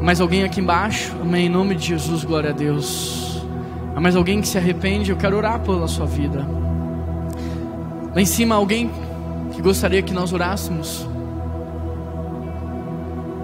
Mais 0.00 0.22
alguém 0.22 0.42
aqui 0.42 0.58
embaixo? 0.58 1.14
Amém. 1.20 1.46
Em 1.46 1.48
nome 1.50 1.74
de 1.74 1.88
Jesus, 1.88 2.24
glória 2.24 2.48
a 2.48 2.52
Deus. 2.54 3.42
Há 3.94 4.00
mais 4.00 4.16
alguém 4.16 4.40
que 4.40 4.48
se 4.48 4.56
arrepende? 4.56 5.10
Eu 5.10 5.18
quero 5.18 5.36
orar 5.36 5.60
pela 5.60 5.86
sua 5.86 6.06
vida. 6.06 6.46
Lá 8.14 8.18
em 8.18 8.24
cima, 8.24 8.54
alguém 8.54 8.90
que 9.52 9.60
gostaria 9.60 10.00
que 10.00 10.14
nós 10.14 10.32
orássemos? 10.32 11.06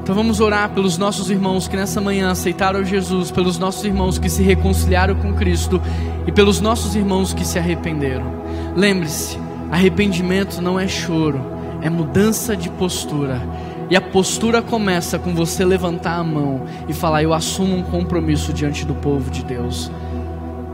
Então 0.02 0.14
vamos 0.14 0.40
orar 0.40 0.70
pelos 0.70 0.96
nossos 0.96 1.30
irmãos 1.30 1.68
que 1.68 1.76
nessa 1.76 2.00
manhã 2.00 2.30
aceitaram 2.30 2.82
Jesus, 2.82 3.30
pelos 3.30 3.58
nossos 3.58 3.84
irmãos 3.84 4.18
que 4.18 4.30
se 4.30 4.42
reconciliaram 4.42 5.16
com 5.16 5.34
Cristo 5.34 5.78
e 6.26 6.32
pelos 6.32 6.62
nossos 6.62 6.96
irmãos 6.96 7.34
que 7.34 7.46
se 7.46 7.58
arrependeram. 7.58 8.24
Lembre-se, 8.74 9.38
arrependimento 9.70 10.62
não 10.62 10.80
é 10.80 10.88
choro, 10.88 11.52
é 11.82 11.90
mudança 11.90 12.56
de 12.56 12.70
postura. 12.70 13.40
E 13.90 13.96
a 13.96 14.00
postura 14.00 14.62
começa 14.62 15.18
com 15.18 15.34
você 15.34 15.64
levantar 15.64 16.16
a 16.16 16.24
mão 16.24 16.62
e 16.88 16.92
falar: 16.94 17.22
Eu 17.22 17.34
assumo 17.34 17.76
um 17.76 17.82
compromisso 17.82 18.52
diante 18.52 18.86
do 18.86 18.94
povo 18.94 19.30
de 19.30 19.44
Deus. 19.44 19.90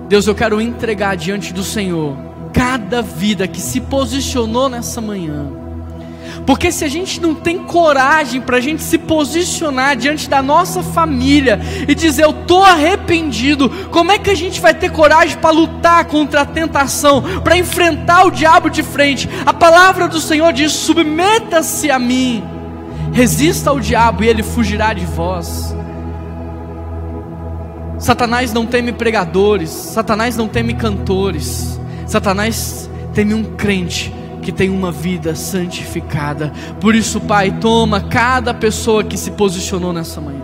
Deus, 0.09 0.27
eu 0.27 0.35
quero 0.35 0.61
entregar 0.61 1.17
diante 1.17 1.53
do 1.53 1.65
Senhor 1.65 2.17
cada 2.53 3.03
vida 3.03 3.47
que 3.49 3.61
se 3.61 3.81
posicionou 3.81 4.69
nessa 4.69 5.01
manhã 5.01 5.68
porque 6.49 6.73
se 6.73 6.83
a 6.83 6.89
gente 6.89 7.21
não 7.21 7.35
tem 7.35 7.59
coragem 7.59 8.41
para 8.41 8.57
a 8.57 8.61
gente 8.61 8.83
se 8.83 8.97
posicionar 8.97 9.95
diante 9.95 10.31
da 10.31 10.41
nossa 10.41 10.83
família 10.83 11.61
e 11.87 11.95
dizer 11.95 12.25
eu 12.25 12.31
estou 12.31 12.65
arrependido, 12.65 13.69
como 13.91 14.13
é 14.13 14.19
que 14.19 14.31
a 14.31 14.35
gente 14.35 14.59
vai 14.59 14.73
ter 14.73 14.91
coragem 14.91 15.37
para 15.37 15.51
lutar 15.51 16.07
contra 16.07 16.41
a 16.41 16.47
tentação, 16.47 17.23
para 17.45 17.59
enfrentar 17.59 18.25
o 18.25 18.31
diabo 18.31 18.71
de 18.71 18.83
frente? 18.83 19.29
A 19.45 19.53
palavra 19.53 20.09
do 20.09 20.19
Senhor 20.19 20.51
diz: 20.55 20.73
submeta-se 20.73 21.91
a 21.91 21.99
mim, 21.99 22.43
resista 23.13 23.69
ao 23.69 23.79
diabo 23.79 24.25
e 24.25 24.29
ele 24.29 24.43
fugirá 24.43 24.95
de 24.95 25.05
vós. 25.05 25.77
Satanás 27.99 28.55
não 28.55 28.65
teme 28.65 28.93
pregadores, 28.93 29.69
Satanás 29.69 30.35
não 30.35 30.49
teme 30.49 30.73
cantores, 30.73 31.79
Satanás 32.07 32.89
teme 33.13 33.35
um 33.35 33.45
crente 33.55 34.17
que 34.49 34.53
tem 34.53 34.71
uma 34.71 34.91
vida 34.91 35.35
santificada. 35.35 36.51
Por 36.81 36.95
isso, 36.95 37.21
Pai, 37.21 37.59
toma 37.61 38.01
cada 38.01 38.55
pessoa 38.55 39.05
que 39.05 39.19
se 39.19 39.33
posicionou 39.33 39.93
nessa 39.93 40.23
manhã. 40.23 40.41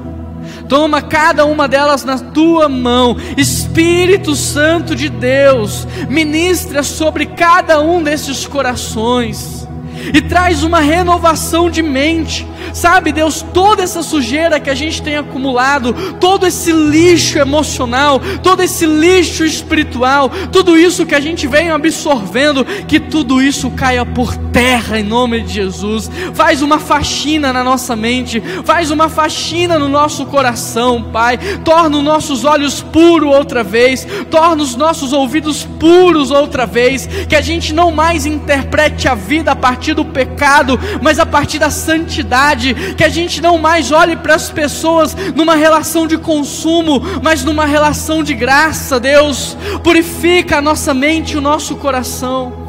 Toma 0.69 1.01
cada 1.01 1.47
uma 1.47 1.67
delas 1.67 2.05
na 2.05 2.19
tua 2.19 2.69
mão, 2.69 3.17
Espírito 3.35 4.37
Santo 4.37 4.95
de 4.95 5.09
Deus, 5.09 5.89
ministra 6.07 6.83
sobre 6.83 7.25
cada 7.25 7.81
um 7.81 8.03
desses 8.03 8.47
corações 8.47 9.64
e 10.13 10.21
traz 10.21 10.63
uma 10.63 10.81
renovação 10.81 11.71
de 11.71 11.83
mente. 11.83 12.47
Sabe, 12.73 13.13
Deus, 13.13 13.45
toda 13.55 13.83
essa 13.83 14.03
sujeira 14.03 14.59
que 14.59 14.71
a 14.71 14.75
gente 14.75 15.01
tem 15.01 15.17
acumulado, 15.17 15.95
todo 16.19 16.47
esse 16.47 16.73
lixo 16.73 17.39
emocional, 17.39 18.21
todo 18.43 18.63
esse 18.63 18.85
lixo 18.85 19.45
espiritual, 19.45 20.29
tudo 20.51 20.77
isso 20.77 21.07
que 21.07 21.15
a 21.15 21.21
gente 21.21 21.47
vem 21.47 21.71
absorvendo, 21.71 22.65
que 22.65 22.99
tudo 22.99 23.41
isso 23.41 23.71
caia 23.71 24.05
por 24.05 24.37
terra 24.37 24.99
em 24.99 25.05
nome 25.05 25.43
de 25.43 25.55
Jesus. 25.55 26.11
Faz 26.35 26.63
uma 26.63 26.79
faxina 26.79 27.53
na 27.53 27.63
nossa 27.63 27.95
mente, 27.95 28.43
faz 28.65 28.91
uma 28.91 29.09
faxina 29.09 29.79
no 29.79 29.89
nosso 29.89 30.27
coração, 30.27 31.03
Pai. 31.13 31.39
Torna 31.65 31.99
os 31.99 32.05
nossos 32.05 32.45
olhos 32.45 32.83
puros 32.83 33.35
outra 33.35 33.63
vez, 33.63 34.07
torna 34.31 34.63
os 34.63 34.75
nossos 34.75 35.13
ouvidos 35.13 35.65
puros 35.79 36.31
outra 36.31 36.67
vez, 36.67 37.07
que 37.29 37.37
a 37.37 37.41
gente 37.41 37.73
não 37.73 37.91
mais 37.91 38.27
interprete 38.27 39.07
a 39.07 39.15
vida 39.15 39.53
a 39.53 39.57
partir 39.57 39.93
do 39.95 40.05
pecado, 40.05 40.78
mas 41.01 41.18
a 41.18 41.26
partir 41.26 41.59
da 41.59 41.70
santidade, 41.70 42.74
que 42.97 43.05
a 43.05 43.09
gente 43.09 43.40
não 43.40 43.57
mais 43.59 43.92
olhe 43.92 44.16
para 44.16 44.34
as 44.34 44.51
pessoas 44.51 45.16
numa 45.34 45.55
relação 45.55 46.07
de 46.07 46.18
consumo, 46.18 47.01
mas 47.22 47.45
numa 47.45 47.64
relação 47.64 48.22
de 48.22 48.34
graça, 48.34 49.01
Deus. 49.01 49.57
Purifica 49.82 50.59
a 50.59 50.62
nossa 50.62 50.92
mente 50.92 51.36
o 51.36 51.40
nosso 51.40 51.76
coração. 51.76 52.64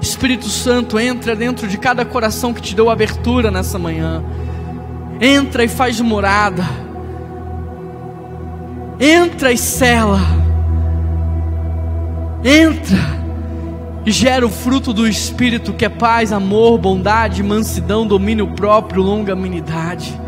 Espírito 0.00 0.48
Santo, 0.48 0.98
entra 0.98 1.36
dentro 1.36 1.68
de 1.68 1.78
cada 1.78 2.04
coração 2.04 2.52
que 2.52 2.60
te 2.60 2.74
deu 2.74 2.90
abertura 2.90 3.50
nessa 3.50 3.78
manhã. 3.78 4.22
Entra 5.20 5.64
e 5.64 5.68
faz 5.68 6.00
morada. 6.00 6.68
Entra 8.98 9.52
e 9.52 9.58
cela. 9.58 10.20
Entra 12.44 13.21
gera 14.10 14.44
o 14.44 14.50
fruto 14.50 14.92
do 14.92 15.06
Espírito, 15.06 15.72
que 15.72 15.84
é 15.84 15.88
paz, 15.88 16.32
amor, 16.32 16.78
bondade, 16.78 17.42
mansidão, 17.42 18.06
domínio 18.06 18.48
próprio, 18.54 19.02
longanimidade. 19.02 20.18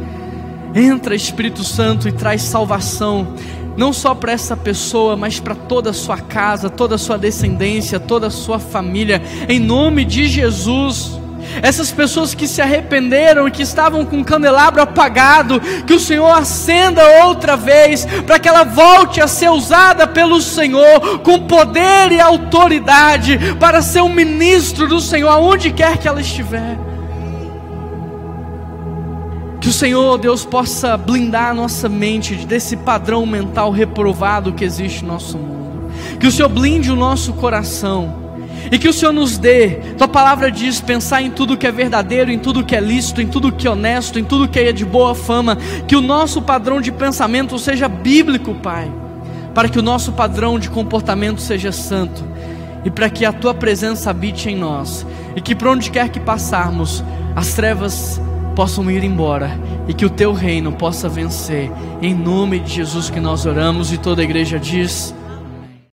Entra, 0.74 1.14
Espírito 1.14 1.64
Santo, 1.64 2.08
e 2.08 2.12
traz 2.12 2.42
salvação, 2.42 3.34
não 3.76 3.92
só 3.92 4.14
para 4.14 4.32
essa 4.32 4.56
pessoa, 4.56 5.16
mas 5.16 5.40
para 5.40 5.54
toda 5.54 5.90
a 5.90 5.94
sua 5.94 6.18
casa, 6.18 6.70
toda 6.70 6.94
a 6.94 6.98
sua 6.98 7.18
descendência, 7.18 7.98
toda 7.98 8.28
a 8.28 8.30
sua 8.30 8.58
família, 8.58 9.22
em 9.48 9.58
nome 9.58 10.04
de 10.04 10.28
Jesus. 10.28 11.23
Essas 11.62 11.90
pessoas 11.90 12.34
que 12.34 12.46
se 12.46 12.60
arrependeram 12.60 13.46
e 13.46 13.50
que 13.50 13.62
estavam 13.62 14.04
com 14.04 14.20
o 14.20 14.24
candelabro 14.24 14.82
apagado, 14.82 15.60
que 15.86 15.94
o 15.94 16.00
Senhor 16.00 16.30
acenda 16.30 17.24
outra 17.24 17.56
vez, 17.56 18.06
para 18.26 18.38
que 18.38 18.48
ela 18.48 18.64
volte 18.64 19.20
a 19.20 19.28
ser 19.28 19.50
usada 19.50 20.06
pelo 20.06 20.40
Senhor 20.40 21.20
com 21.20 21.46
poder 21.46 22.12
e 22.12 22.20
autoridade, 22.20 23.38
para 23.58 23.82
ser 23.82 24.02
um 24.02 24.12
ministro 24.12 24.88
do 24.88 25.00
Senhor 25.00 25.28
aonde 25.28 25.70
quer 25.70 25.98
que 25.98 26.08
ela 26.08 26.20
estiver. 26.20 26.78
Que 29.60 29.70
o 29.70 29.72
Senhor, 29.72 30.18
Deus, 30.18 30.44
possa 30.44 30.94
blindar 30.96 31.50
a 31.50 31.54
nossa 31.54 31.88
mente 31.88 32.34
desse 32.34 32.76
padrão 32.76 33.24
mental 33.24 33.70
reprovado 33.70 34.52
que 34.52 34.62
existe 34.62 35.02
no 35.02 35.14
nosso 35.14 35.38
mundo. 35.38 35.90
Que 36.20 36.26
o 36.26 36.32
Senhor 36.32 36.50
blinde 36.50 36.90
o 36.90 36.96
nosso 36.96 37.32
coração 37.32 38.23
e 38.70 38.78
que 38.78 38.88
o 38.88 38.92
Senhor 38.92 39.12
nos 39.12 39.38
dê, 39.38 39.70
tua 39.96 40.08
palavra 40.08 40.50
diz, 40.50 40.80
pensar 40.80 41.22
em 41.22 41.30
tudo 41.30 41.56
que 41.56 41.66
é 41.66 41.72
verdadeiro, 41.72 42.30
em 42.30 42.38
tudo 42.38 42.64
que 42.64 42.74
é 42.74 42.80
lícito, 42.80 43.20
em 43.20 43.26
tudo 43.26 43.52
que 43.52 43.66
é 43.66 43.70
honesto, 43.70 44.18
em 44.18 44.24
tudo 44.24 44.48
que 44.48 44.58
é 44.58 44.72
de 44.72 44.84
boa 44.84 45.14
fama, 45.14 45.56
que 45.86 45.96
o 45.96 46.00
nosso 46.00 46.40
padrão 46.42 46.80
de 46.80 46.90
pensamento 46.90 47.58
seja 47.58 47.88
bíblico, 47.88 48.54
Pai, 48.54 48.90
para 49.54 49.68
que 49.68 49.78
o 49.78 49.82
nosso 49.82 50.12
padrão 50.12 50.58
de 50.58 50.70
comportamento 50.70 51.40
seja 51.40 51.72
santo, 51.72 52.24
e 52.84 52.90
para 52.90 53.08
que 53.08 53.24
a 53.24 53.32
tua 53.32 53.54
presença 53.54 54.10
habite 54.10 54.48
em 54.48 54.56
nós, 54.56 55.06
e 55.34 55.40
que 55.40 55.54
por 55.54 55.68
onde 55.68 55.90
quer 55.90 56.08
que 56.08 56.20
passarmos, 56.20 57.04
as 57.34 57.54
trevas 57.54 58.20
possam 58.54 58.90
ir 58.90 59.02
embora, 59.02 59.58
e 59.88 59.94
que 59.94 60.04
o 60.04 60.10
teu 60.10 60.32
reino 60.32 60.72
possa 60.72 61.08
vencer, 61.08 61.70
em 62.00 62.14
nome 62.14 62.60
de 62.60 62.72
Jesus 62.74 63.10
que 63.10 63.20
nós 63.20 63.46
oramos, 63.46 63.92
e 63.92 63.98
toda 63.98 64.22
a 64.22 64.24
igreja 64.24 64.58
diz. 64.58 65.14